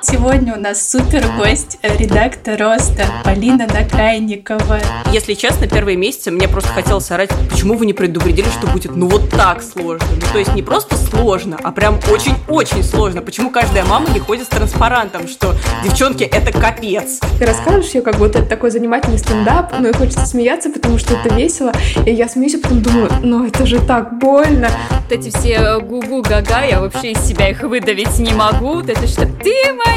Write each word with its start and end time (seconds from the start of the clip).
Сегодня 0.00 0.54
у 0.54 0.60
нас 0.60 0.88
супер 0.88 1.24
гость, 1.36 1.78
э, 1.82 1.96
редактор 1.96 2.60
Роста 2.60 3.04
Полина 3.24 3.66
Накрайникова. 3.66 4.78
Если 5.12 5.34
честно, 5.34 5.66
первые 5.66 5.96
месяцы 5.96 6.30
мне 6.30 6.46
просто 6.46 6.68
хотелось 6.68 7.10
орать, 7.10 7.30
почему 7.50 7.74
вы 7.74 7.84
не 7.84 7.92
предупредили, 7.92 8.46
что 8.48 8.68
будет 8.68 8.94
ну 8.94 9.08
вот 9.08 9.28
так 9.30 9.60
сложно. 9.60 10.06
Ну 10.14 10.26
то 10.32 10.38
есть 10.38 10.54
не 10.54 10.62
просто 10.62 10.96
сложно, 10.96 11.58
а 11.64 11.72
прям 11.72 11.98
очень-очень 12.12 12.84
сложно. 12.84 13.22
Почему 13.22 13.50
каждая 13.50 13.84
мама 13.84 14.08
не 14.10 14.20
ходит 14.20 14.44
с 14.44 14.48
транспарантом, 14.48 15.26
что 15.26 15.56
девчонки, 15.82 16.22
это 16.22 16.52
капец. 16.52 17.18
Ты 17.38 17.46
расскажешь 17.46 17.90
ее, 17.90 18.02
как 18.02 18.18
будто 18.18 18.38
это 18.38 18.48
такой 18.48 18.70
занимательный 18.70 19.18
стендап, 19.18 19.72
но 19.80 19.88
и 19.88 19.92
хочется 19.92 20.26
смеяться, 20.26 20.70
потому 20.70 20.98
что 20.98 21.14
это 21.14 21.34
весело. 21.34 21.72
И 22.06 22.12
я 22.12 22.28
смеюсь, 22.28 22.54
а 22.54 22.58
потом 22.58 22.82
думаю, 22.82 23.10
ну 23.22 23.46
это 23.46 23.66
же 23.66 23.80
так 23.80 24.16
больно. 24.18 24.68
Вот 24.90 25.12
эти 25.12 25.36
все 25.36 25.80
гу-гу, 25.80 26.22
га-га, 26.22 26.62
я 26.62 26.80
вообще 26.80 27.12
из 27.12 27.20
себя 27.26 27.48
их 27.48 27.62
выдавить 27.62 28.16
не 28.20 28.32
могу. 28.32 28.74
Вот 28.74 28.88
это 28.88 29.06
что, 29.08 29.26
ты 29.26 29.54
моя 29.72 29.87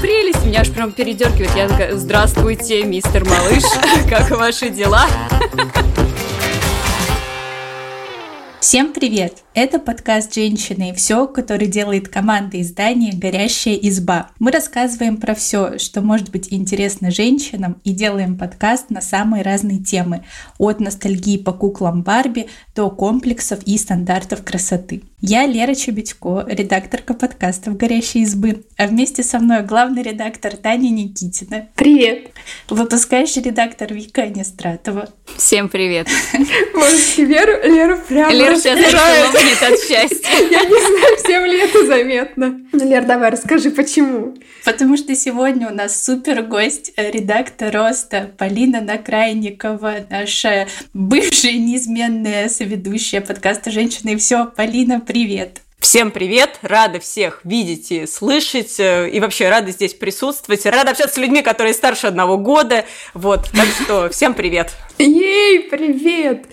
прелесть, 0.00 0.44
меня 0.44 0.60
аж 0.60 0.70
прям 0.70 0.92
передергивает. 0.92 1.54
Я 1.56 1.68
такая, 1.68 1.96
здравствуйте, 1.96 2.84
мистер 2.84 3.24
малыш, 3.24 3.64
как 4.08 4.30
ваши 4.30 4.70
дела? 4.70 5.06
Всем 8.68 8.92
привет! 8.92 9.44
Это 9.54 9.78
подкаст 9.78 10.34
«Женщины 10.34 10.90
и 10.90 10.92
все», 10.92 11.28
который 11.28 11.68
делает 11.68 12.08
команда 12.08 12.60
издания 12.60 13.12
«Горящая 13.12 13.76
изба». 13.76 14.30
Мы 14.40 14.50
рассказываем 14.50 15.18
про 15.18 15.36
все, 15.36 15.78
что 15.78 16.00
может 16.00 16.32
быть 16.32 16.52
интересно 16.52 17.12
женщинам 17.12 17.76
и 17.84 17.92
делаем 17.92 18.36
подкаст 18.36 18.90
на 18.90 19.00
самые 19.00 19.44
разные 19.44 19.78
темы, 19.78 20.24
от 20.58 20.80
ностальгии 20.80 21.38
по 21.38 21.52
куклам 21.52 22.02
Барби 22.02 22.48
до 22.74 22.90
комплексов 22.90 23.60
и 23.62 23.78
стандартов 23.78 24.42
красоты. 24.42 25.04
Я 25.28 25.44
Лера 25.44 25.74
Чебедько, 25.74 26.46
редакторка 26.46 27.12
подкастов 27.12 27.76
«Горящей 27.76 28.22
избы», 28.22 28.62
а 28.76 28.86
вместе 28.86 29.24
со 29.24 29.40
мной 29.40 29.62
главный 29.62 30.04
редактор 30.04 30.56
Таня 30.56 30.88
Никитина. 30.88 31.66
Привет! 31.74 32.30
Выпускающий 32.70 33.42
редактор 33.42 33.92
Вика 33.92 34.22
Анистратова. 34.22 35.08
Всем 35.36 35.68
привет! 35.68 36.06
Можете 36.74 37.24
Леру, 37.24 37.52
Леру 37.64 37.98
прямо 38.06 38.32
Лера 38.32 38.56
сейчас 38.56 38.78
лопнет 38.78 39.62
от 39.62 39.80
счастья. 39.80 40.28
Я 40.48 40.64
не 40.64 40.68
знаю, 40.68 41.16
всем 41.16 41.44
ли 41.44 41.58
это 41.58 41.86
заметно. 41.86 42.60
Ну, 42.70 42.88
Лер, 42.88 43.04
давай 43.04 43.30
расскажи, 43.30 43.72
почему. 43.72 44.36
Потому 44.64 44.96
что 44.96 45.12
сегодня 45.16 45.68
у 45.68 45.74
нас 45.74 46.04
супер 46.04 46.42
гость, 46.42 46.92
э, 46.96 47.10
редактор 47.10 47.74
Роста 47.74 48.30
Полина 48.38 48.80
Накрайникова, 48.80 50.06
наша 50.08 50.68
бывшая 50.94 51.54
неизменная 51.54 52.48
соведущая 52.48 53.20
подкаста 53.20 53.72
«Женщины 53.72 54.10
и 54.10 54.16
все». 54.16 54.46
Полина, 54.46 55.00
привет! 55.00 55.15
Всем 55.78 56.10
привет! 56.10 56.58
Рада 56.60 57.00
всех 57.00 57.40
видеть 57.42 57.90
и 57.90 58.06
слышать. 58.06 58.78
э, 58.78 59.08
И 59.08 59.18
вообще 59.18 59.48
рада 59.48 59.70
здесь 59.70 59.94
присутствовать. 59.94 60.66
Рада 60.66 60.90
общаться 60.90 61.14
с 61.14 61.18
людьми, 61.18 61.40
которые 61.40 61.72
старше 61.72 62.08
одного 62.08 62.36
года. 62.36 62.84
Вот, 63.14 63.48
так 63.50 63.66
что 63.82 64.08
всем 64.12 64.34
привет! 64.34 64.72
Ей, 64.98 65.60
привет! 65.60 66.44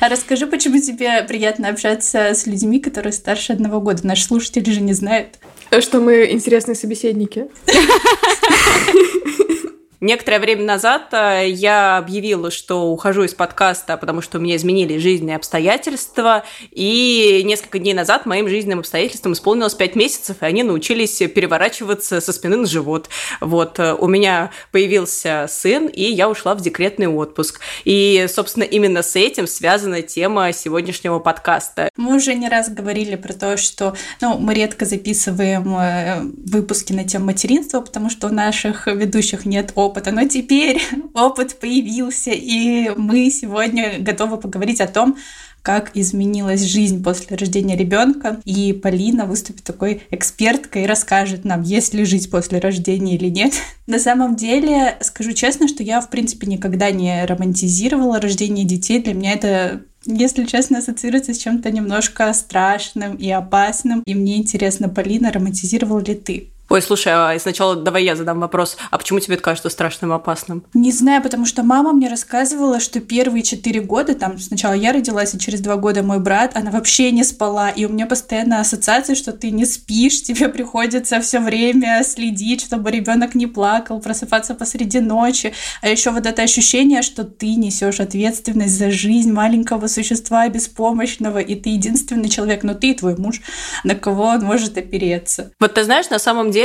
А 0.00 0.08
расскажи, 0.08 0.48
почему 0.48 0.80
тебе 0.80 1.22
приятно 1.28 1.68
общаться 1.68 2.34
с 2.34 2.44
людьми, 2.46 2.80
которые 2.80 3.12
старше 3.12 3.52
одного 3.52 3.80
года? 3.80 4.04
Наши 4.04 4.24
слушатели 4.24 4.68
же 4.68 4.80
не 4.80 4.94
знают. 4.94 5.38
Что 5.78 6.00
мы 6.00 6.28
интересные 6.32 6.74
собеседники. 6.74 7.46
Некоторое 10.00 10.38
время 10.38 10.62
назад 10.62 11.08
э, 11.12 11.48
я 11.48 11.96
объявила, 11.96 12.52
что 12.52 12.92
ухожу 12.92 13.24
из 13.24 13.34
подкаста, 13.34 13.96
потому 13.96 14.20
что 14.22 14.38
у 14.38 14.40
меня 14.40 14.54
изменились 14.54 15.02
жизненные 15.02 15.34
обстоятельства. 15.34 16.44
И 16.70 17.42
несколько 17.44 17.80
дней 17.80 17.94
назад 17.94 18.24
моим 18.24 18.48
жизненным 18.48 18.78
обстоятельствам 18.78 19.32
исполнилось 19.32 19.74
5 19.74 19.96
месяцев, 19.96 20.36
и 20.40 20.44
они 20.46 20.62
научились 20.62 21.18
переворачиваться 21.18 22.20
со 22.20 22.32
спины 22.32 22.56
на 22.56 22.66
живот. 22.66 23.08
Вот, 23.40 23.80
э, 23.80 23.92
у 23.94 24.06
меня 24.06 24.52
появился 24.70 25.46
сын, 25.48 25.88
и 25.88 26.04
я 26.04 26.28
ушла 26.30 26.54
в 26.54 26.60
декретный 26.60 27.08
отпуск. 27.08 27.60
И, 27.84 28.24
собственно, 28.28 28.64
именно 28.64 29.02
с 29.02 29.16
этим 29.16 29.48
связана 29.48 30.02
тема 30.02 30.52
сегодняшнего 30.52 31.18
подкаста. 31.18 31.90
Мы 31.96 32.14
уже 32.14 32.34
не 32.34 32.48
раз 32.48 32.70
говорили 32.70 33.16
про 33.16 33.32
то, 33.32 33.56
что 33.56 33.96
ну, 34.20 34.38
мы 34.38 34.54
редко 34.54 34.84
записываем 34.84 35.76
э, 35.76 36.20
выпуски 36.46 36.92
на 36.92 37.02
тему 37.02 37.26
материнства, 37.26 37.80
потому 37.80 38.10
что 38.10 38.28
у 38.28 38.32
наших 38.32 38.86
ведущих 38.86 39.44
нет. 39.44 39.72
Но 39.94 40.26
теперь 40.26 40.80
опыт 41.14 41.58
появился, 41.58 42.30
и 42.32 42.90
мы 42.96 43.30
сегодня 43.30 43.98
готовы 43.98 44.38
поговорить 44.38 44.80
о 44.80 44.86
том, 44.86 45.16
как 45.62 45.90
изменилась 45.94 46.62
жизнь 46.62 47.02
после 47.02 47.36
рождения 47.36 47.76
ребенка. 47.76 48.40
И 48.44 48.72
Полина 48.72 49.26
выступит 49.26 49.64
такой 49.64 50.02
эксперткой 50.10 50.84
и 50.84 50.86
расскажет 50.86 51.44
нам, 51.44 51.62
есть 51.62 51.94
ли 51.94 52.04
жить 52.04 52.30
после 52.30 52.58
рождения 52.58 53.16
или 53.16 53.28
нет. 53.28 53.52
На 53.86 53.98
самом 53.98 54.36
деле, 54.36 54.96
скажу 55.00 55.32
честно, 55.32 55.68
что 55.68 55.82
я, 55.82 56.00
в 56.00 56.08
принципе, 56.08 56.46
никогда 56.46 56.90
не 56.90 57.24
романтизировала 57.26 58.20
рождение 58.20 58.64
детей. 58.64 59.02
Для 59.02 59.14
меня 59.14 59.32
это 59.32 59.82
если 60.04 60.44
честно, 60.44 60.78
ассоциируется 60.78 61.34
с 61.34 61.38
чем-то 61.38 61.70
немножко 61.70 62.32
страшным 62.32 63.16
и 63.16 63.28
опасным. 63.30 64.02
И 64.06 64.14
мне 64.14 64.38
интересно, 64.38 64.88
Полина, 64.88 65.30
романтизировала 65.30 65.98
ли 65.98 66.14
ты? 66.14 66.48
Ой, 66.70 66.82
слушай, 66.82 67.10
а 67.14 67.38
сначала 67.38 67.76
давай 67.76 68.04
я 68.04 68.14
задам 68.14 68.40
вопрос. 68.40 68.76
А 68.90 68.98
почему 68.98 69.20
тебе 69.20 69.36
это 69.36 69.42
кажется 69.42 69.70
страшным 69.70 70.12
и 70.12 70.14
опасным? 70.14 70.64
Не 70.74 70.92
знаю, 70.92 71.22
потому 71.22 71.46
что 71.46 71.62
мама 71.62 71.94
мне 71.94 72.10
рассказывала, 72.10 72.78
что 72.78 73.00
первые 73.00 73.42
четыре 73.42 73.80
года, 73.80 74.14
там 74.14 74.38
сначала 74.38 74.74
я 74.74 74.92
родилась, 74.92 75.34
и 75.34 75.38
через 75.38 75.60
два 75.60 75.76
года 75.76 76.02
мой 76.02 76.20
брат, 76.20 76.54
она 76.56 76.70
вообще 76.70 77.10
не 77.10 77.24
спала. 77.24 77.70
И 77.70 77.86
у 77.86 77.88
меня 77.88 78.04
постоянно 78.04 78.60
ассоциация, 78.60 79.16
что 79.16 79.32
ты 79.32 79.50
не 79.50 79.64
спишь, 79.64 80.20
тебе 80.22 80.50
приходится 80.50 81.22
все 81.22 81.40
время 81.40 82.02
следить, 82.04 82.66
чтобы 82.66 82.90
ребенок 82.90 83.34
не 83.34 83.46
плакал, 83.46 83.98
просыпаться 84.00 84.54
посреди 84.54 85.00
ночи. 85.00 85.54
А 85.80 85.88
еще 85.88 86.10
вот 86.10 86.26
это 86.26 86.42
ощущение, 86.42 87.00
что 87.00 87.24
ты 87.24 87.54
несешь 87.54 87.98
ответственность 87.98 88.76
за 88.76 88.90
жизнь 88.90 89.32
маленького 89.32 89.86
существа 89.86 90.46
беспомощного, 90.50 91.38
и 91.38 91.54
ты 91.54 91.70
единственный 91.70 92.28
человек, 92.28 92.62
но 92.62 92.74
ты 92.74 92.90
и 92.90 92.94
твой 92.94 93.16
муж, 93.16 93.40
на 93.84 93.94
кого 93.94 94.24
он 94.24 94.42
может 94.42 94.76
опереться. 94.76 95.52
Вот 95.58 95.72
ты 95.72 95.84
знаешь, 95.84 96.10
на 96.10 96.18
самом 96.18 96.50
деле 96.50 96.57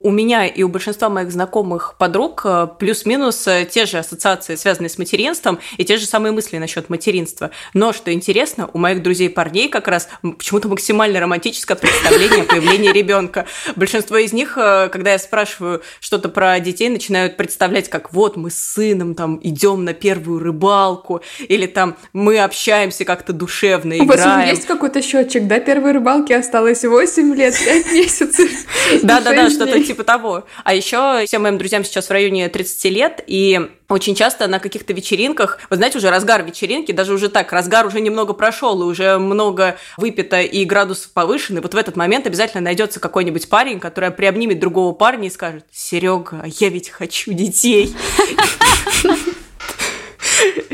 у 0.00 0.10
меня 0.10 0.46
и 0.46 0.62
у 0.62 0.68
большинства 0.68 1.08
моих 1.08 1.30
знакомых 1.32 1.94
подруг 1.98 2.42
э, 2.44 2.68
плюс-минус 2.78 3.46
э, 3.46 3.66
те 3.70 3.86
же 3.86 3.98
ассоциации, 3.98 4.54
связанные 4.54 4.90
с 4.90 4.98
материнством, 4.98 5.58
и 5.76 5.84
те 5.84 5.96
же 5.96 6.06
самые 6.06 6.32
мысли 6.32 6.58
насчет 6.58 6.88
материнства. 6.90 7.50
Но, 7.72 7.92
что 7.92 8.12
интересно, 8.12 8.68
у 8.72 8.78
моих 8.78 9.02
друзей-парней 9.02 9.68
как 9.68 9.88
раз 9.88 10.08
почему-то 10.22 10.68
максимально 10.68 11.20
романтическое 11.20 11.76
представление 11.76 12.42
о 12.42 12.46
появлении 12.46 12.92
ребенка. 12.92 13.46
Большинство 13.76 14.16
из 14.16 14.32
них, 14.32 14.56
э, 14.56 14.88
когда 14.90 15.12
я 15.12 15.18
спрашиваю 15.18 15.82
что-то 16.00 16.28
про 16.28 16.58
детей, 16.60 16.88
начинают 16.88 17.36
представлять, 17.36 17.88
как 17.88 18.12
вот 18.12 18.36
мы 18.36 18.50
с 18.50 18.56
сыном 18.56 19.14
там 19.14 19.40
идем 19.42 19.84
на 19.84 19.92
первую 19.94 20.40
рыбалку, 20.40 21.22
или 21.48 21.66
там 21.66 21.96
мы 22.12 22.38
общаемся 22.38 23.04
как-то 23.04 23.32
душевно, 23.32 23.94
У 23.96 24.04
вас 24.04 24.20
играем. 24.20 24.48
есть 24.48 24.66
какой-то 24.66 25.02
счетчик, 25.02 25.46
да? 25.46 25.60
Первой 25.60 25.92
рыбалки 25.92 26.32
осталось 26.32 26.84
8 26.84 27.34
лет, 27.34 27.54
5 27.54 27.92
месяцев. 27.92 28.50
Да-да-да, 29.02 29.33
шесть 29.34 29.56
что-то 29.56 29.82
типа 29.82 30.04
того. 30.04 30.44
А 30.64 30.74
еще 30.74 31.24
всем 31.26 31.42
моим 31.42 31.58
друзьям 31.58 31.84
сейчас 31.84 32.06
в 32.06 32.10
районе 32.10 32.48
30 32.48 32.84
лет, 32.92 33.24
и 33.26 33.70
очень 33.88 34.14
часто 34.14 34.46
на 34.46 34.58
каких-то 34.58 34.92
вечеринках, 34.92 35.58
вы 35.70 35.76
знаете, 35.76 35.98
уже 35.98 36.10
разгар 36.10 36.42
вечеринки, 36.42 36.92
даже 36.92 37.12
уже 37.12 37.28
так, 37.28 37.52
разгар 37.52 37.86
уже 37.86 38.00
немного 38.00 38.32
прошел, 38.32 38.80
и 38.82 38.84
уже 38.84 39.18
много 39.18 39.76
выпито, 39.96 40.40
и 40.40 40.64
градус 40.64 41.00
повышенный. 41.06 41.60
Вот 41.60 41.74
в 41.74 41.76
этот 41.76 41.96
момент 41.96 42.26
обязательно 42.26 42.62
найдется 42.62 43.00
какой-нибудь 43.00 43.48
парень, 43.48 43.80
который 43.80 44.10
приобнимет 44.10 44.58
другого 44.58 44.92
парня 44.92 45.28
и 45.28 45.30
скажет, 45.30 45.64
Серега, 45.72 46.44
я 46.44 46.68
ведь 46.68 46.90
хочу 46.90 47.32
детей. 47.32 47.94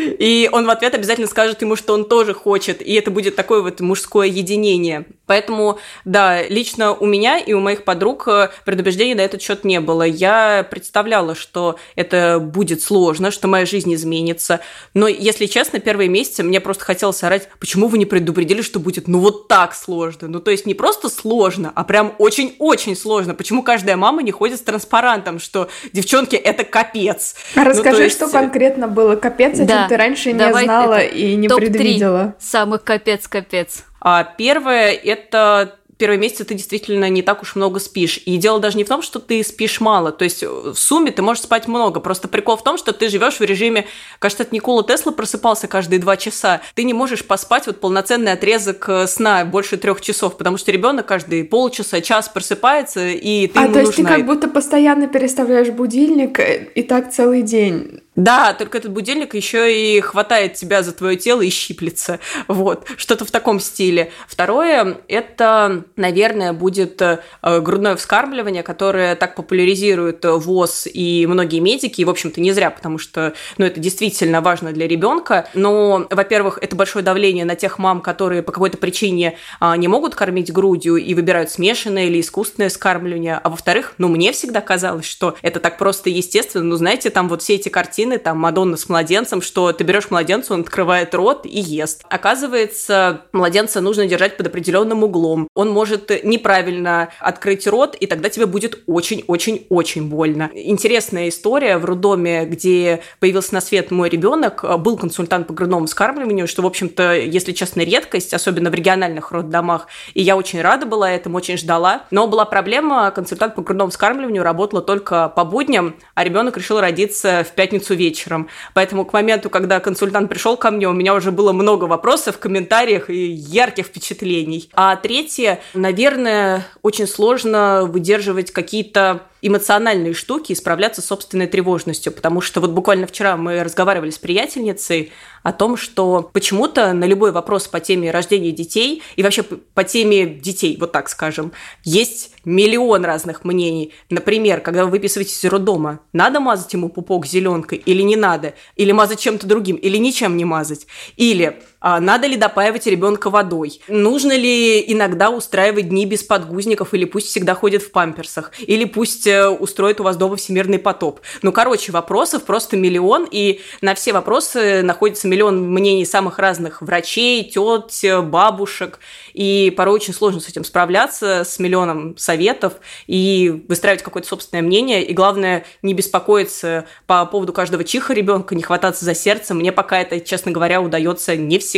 И 0.01 0.49
он 0.53 0.67
в 0.67 0.71
ответ 0.71 0.95
обязательно 0.95 1.27
скажет 1.27 1.63
ему, 1.63 1.77
что 1.77 1.95
он 1.95 2.05
тоже 2.05 2.35
хочет, 2.35 2.81
и 2.83 2.95
это 2.95 3.11
будет 3.11 3.37
такое 3.37 3.63
вот 3.63 3.81
мужское 3.81 4.27
единение. 4.27 5.05
Поэтому, 5.27 5.79
да, 6.05 6.43
лично 6.43 6.93
у 6.93 7.07
меня 7.07 7.39
и 7.39 7.53
у 7.53 7.61
моих 7.61 7.85
подруг 7.85 8.27
э, 8.27 8.51
предубеждений 8.65 9.15
на 9.15 9.21
этот 9.21 9.41
счет 9.43 9.65
не 9.65 9.81
было. 9.81 10.03
Я 10.03 10.67
представляла, 10.69 11.35
что 11.35 11.77
это 11.95 12.39
будет 12.41 12.83
сложно, 12.83 13.31
что 13.31 13.47
моя 13.47 13.65
жизнь 13.67 13.95
изменится. 13.95 14.61
Но, 14.95 15.07
если 15.07 15.47
честно, 15.47 15.79
первые 15.79 16.09
месяцы 16.09 16.43
мне 16.43 16.61
просто 16.61 16.85
хотелось 16.85 17.23
орать, 17.23 17.49
почему 17.61 17.87
вы 17.87 17.99
не 17.99 18.07
предупредили, 18.07 18.63
что 18.63 18.81
будет 18.81 19.07
ну 19.07 19.21
вот 19.21 19.47
так 19.47 19.75
сложно? 19.75 20.27
Ну, 20.29 20.41
то 20.41 20.51
есть 20.51 20.67
не 20.67 20.75
просто 20.75 21.09
сложно, 21.09 21.73
а 21.75 21.85
прям 21.85 22.15
очень-очень 22.19 22.97
сложно. 22.97 23.35
Почему 23.35 23.63
каждая 23.63 23.97
мама 23.97 24.23
не 24.23 24.33
ходит 24.33 24.59
с 24.59 24.63
транспарантом, 24.63 25.39
что 25.39 25.69
девчонки, 25.93 26.35
это 26.35 26.65
капец? 26.65 27.37
А 27.55 27.61
Ну, 27.61 27.71
расскажи, 27.71 28.05
есть- 28.05 28.17
что 28.17 28.29
конкретно 28.29 28.89
было 28.89 29.15
капец, 29.17 29.57
чем 29.57 29.67
Да, 29.67 29.87
ты 29.91 29.97
раньше 29.97 30.33
не 30.33 30.39
давай 30.39 30.65
знала 30.65 30.95
это 30.95 31.15
и 31.17 31.35
не 31.35 31.49
топ-три 31.49 31.71
предвидела. 31.71 32.37
самых 32.39 32.85
капец-капец. 32.85 33.85
А 34.01 34.23
первое– 34.25 34.93
это 35.05 35.81
первые 36.01 36.19
месяцы 36.19 36.45
ты 36.45 36.55
действительно 36.55 37.11
не 37.11 37.23
так 37.23 37.43
уж 37.43 37.55
много 37.55 37.79
спишь. 37.79 38.21
И 38.25 38.39
дело 38.39 38.59
даже 38.59 38.79
не 38.79 38.85
в 38.85 38.89
том, 38.89 39.03
что 39.03 39.19
ты 39.19 39.45
спишь 39.45 39.81
мало. 39.81 40.11
То 40.13 40.25
есть 40.25 40.43
в 40.43 40.75
сумме 40.75 41.13
ты 41.13 41.21
можешь 41.21 41.43
спать 41.43 41.69
много. 41.69 42.01
Просто 42.01 42.27
прикол 42.27 42.57
в 42.57 42.65
том, 42.65 42.79
что 42.79 42.93
ты 42.93 43.11
живешь 43.11 43.39
в 43.39 43.43
режиме, 43.43 43.87
кажется, 44.19 44.45
от 44.45 44.51
Никола 44.51 44.83
Тесла 44.83 45.13
просыпался 45.13 45.69
каждые 45.69 46.01
два 46.01 46.17
часа. 46.17 46.63
Ты 46.75 46.85
не 46.85 46.95
можешь 46.95 47.25
поспать 47.25 47.67
вот 47.67 47.81
полноценный 47.81 48.33
отрезок 48.33 48.89
э, 48.89 49.07
сна 49.07 49.45
больше 49.45 49.77
трех 49.77 50.01
часов, 50.01 50.39
потому 50.39 50.57
что 50.57 50.73
ребенок 50.73 51.05
каждые 51.05 51.45
полчаса, 51.45 52.01
час 52.01 52.31
просыпается, 52.31 53.07
и 53.09 53.47
ты 53.47 53.59
а, 53.59 53.65
ему 53.65 53.75
то 53.75 53.81
есть 53.81 53.99
нужна. 53.99 54.11
ты 54.11 54.17
как 54.17 54.27
будто 54.27 54.49
постоянно 54.49 55.07
переставляешь 55.07 55.69
будильник 55.69 56.41
э, 56.41 56.69
и 56.75 56.83
так 56.83 57.13
целый 57.13 57.43
день. 57.43 58.01
Да, 58.21 58.53
только 58.53 58.77
этот 58.77 58.93
будильник 58.93 59.35
еще 59.35 59.75
и 59.75 60.01
хватает 60.01 60.53
тебя 60.53 60.83
за 60.83 60.93
твое 60.93 61.17
тело 61.17 61.41
и 61.41 61.49
щиплется. 61.49 62.21
Вот, 62.49 62.87
что-то 62.99 63.25
в 63.25 63.31
таком 63.31 63.61
стиле. 63.61 64.13
Второе, 64.29 64.99
это, 65.09 65.85
наверное, 65.97 66.53
будет 66.53 67.01
э, 67.01 67.21
грудное 67.43 67.97
вскармливание, 67.97 68.63
которое 68.63 69.15
так 69.15 69.35
популяризирует 69.37 70.23
ВОЗ 70.25 70.87
и 70.93 71.27
многие 71.27 71.61
медики, 71.61 72.03
и, 72.03 72.05
в 72.05 72.11
общем-то, 72.11 72.43
не 72.43 72.53
зря, 72.53 72.71
потому 72.71 72.99
что, 72.99 73.33
ну, 73.57 73.65
это 73.65 73.81
действительно 73.81 74.43
важно 74.43 74.73
для 74.73 74.87
ребенка. 74.87 75.49
Но, 75.55 76.07
во-первых, 76.11 76.59
это 76.61 76.77
большое 76.77 77.03
давление 77.03 77.47
на 77.47 77.55
тех 77.55 77.79
мам, 77.79 78.03
которые 78.03 78.43
по 78.43 78.53
какой-то 78.53 78.77
причине 78.77 79.39
а, 79.61 79.77
не 79.79 79.89
могут 79.89 80.15
кормить 80.15 80.53
грудью 80.53 80.97
и 80.97 81.15
выбирают 81.15 81.51
смешанное 81.51 82.05
или 82.05 82.21
искусственное 82.21 82.69
вскармливание. 82.69 83.41
А 83.43 83.49
во-вторых, 83.49 83.95
ну, 83.97 84.09
мне 84.09 84.33
всегда 84.33 84.61
казалось, 84.61 85.07
что 85.07 85.37
это 85.41 85.59
так 85.59 85.79
просто 85.79 86.11
естественно. 86.11 86.65
Ну, 86.65 86.77
знаете, 86.77 87.09
там 87.09 87.29
вот 87.29 87.41
все 87.41 87.55
эти 87.55 87.71
картины, 87.71 88.10
там 88.19 88.39
Мадонна 88.39 88.77
с 88.77 88.89
младенцем, 88.89 89.43
что 89.43 89.73
ты 89.73 89.85
берешь 89.85 90.11
младенца, 90.11 90.55
он 90.55 90.61
открывает 90.61 91.15
рот 91.15 91.45
и 91.45 91.61
ест. 91.61 92.05
Оказывается, 92.09 93.23
младенца 93.33 93.81
нужно 93.81 94.07
держать 94.07 94.37
под 94.37 94.49
определенным 94.49 95.05
углом. 95.05 95.49
Он 95.55 95.71
может 95.71 96.25
неправильно 96.25 97.11
открыть 97.21 97.67
рот, 97.67 97.95
и 97.95 98.07
тогда 98.07 98.29
тебе 98.29 98.47
будет 98.47 98.81
очень-очень-очень 98.87 100.09
больно. 100.09 100.51
Интересная 100.55 101.29
история 101.29 101.79
в 101.79 101.85
роддоме, 101.85 102.45
где 102.45 103.03
появился 103.19 103.55
на 103.55 103.61
свет 103.61 103.91
мой 103.91 104.09
ребенок, 104.09 104.65
был 104.81 104.97
консультант 104.97 105.47
по 105.47 105.53
грудному 105.53 105.87
вскармливанию, 105.87 106.49
что, 106.49 106.63
в 106.63 106.67
общем-то, 106.67 107.15
если 107.15 107.53
честно, 107.53 107.81
редкость, 107.81 108.35
особенно 108.35 108.71
в 108.71 108.75
региональных 108.75 109.33
роддомах. 109.33 109.89
И 110.15 110.23
я 110.23 110.37
очень 110.37 110.61
рада 110.61 110.87
была 110.87 111.11
этому, 111.11 111.37
очень 111.37 111.57
ждала. 111.57 112.05
Но 112.11 112.27
была 112.27 112.45
проблема, 112.45 113.11
консультант 113.11 113.55
по 113.55 113.63
грудному 113.63 113.91
вскармливанию 113.91 114.43
работала 114.43 114.83
только 114.83 115.29
по 115.29 115.45
будням, 115.45 115.97
а 116.15 116.25
ребенок 116.25 116.57
решил 116.57 116.81
родиться 116.81 117.45
в 117.49 117.55
пятницу 117.55 117.90
вечером. 117.95 118.49
Поэтому 118.75 119.05
к 119.05 119.13
моменту, 119.13 119.51
когда 119.51 119.81
консультант 119.81 120.29
пришел 120.29 120.57
ко 120.57 120.71
мне, 120.71 120.89
у 120.89 120.93
меня 120.93 121.15
уже 121.15 121.31
было 121.31 121.53
много 121.53 121.85
вопросов, 121.85 122.39
комментариях 122.39 123.11
и 123.11 123.27
ярких 123.33 123.87
впечатлений. 123.87 124.71
А 124.75 124.97
третье, 124.97 125.61
наверное, 125.75 126.67
очень 126.83 127.07
сложно 127.07 127.89
выдерживать 127.91 128.51
какие-то 128.51 129.23
эмоциональные 129.43 130.15
штуки 130.15 130.53
и 130.53 130.55
справляться 130.55 131.03
с 131.03 131.07
собственной 131.07 131.47
тревожностью, 131.47 132.13
потому 132.13 132.41
что 132.41 132.61
вот 132.61 132.71
буквально 132.71 133.07
вчера 133.07 133.37
мы 133.37 133.63
разговаривали 133.63 134.11
с 134.11 134.19
приятельницей 134.19 135.13
о 135.43 135.53
том, 135.53 135.77
что 135.77 136.29
почему-то 136.33 136.93
на 136.93 137.05
любой 137.05 137.33
вопрос 137.33 137.67
по 137.67 137.81
теме 137.81 138.11
рождения 138.11 138.53
детей 138.53 139.03
и 139.17 139.23
вообще 139.23 139.43
по 139.43 139.85
теме 139.85 140.27
детей, 140.27 140.77
вот 140.79 140.93
так 140.93 141.09
скажем, 141.09 141.53
есть 141.83 142.33
миллион 142.45 143.05
разных 143.05 143.45
мнений. 143.45 143.93
Например, 144.11 144.61
когда 144.61 144.85
вы 144.85 144.91
выписываетесь 144.93 145.45
из 145.45 145.51
роддома, 145.51 146.01
надо 146.13 146.41
мазать 146.41 146.73
ему 146.73 146.89
пупок 146.89 147.27
зеленкой 147.27 147.79
или 147.79 148.03
не 148.03 148.17
надо, 148.17 148.55
или 148.77 148.93
мазать 148.93 149.21
чем-то 149.21 149.47
другим, 149.47 149.77
или 149.77 149.97
ничем 149.97 150.37
не 150.37 150.45
мазать, 150.45 150.87
или 151.17 151.61
надо 151.83 152.27
ли 152.27 152.37
допаивать 152.37 152.87
ребенка 152.87 153.31
водой, 153.31 153.81
нужно 153.89 154.37
ли 154.37 154.85
иногда 154.93 155.31
устраивать 155.31 155.89
дни 155.89 156.07
без 156.07 156.23
подгузников, 156.23 156.95
или 156.95 157.05
пусть 157.05 157.29
всегда 157.29 157.55
ходит 157.55 157.83
в 157.83 157.91
памперсах, 157.91 158.53
или 158.61 158.85
пусть 158.85 159.27
э, 159.27 159.49
устроит 159.49 160.01
у 160.01 160.05
вас 160.05 160.17
дома 160.17 160.37
всемирный 160.37 160.79
потоп. 160.79 161.21
Ну, 161.43 161.53
короче, 161.53 161.93
вопросов 161.93 162.45
просто 162.45 162.77
миллион, 162.77 163.27
и 163.31 163.61
на 163.81 163.95
все 163.95 164.13
вопросы 164.13 164.83
находится 164.83 165.27
миллион 165.29 165.63
мнений 165.73 166.05
самых 166.05 166.39
разных 166.39 166.83
врачей, 166.83 167.45
тет, 167.45 167.91
бабушек, 168.25 168.99
и 169.33 169.73
порой 169.77 169.95
очень 169.95 170.13
сложно 170.13 170.41
с 170.41 170.49
этим 170.49 170.65
справляться, 170.65 171.45
с 171.45 171.59
миллионом 171.59 172.17
советов, 172.19 172.75
и 173.07 173.65
выстраивать 173.69 174.03
какое-то 174.03 174.29
собственное 174.29 174.63
мнение, 174.63 175.05
и 175.05 175.15
главное, 175.15 175.65
не 175.83 175.95
беспокоиться 175.95 176.85
по 177.07 177.25
поводу 177.27 177.53
каждого 177.53 177.85
чиха 177.85 178.13
ребенка, 178.13 178.55
не 178.55 178.63
хвататься 178.63 179.05
за 179.05 179.15
сердце. 179.15 179.55
Мне 179.55 179.73
пока 179.73 180.01
это, 180.01 180.21
честно 180.21 180.53
говоря, 180.53 180.81
удается 180.83 181.37
не 181.37 181.59
всегда. 181.59 181.70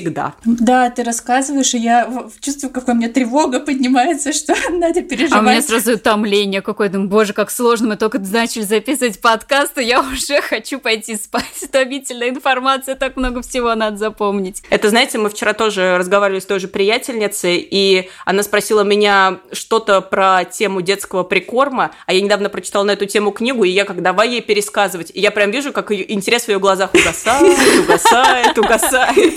Да, 0.44 0.90
ты 0.90 1.02
рассказываешь, 1.02 1.74
и 1.74 1.78
я 1.78 2.08
чувствую, 2.40 2.72
какая 2.72 2.94
у 2.94 2.98
меня 2.98 3.08
тревога 3.08 3.60
поднимается, 3.60 4.32
что 4.32 4.54
надо 4.70 5.02
переживать. 5.02 5.32
А 5.32 5.40
у 5.40 5.42
меня 5.42 5.62
сразу 5.62 5.94
утомление 5.94 6.62
какое-то. 6.62 6.98
Боже, 6.98 7.32
как 7.32 7.50
сложно, 7.50 7.88
мы 7.88 7.96
только 7.96 8.18
начали 8.18 8.62
записывать 8.62 9.20
подкаст, 9.20 9.78
и 9.78 9.84
я 9.84 10.00
уже 10.12 10.40
хочу 10.40 10.78
пойти 10.78 11.16
спать. 11.16 11.44
Утомительная 11.62 12.30
информация, 12.30 12.94
так 12.94 13.16
много 13.16 13.42
всего 13.42 13.74
надо 13.74 13.96
запомнить. 13.96 14.62
Это, 14.70 14.88
знаете, 14.88 15.18
мы 15.18 15.28
вчера 15.28 15.52
тоже 15.52 15.96
разговаривали 15.98 16.40
с 16.40 16.46
той 16.46 16.60
же 16.60 16.68
приятельницей, 16.68 17.66
и 17.70 18.08
она 18.24 18.42
спросила 18.42 18.82
меня 18.82 19.38
что-то 19.52 20.00
про 20.00 20.44
тему 20.44 20.80
детского 20.80 21.22
прикорма, 21.22 21.92
а 22.06 22.12
я 22.12 22.20
недавно 22.20 22.48
прочитала 22.48 22.84
на 22.84 22.92
эту 22.92 23.06
тему 23.06 23.32
книгу, 23.32 23.64
и 23.64 23.70
я 23.70 23.84
как 23.84 24.02
давай 24.02 24.30
ей 24.30 24.40
пересказывать. 24.40 25.10
И 25.14 25.20
я 25.20 25.30
прям 25.30 25.50
вижу, 25.50 25.72
как 25.72 25.92
интерес 25.92 26.44
в 26.44 26.48
ее 26.48 26.58
глазах 26.58 26.94
угасает, 26.94 27.58
угасает, 27.80 28.58
угасает. 28.58 29.34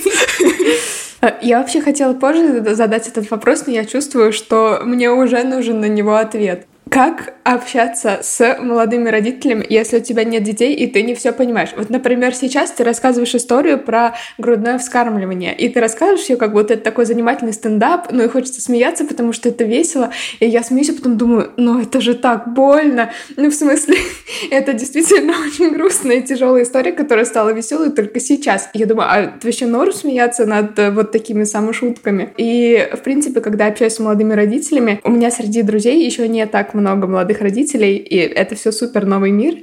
Я 1.42 1.58
вообще 1.58 1.80
хотела 1.80 2.12
позже 2.12 2.74
задать 2.74 3.08
этот 3.08 3.30
вопрос, 3.30 3.66
но 3.66 3.72
я 3.72 3.84
чувствую, 3.84 4.32
что 4.32 4.80
мне 4.84 5.10
уже 5.10 5.42
нужен 5.44 5.80
на 5.80 5.86
него 5.86 6.16
ответ. 6.16 6.66
Как 6.88 7.34
общаться 7.42 8.20
с 8.22 8.58
молодыми 8.60 9.08
родителями, 9.08 9.66
если 9.68 9.98
у 9.98 10.00
тебя 10.00 10.22
нет 10.22 10.44
детей, 10.44 10.72
и 10.72 10.86
ты 10.86 11.02
не 11.02 11.16
все 11.16 11.32
понимаешь? 11.32 11.70
Вот, 11.76 11.90
например, 11.90 12.32
сейчас 12.32 12.70
ты 12.70 12.84
рассказываешь 12.84 13.34
историю 13.34 13.80
про 13.80 14.14
грудное 14.38 14.78
вскармливание, 14.78 15.54
и 15.56 15.68
ты 15.68 15.80
рассказываешь 15.80 16.28
ее, 16.28 16.36
как 16.36 16.52
будто 16.52 16.74
это 16.74 16.84
такой 16.84 17.04
занимательный 17.04 17.52
стендап, 17.52 18.12
ну 18.12 18.22
и 18.22 18.28
хочется 18.28 18.60
смеяться, 18.60 19.04
потому 19.04 19.32
что 19.32 19.48
это 19.48 19.64
весело, 19.64 20.12
и 20.38 20.46
я 20.46 20.62
смеюсь, 20.62 20.90
а 20.90 20.94
потом 20.94 21.18
думаю, 21.18 21.50
ну 21.56 21.80
это 21.80 22.00
же 22.00 22.14
так 22.14 22.54
больно. 22.54 23.10
Ну, 23.36 23.50
в 23.50 23.54
смысле, 23.54 23.96
это 24.52 24.72
действительно 24.72 25.34
очень 25.46 25.72
грустная 25.72 26.18
и 26.18 26.22
тяжелая 26.22 26.62
история, 26.62 26.92
которая 26.92 27.24
стала 27.24 27.50
веселой 27.50 27.90
только 27.90 28.20
сейчас. 28.20 28.70
Я 28.74 28.86
думаю, 28.86 29.08
а 29.10 29.18
это 29.22 29.32
вообще 29.42 29.66
норм 29.66 29.92
смеяться 29.92 30.46
над 30.46 30.78
э, 30.78 30.92
вот 30.92 31.10
такими 31.10 31.42
самошутками? 31.42 32.32
И, 32.36 32.88
в 32.92 33.00
принципе, 33.00 33.40
когда 33.40 33.66
общаюсь 33.66 33.94
с 33.94 33.98
молодыми 33.98 34.34
родителями, 34.34 35.00
у 35.02 35.10
меня 35.10 35.32
среди 35.32 35.62
друзей 35.62 36.04
еще 36.04 36.28
не 36.28 36.46
так 36.46 36.75
много 36.76 37.06
молодых 37.06 37.40
родителей, 37.40 37.96
и 37.96 38.16
это 38.16 38.54
все 38.54 38.72
супер 38.72 39.06
новый 39.06 39.30
мир. 39.30 39.56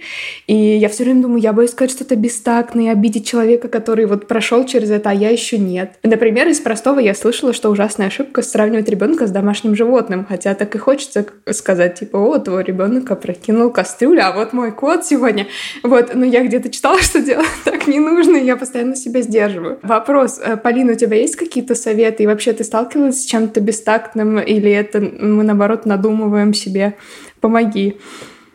И 0.48 0.56
я 0.56 0.89
все 0.89 1.04
время 1.04 1.21
думаю, 1.21 1.42
я 1.42 1.54
боюсь 1.54 1.71
сказать 1.71 1.92
что-то 1.92 2.15
бестактное, 2.15 2.92
обидеть 2.92 3.27
человека, 3.27 3.68
который 3.68 4.06
вот 4.06 4.27
прошел 4.27 4.65
через 4.65 4.92
это, 4.92 5.12
а 5.12 5.13
я 5.13 5.30
еще 5.30 5.57
нет. 5.57 5.94
Например, 6.04 6.48
из 6.48 6.60
простого 6.60 7.00
я 7.00 7.13
слышала, 7.13 7.54
что 7.54 7.69
ужасная 7.69 8.07
ошибка 8.07 8.42
сравнивать 8.42 8.89
ребенка 8.89 9.27
с 9.27 9.31
домашним 9.31 9.75
животным, 9.75 10.25
хотя 10.27 10.54
так 10.56 10.75
и 10.75 10.77
хочется 10.77 11.25
сказать, 11.51 12.00
типа, 12.00 12.18
о, 12.18 12.39
твой 12.39 12.63
ребенок 12.63 13.10
опрокинул 13.12 13.69
кастрюлю, 13.69 14.25
а 14.25 14.31
вот 14.31 14.54
мой 14.54 14.71
кот 14.71 15.06
сегодня. 15.06 15.48
Вот, 15.84 16.13
но 16.13 16.25
я 16.25 16.43
где-то 16.43 16.70
читала, 16.70 17.00
что 17.01 17.20
делать 17.20 17.48
так 17.63 17.88
не 17.88 18.00
нужно, 18.00 18.38
и 18.38 18.46
я 18.46 18.55
постоянно 18.55 18.96
себя 18.96 19.22
сдерживаю. 19.22 19.79
Вопрос, 19.82 20.39
э, 20.43 20.58
Полина, 20.58 20.93
у 20.93 20.96
тебя 20.96 21.17
есть 21.17 21.36
какие-то 21.36 21.75
советы? 21.75 22.24
И 22.24 22.27
вообще 22.27 22.53
ты 22.53 22.63
сталкивалась 22.63 23.22
с 23.22 23.25
чем-то 23.25 23.60
бестактным, 23.60 24.39
или 24.39 24.72
это 24.72 25.00
мы, 25.00 25.43
наоборот, 25.43 25.86
надумываем 25.86 26.53
себе 26.53 26.96
помоги. 27.43 27.97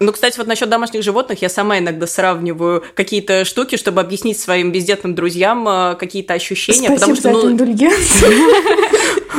Ну, 0.01 0.13
кстати, 0.13 0.39
вот 0.39 0.47
насчет 0.47 0.69
домашних 0.69 1.03
животных 1.03 1.43
я 1.43 1.49
сама 1.49 1.79
иногда 1.79 2.07
сравниваю 2.07 2.85
какие-то 2.95 3.45
штуки, 3.45 3.77
чтобы 3.77 4.01
объяснить 4.01 4.39
своим 4.39 4.71
бездетным 4.73 5.15
друзьям 5.15 5.69
э, 5.69 5.97
какие-то 5.97 6.35
ощущения. 6.35 6.89
Спасибо 6.89 6.95
потому 6.95 7.15
что, 7.17 7.23
за 7.23 7.31
ну, 7.33 7.39
эту 7.39 7.51
индульгенцию. 7.53 8.33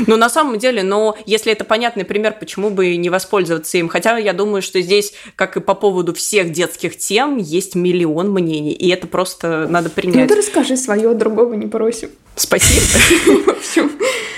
Ну, 0.08 0.16
на 0.16 0.30
самом 0.30 0.60
деле, 0.60 0.82
но 0.82 1.18
если 1.26 1.52
это 1.52 1.66
понятный 1.66 2.06
пример, 2.06 2.34
почему 2.40 2.70
бы 2.70 2.96
не 2.96 3.10
воспользоваться 3.10 3.78
им? 3.78 3.90
Хотя 3.90 4.18
я 4.18 4.32
думаю, 4.32 4.62
что 4.62 4.80
здесь, 4.80 5.14
как 5.36 5.58
и 5.58 5.60
по 5.60 5.74
поводу 5.74 6.14
всех 6.14 6.54
детских 6.54 6.98
тем, 6.98 7.36
есть 7.38 7.76
миллион 7.76 8.32
мнений, 8.32 8.72
и 8.72 8.88
это 8.90 9.08
просто 9.08 9.68
надо 9.70 9.90
Ну 9.90 9.96
принять. 10.02 10.30
ты 10.30 10.36
расскажи 10.36 10.78
свое, 10.78 11.14
другого 11.16 11.54
не 11.56 11.68
просим. 11.68 12.10
Спасибо. 12.36 12.86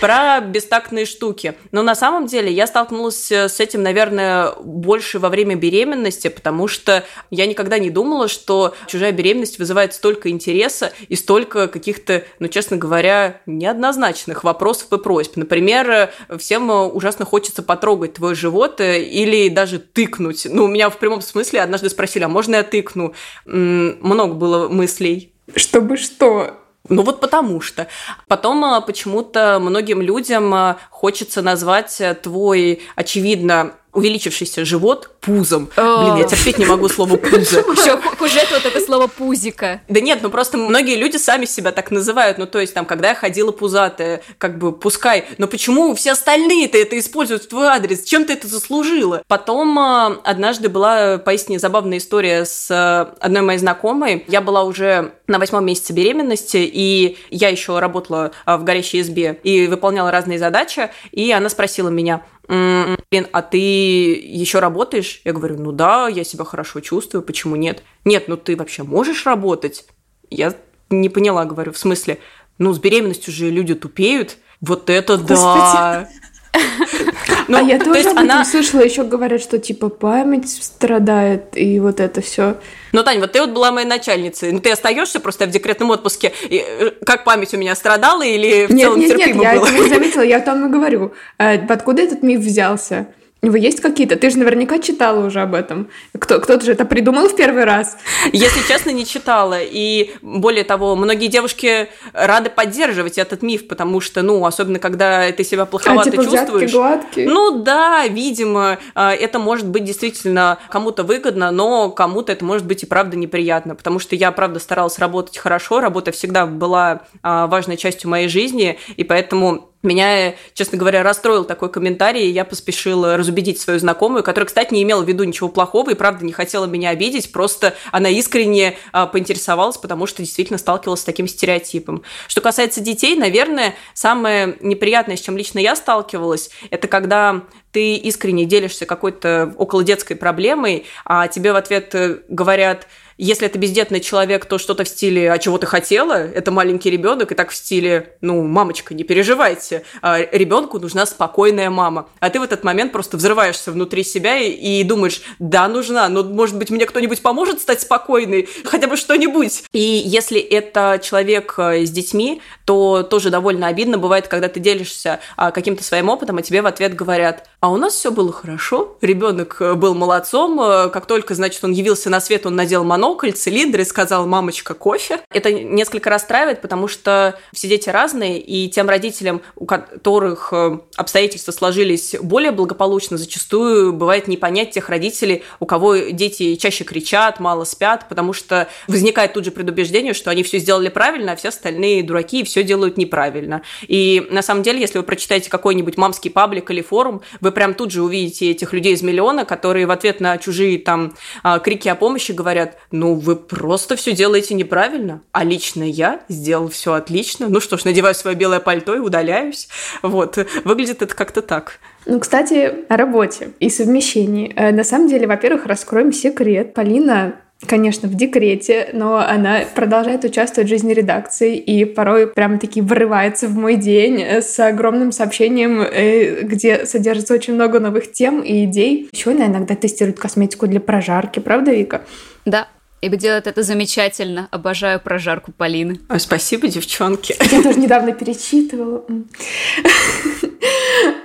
Про 0.02 0.42
бестактные 0.42 1.06
штуки. 1.06 1.54
Но 1.72 1.84
на 1.84 1.94
самом 1.94 2.26
деле 2.26 2.52
я 2.52 2.66
столкнулась 2.66 3.32
с 3.32 3.60
этим, 3.60 3.84
наверное, 3.84 4.52
больше 4.60 5.20
во 5.20 5.30
время 5.30 5.56
беременности, 5.56 6.28
потому 6.28 6.68
что 6.68 7.06
я 7.30 7.46
никогда 7.46 7.78
не 7.78 7.92
думала, 7.92 8.28
что 8.28 8.74
чужая 8.88 9.12
беременность 9.12 9.60
вызывает 9.60 9.94
столько 9.94 10.30
интереса 10.30 10.92
и 11.08 11.16
столько 11.16 11.68
каких-то, 11.68 12.24
ну, 12.40 12.48
честно 12.48 12.78
говоря, 12.78 13.42
неоднозначных 13.46 14.44
вопросов 14.44 14.92
и 14.92 14.98
просьб. 14.98 15.38
Например, 15.38 16.12
всем 16.40 16.72
ужасно 16.72 17.26
хочется 17.26 17.62
потрогать 17.62 18.14
твой 18.14 18.34
живот 18.34 18.82
э, 18.82 19.04
или 19.04 19.50
даже 19.50 19.78
тыкнуть. 19.78 20.48
Ну, 20.50 20.64
у 20.64 20.68
меня 20.68 20.90
в 20.90 20.98
прямом 20.98 21.22
смысле 21.22 21.62
однажды 21.62 21.90
спросили, 21.90 22.24
а 22.24 22.28
можно 22.28 22.56
я 22.56 22.64
тыкну? 22.64 23.14
Много 23.46 24.34
было 24.34 24.68
мыслей. 24.68 25.32
чтобы 25.56 25.98
что? 25.98 26.61
Ну 26.92 27.04
вот 27.04 27.22
потому 27.22 27.62
что. 27.62 27.88
Потом 28.28 28.66
а, 28.66 28.82
почему-то 28.82 29.60
многим 29.62 30.02
людям 30.02 30.54
а, 30.54 30.78
хочется 30.90 31.42
назвать 31.42 32.02
твой, 32.22 32.82
очевидно, 32.96 33.76
увеличившийся 33.94 34.66
живот 34.66 35.10
пузом. 35.20 35.70
Блин, 35.76 36.16
я 36.18 36.24
терпеть 36.24 36.58
не 36.58 36.66
могу 36.66 36.88
слово 36.90 37.18
пузо. 37.18 37.60
Еще 37.82 37.98
хуже 38.18 38.40
этого 38.40 38.62
только 38.62 38.80
слово 38.80 39.08
пузика. 39.08 39.82
Да 39.88 40.00
нет, 40.00 40.20
ну 40.22 40.30
просто 40.30 40.58
многие 40.58 40.96
люди 40.96 41.18
сами 41.18 41.46
себя 41.46 41.72
так 41.72 41.92
называют. 41.92 42.38
Ну 42.38 42.46
то 42.46 42.60
есть 42.60 42.74
там, 42.74 42.86
когда 42.86 43.10
я 43.10 43.16
ходила 43.16 43.52
пузатая, 43.52 44.22
как 44.38 44.58
бы 44.58 44.72
пускай. 44.72 45.26
Но 45.38 45.48
почему 45.48 45.94
все 45.96 46.12
остальные-то 46.12 46.78
это 46.78 46.98
используют 46.98 47.44
в 47.44 47.48
твой 47.48 47.68
адрес? 47.68 48.04
Чем 48.04 48.26
ты 48.26 48.34
это 48.34 48.48
заслужила? 48.48 49.24
Потом 49.28 49.78
а, 49.78 50.20
однажды 50.24 50.70
была 50.70 51.18
поистине 51.18 51.60
забавная 51.60 51.98
история 51.98 52.46
с 52.46 52.68
а, 52.72 53.14
одной 53.20 53.42
моей 53.42 53.60
знакомой. 53.60 54.26
Я 54.28 54.42
была 54.42 54.64
уже 54.64 55.14
на 55.28 55.40
восьмом 55.40 55.66
месяце 55.66 55.94
беременности, 55.94 56.58
и 56.58 57.18
я 57.30 57.50
еще 57.50 57.80
работала 57.80 58.32
а, 58.46 58.58
в 58.58 58.64
горящей 58.64 59.02
избе 59.02 59.40
и 59.44 59.68
выполняла 59.68 60.12
разные 60.12 60.40
задачи, 60.40 60.92
и 61.12 61.32
она 61.32 61.50
спросила 61.50 61.90
меня, 61.90 62.24
блин, 62.48 63.28
а 63.32 63.42
ты 63.42 63.58
еще 63.58 64.60
работаешь? 64.60 65.22
Я 65.24 65.34
говорю, 65.34 65.58
ну 65.58 65.72
да, 65.72 66.08
я 66.08 66.24
себя 66.24 66.44
хорошо 66.44 66.80
чувствую, 66.80 67.22
почему 67.22 67.56
нет? 67.56 67.84
Нет, 68.06 68.28
ну 68.28 68.38
ты 68.38 68.56
вообще 68.56 68.84
можешь 68.84 69.26
работать? 69.26 69.86
Я 70.30 70.56
не 70.90 71.10
поняла, 71.10 71.46
говорю, 71.46 71.72
в 71.72 71.78
смысле, 71.78 72.20
ну 72.58 72.74
с 72.74 72.80
беременностью 72.80 73.34
же 73.34 73.50
люди 73.50 73.76
тупеют. 73.76 74.38
Вот 74.60 74.90
это 74.90 75.18
Господи. 75.18 75.38
да! 75.38 76.10
Ну, 77.52 77.58
а 77.58 77.62
я 77.62 77.80
тоже 77.80 78.10
об 78.10 78.18
она... 78.18 78.46
слышала, 78.46 78.82
еще 78.82 79.04
говорят, 79.04 79.42
что 79.42 79.60
типа 79.60 79.90
память 79.90 80.50
страдает 80.50 81.58
и 81.58 81.80
вот 81.80 82.00
это 82.00 82.22
все. 82.22 82.56
Ну, 82.94 83.04
Таня, 83.04 83.20
вот 83.20 83.34
ты 83.34 83.42
вот 83.42 83.50
была 83.50 83.72
моей 83.72 83.88
начальницей. 83.88 84.52
Ну, 84.52 84.60
ты 84.60 84.72
остаешься 84.72 85.20
просто 85.20 85.46
в 85.48 85.50
декретном 85.50 85.90
отпуске. 85.90 86.32
И, 86.50 86.64
э, 86.66 86.92
как 87.06 87.26
память 87.26 87.54
у 87.54 87.58
меня 87.58 87.76
страдала 87.76 88.24
или 88.24 88.68
в 88.68 88.72
нет, 88.72 88.80
целом 88.80 89.00
нет, 89.00 89.18
терпимо 89.18 89.44
нет, 89.44 89.56
было? 89.56 89.66
я 89.66 89.72
это 89.72 89.84
не 89.84 89.90
заметила, 89.90 90.22
я 90.22 90.38
о 90.38 90.42
том 90.42 90.66
и 90.66 90.70
говорю. 90.70 91.14
А, 91.38 91.54
откуда 91.70 92.02
этот 92.02 92.24
миф 92.24 92.40
взялся? 92.40 93.08
Него 93.48 93.58
есть 93.58 93.82
какие-то? 93.82 94.16
Ты 94.18 94.30
же 94.30 94.38
наверняка 94.38 94.78
читала 94.80 95.26
уже 95.26 95.42
об 95.42 95.56
этом. 95.56 95.90
Кто, 96.18 96.40
кто-то 96.40 96.64
же 96.64 96.74
это 96.74 96.86
придумал 96.86 97.28
в 97.28 97.36
первый 97.36 97.64
раз. 97.64 97.98
Если 98.32 98.68
честно, 98.68 98.92
не 98.92 99.06
читала. 99.06 99.58
И 99.60 100.12
более 100.22 100.64
того, 100.64 100.96
многие 100.96 101.28
девушки 101.28 101.88
рады 102.14 102.52
поддерживать 102.52 103.18
этот 103.18 103.42
миф, 103.42 103.68
потому 103.68 104.00
что, 104.00 104.22
ну, 104.22 104.46
особенно 104.46 104.78
когда 104.78 105.32
ты 105.32 105.44
себя 105.44 105.66
плоховато 105.66 106.10
а, 106.10 106.12
типа 106.12 106.24
чувствуешь. 106.24 106.72
Гладкие. 106.72 107.28
Ну 107.28 107.64
да, 107.64 108.06
видимо, 108.08 108.78
а, 108.94 109.14
это 109.14 109.40
может 109.40 109.68
быть 109.68 109.86
действительно 109.86 110.60
кому-то 110.70 111.04
выгодно, 111.04 111.50
но 111.50 111.90
кому-то 111.90 112.32
это 112.32 112.46
может 112.46 112.68
быть 112.68 112.84
и 112.84 112.86
правда 112.86 113.18
неприятно, 113.18 113.74
потому 113.76 113.98
что 113.98 114.16
я, 114.16 114.32
правда, 114.32 114.60
старалась 114.60 115.00
работать 115.00 115.38
хорошо, 115.38 115.80
работа 115.80 116.12
всегда 116.12 116.46
была 116.46 117.02
а, 117.24 117.48
важной 117.48 117.78
частью 117.78 118.10
моей 118.10 118.28
жизни, 118.28 118.78
и 118.98 119.04
поэтому 119.04 119.71
меня, 119.84 120.36
честно 120.54 120.78
говоря, 120.78 121.04
расстроил 121.04 121.44
такой 121.44 121.72
комментарий, 121.72 122.28
и 122.28 122.32
я 122.32 122.46
поспешила 122.46 123.18
разубедить 123.18 123.60
свою 123.60 123.80
знакомую, 123.80 124.24
которая, 124.24 124.48
кстати, 124.48 124.74
не 124.74 124.84
имела 124.84 125.02
в 125.04 125.08
виду 125.08 125.24
ничего 125.24 125.50
плохого 125.50 125.90
и, 125.92 125.96
правда, 125.96 126.26
не 126.26 126.32
хотела 126.32 126.66
меня 126.66 126.90
обидеть, 126.90 127.32
просто 127.32 127.74
она 127.92 128.10
искренне 128.10 128.78
а, 128.92 129.08
поинтересовалась, 129.08 129.78
потому 129.78 130.06
что 130.06 130.22
действительно 130.22 130.60
сталкивалась 130.60 131.02
с 131.02 131.06
таким 131.06 131.28
стереотипом. 131.28 132.04
Что 132.28 132.42
касается 132.42 132.82
детей, 132.82 133.16
наверное, 133.16 133.76
самое 133.94 134.58
неприятное, 134.62 135.18
с 135.18 135.22
чем 135.22 135.38
лично 135.38 135.60
я 135.60 135.76
сталкивалась, 135.76 136.52
это 136.70 136.88
когда 136.88 137.42
ты 137.72 137.96
искренне 137.96 138.46
делишься 138.46 138.86
какой-то 138.86 139.54
около 139.58 139.84
детской 139.84 140.16
проблемой, 140.16 140.86
а 141.06 141.28
тебе 141.28 141.54
в 141.54 141.56
ответ 141.56 141.96
э, 141.96 142.20
говорят– 142.28 142.88
если 143.24 143.46
это 143.46 143.60
бездетный 143.60 144.00
человек, 144.00 144.46
то 144.46 144.58
что-то 144.58 144.84
в 144.84 144.88
стиле 144.88 145.32
«а 145.32 145.38
чего 145.38 145.60
ты 145.60 145.68
хотела?» 145.68 146.14
Это 146.14 146.50
маленький 146.50 146.90
ребенок, 146.90 147.32
и 147.32 147.36
так 147.36 147.52
в 147.52 147.56
стиле 147.56 148.16
«ну, 148.20 148.42
мамочка, 148.42 148.96
не 148.96 149.04
переживайте, 149.04 149.84
а 150.02 150.18
ребенку 150.20 150.80
нужна 150.80 151.06
спокойная 151.06 151.70
мама». 151.70 152.10
А 152.20 152.32
ты 152.32 152.40
в 152.40 152.44
этот 152.44 152.64
момент 152.64 152.92
просто 152.92 153.18
взрываешься 153.18 153.72
внутри 153.72 154.04
себя 154.04 154.40
и, 154.40 154.50
и 154.80 154.84
думаешь 154.84 155.22
«да, 155.38 155.68
нужна, 155.68 156.10
но, 156.10 156.24
может 156.24 156.58
быть, 156.58 156.72
мне 156.72 156.88
кто-нибудь 156.88 157.22
поможет 157.22 157.62
стать 157.62 157.82
спокойной? 157.82 158.50
Хотя 158.66 158.88
бы 158.88 158.98
что-нибудь?» 158.98 159.66
И 159.72 159.80
если 159.80 160.40
это 160.40 161.00
человек 161.04 161.54
э, 161.60 161.86
с 161.86 161.92
детьми, 161.92 162.42
то 162.66 163.04
тоже 163.04 163.30
довольно 163.30 163.68
обидно 163.68 164.00
бывает, 164.00 164.28
когда 164.30 164.48
ты 164.48 164.60
делишься 164.60 165.20
а, 165.38 165.52
каким-то 165.52 165.84
своим 165.84 166.10
опытом, 166.10 166.38
а 166.38 166.42
тебе 166.42 166.64
в 166.64 166.66
ответ 166.66 166.96
говорят 166.96 167.48
«а 167.62 167.70
у 167.70 167.78
нас 167.78 167.94
все 167.94 168.12
было 168.12 168.32
хорошо, 168.32 168.98
ребенок 169.02 169.58
э, 169.60 169.76
был 169.76 169.94
молодцом, 169.94 170.60
э, 170.60 170.90
как 170.90 171.06
только, 171.06 171.36
значит, 171.36 171.64
он 171.64 171.72
явился 171.72 172.10
на 172.10 172.20
свет, 172.20 172.46
он 172.46 172.56
надел 172.56 172.84
моно, 172.84 173.12
монокль, 173.12 173.32
цилиндр 173.32 173.82
и 173.82 173.84
сказал 173.84 174.28
«мамочка, 174.28 174.74
кофе». 174.74 175.20
Это 175.32 175.52
несколько 175.52 176.10
расстраивает, 176.10 176.62
потому 176.62 176.88
что 176.88 177.38
все 177.52 177.68
дети 177.68 177.90
разные, 177.90 178.40
и 178.40 178.70
тем 178.70 178.88
родителям, 178.90 179.42
у 179.56 179.66
которых 179.66 180.54
э, 180.54 180.80
обстоятельства 180.96 181.52
сложились 181.52 182.16
более 182.22 182.52
благополучно, 182.52 183.18
зачастую 183.18 183.94
бывает 183.94 184.28
не 184.28 184.38
понять 184.38 184.72
тех 184.72 184.90
родителей, 184.90 185.44
у 185.60 185.66
кого 185.66 185.96
дети 185.96 186.56
чаще 186.56 186.84
кричат, 186.84 187.40
мало 187.40 187.64
спят, 187.64 188.08
потому 188.08 188.34
что 188.34 188.68
возникает 188.88 189.34
тут 189.34 189.46
же 189.46 189.52
предубеждение, 189.52 190.14
что 190.14 190.30
они 190.30 190.44
все 190.44 190.60
сделали 190.60 190.90
правильно, 190.90 191.34
а 191.34 191.36
все 191.36 191.50
остальные 191.50 192.04
дураки 192.04 192.42
и 192.42 192.44
все 192.44 192.64
делают 192.64 192.98
неправильно. 192.98 193.62
И 193.82 194.28
на 194.30 194.42
самом 194.42 194.64
деле, 194.64 194.80
если 194.80 194.98
вы 195.00 195.04
прочитаете 195.04 195.50
какой-нибудь 195.50 195.98
мамский 195.98 196.32
паблик 196.32 196.72
или 196.72 196.82
форум, 196.82 197.22
вы 197.40 197.51
прям 197.52 197.74
тут 197.74 197.92
же 197.92 198.02
увидите 198.02 198.52
этих 198.52 198.74
людей 198.74 198.94
из 198.94 199.02
миллиона, 199.02 199.46
которые 199.46 199.86
в 199.86 199.92
ответ 199.92 200.20
на 200.20 200.38
чужие 200.38 200.80
там 200.80 201.14
а, 201.44 201.60
крики 201.60 201.88
о 201.88 201.96
помощи 201.96 202.32
говорят, 202.32 202.78
ну, 202.92 203.16
вы 203.16 203.36
просто 203.36 203.96
все 203.96 204.14
делаете 204.14 204.54
неправильно, 204.54 205.22
а 205.32 205.44
лично 205.44 205.84
я 205.84 206.22
сделал 206.30 206.70
все 206.70 206.94
отлично. 206.94 207.48
Ну 207.50 207.60
что 207.60 207.78
ж, 207.78 207.86
надеваю 207.86 208.16
свое 208.16 208.36
белое 208.36 208.60
пальто 208.60 208.96
и 208.96 209.00
удаляюсь. 209.00 209.68
Вот, 210.02 210.38
выглядит 210.64 211.02
это 211.02 211.16
как-то 211.16 211.42
так. 211.42 211.80
Ну, 212.06 212.20
кстати, 212.20 212.86
о 212.90 212.98
работе 212.98 213.52
и 213.60 213.70
совмещении. 213.70 214.52
Э, 214.56 214.72
на 214.72 214.84
самом 214.84 215.08
деле, 215.08 215.28
во-первых, 215.28 215.66
раскроем 215.66 216.12
секрет. 216.12 216.74
Полина 216.74 217.36
конечно, 217.68 218.08
в 218.08 218.16
декрете, 218.16 218.90
но 218.94 219.18
она 219.18 219.62
продолжает 219.76 220.24
участвовать 220.24 220.68
в 220.68 220.70
жизни 220.70 220.94
редакции 220.94 221.58
и 221.58 221.86
порой 221.86 222.28
прямо-таки 222.28 222.82
врывается 222.82 223.48
в 223.48 223.56
мой 223.56 223.76
день 223.76 224.20
с 224.20 224.60
огромным 224.60 225.12
сообщением, 225.12 225.82
э, 225.82 226.42
где 226.44 226.86
содержится 226.86 227.34
очень 227.34 227.54
много 227.54 227.80
новых 227.80 228.12
тем 228.12 228.42
и 228.42 228.66
идей. 228.66 229.10
Еще 229.12 229.32
она 229.32 229.46
иногда 229.46 229.76
тестирует 229.76 230.20
косметику 230.20 230.68
для 230.68 230.80
прожарки, 230.80 231.40
правда, 231.40 231.72
Вика? 231.72 232.02
Да, 232.46 232.68
Ибо 233.02 233.18
делает 233.18 233.48
это 233.48 233.64
замечательно. 233.64 234.48
Обожаю 234.52 235.00
прожарку 235.00 235.52
Полины. 235.52 236.00
Ой, 236.10 236.20
спасибо, 236.20 236.68
девчонки. 236.68 237.36
Я 237.52 237.64
тоже 237.64 237.80
недавно 237.80 238.14
перечитывала. 238.14 239.04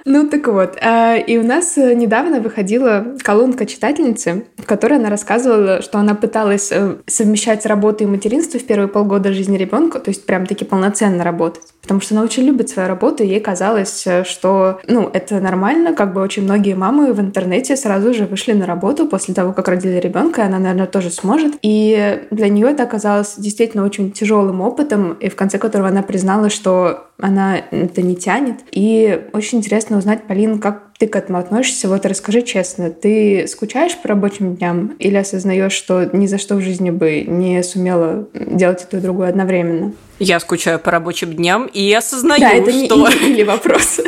Ну 0.09 0.29
так 0.29 0.47
вот, 0.47 0.79
а, 0.81 1.17
и 1.17 1.37
у 1.37 1.43
нас 1.43 1.77
э, 1.77 1.93
недавно 1.95 2.39
выходила 2.39 3.17
колонка 3.25 3.67
читательницы, 3.67 4.47
в 4.57 4.65
которой 4.65 4.99
она 4.99 5.11
рассказывала, 5.11 5.83
что 5.83 5.99
она 5.99 6.15
пыталась 6.15 6.71
э, 6.71 6.99
совмещать 7.09 7.67
работу 7.67 8.05
и 8.05 8.07
материнство 8.07 8.61
в 8.61 8.65
первые 8.65 8.87
полгода 8.87 9.33
жизни 9.33 9.59
ребенка, 9.59 9.99
то 9.99 10.11
есть 10.11 10.25
прям 10.25 10.47
таки 10.47 10.65
полноценно 10.65 11.25
работать. 11.25 11.65
Потому 11.83 12.01
что 12.01 12.15
она 12.15 12.23
очень 12.23 12.45
любит 12.45 12.69
свою 12.69 12.89
работу, 12.89 13.25
и 13.25 13.27
ей 13.27 13.41
казалось, 13.41 14.07
э, 14.07 14.23
что 14.23 14.81
ну, 14.87 15.11
это 15.13 15.41
нормально, 15.41 15.93
как 15.93 16.15
бы 16.15 16.21
очень 16.21 16.45
многие 16.45 16.75
мамы 16.75 17.13
в 17.13 17.21
интернете 17.21 17.77
сразу 17.77 18.15
же 18.15 18.27
вышли 18.27 18.53
на 18.53 18.65
работу 18.65 19.09
после 19.09 19.35
того, 19.35 19.53
как 19.53 19.67
родили 19.67 19.99
ребенка, 19.99 20.43
и 20.43 20.45
она, 20.45 20.61
наверное, 20.61 20.87
тоже 20.87 21.11
сможет. 21.11 21.55
И 21.67 22.21
для 22.31 22.49
нее 22.49 22.71
это 22.71 22.85
оказалось 22.85 23.35
действительно 23.39 23.85
очень 23.85 24.13
тяжелым 24.13 24.61
опытом, 24.61 25.15
и 25.15 25.29
в 25.29 25.35
конце 25.35 25.59
которого 25.59 25.89
она 25.89 26.03
признала, 26.03 26.49
что 26.49 27.09
она 27.19 27.59
это 27.59 28.03
не 28.03 28.15
тянет. 28.15 28.61
И 28.71 29.27
очень 29.33 29.59
интересно 29.59 29.99
узнать, 29.99 30.29
Полин, 30.29 30.61
как 30.61 30.93
ты 30.97 31.09
к 31.09 31.17
этому 31.17 31.39
относишься? 31.39 31.89
Вот 31.89 32.07
расскажи 32.07 32.43
честно, 32.43 32.91
ты 32.91 33.49
скучаешь 33.49 33.97
по 34.01 34.07
рабочим 34.07 34.55
дням 34.55 34.95
или 35.01 35.17
осознаешь, 35.17 35.73
что 35.73 36.09
ни 36.13 36.29
за 36.29 36.39
что 36.39 36.55
в 36.55 36.61
жизни 36.61 36.91
бы 36.91 37.23
не 37.23 37.61
сумела 37.65 38.29
делать 38.33 38.85
это 38.85 38.99
и 38.99 39.01
другое 39.01 39.31
одновременно? 39.31 39.93
Я 40.21 40.39
скучаю 40.39 40.79
по 40.79 40.93
рабочим 40.93 41.33
дням 41.33 41.67
и 41.67 41.93
осознаю, 41.93 42.43
да, 42.43 42.53
это 42.53 42.71
что... 42.71 43.09
не 43.09 43.31
или 43.33 43.43
вопрос. 43.43 44.01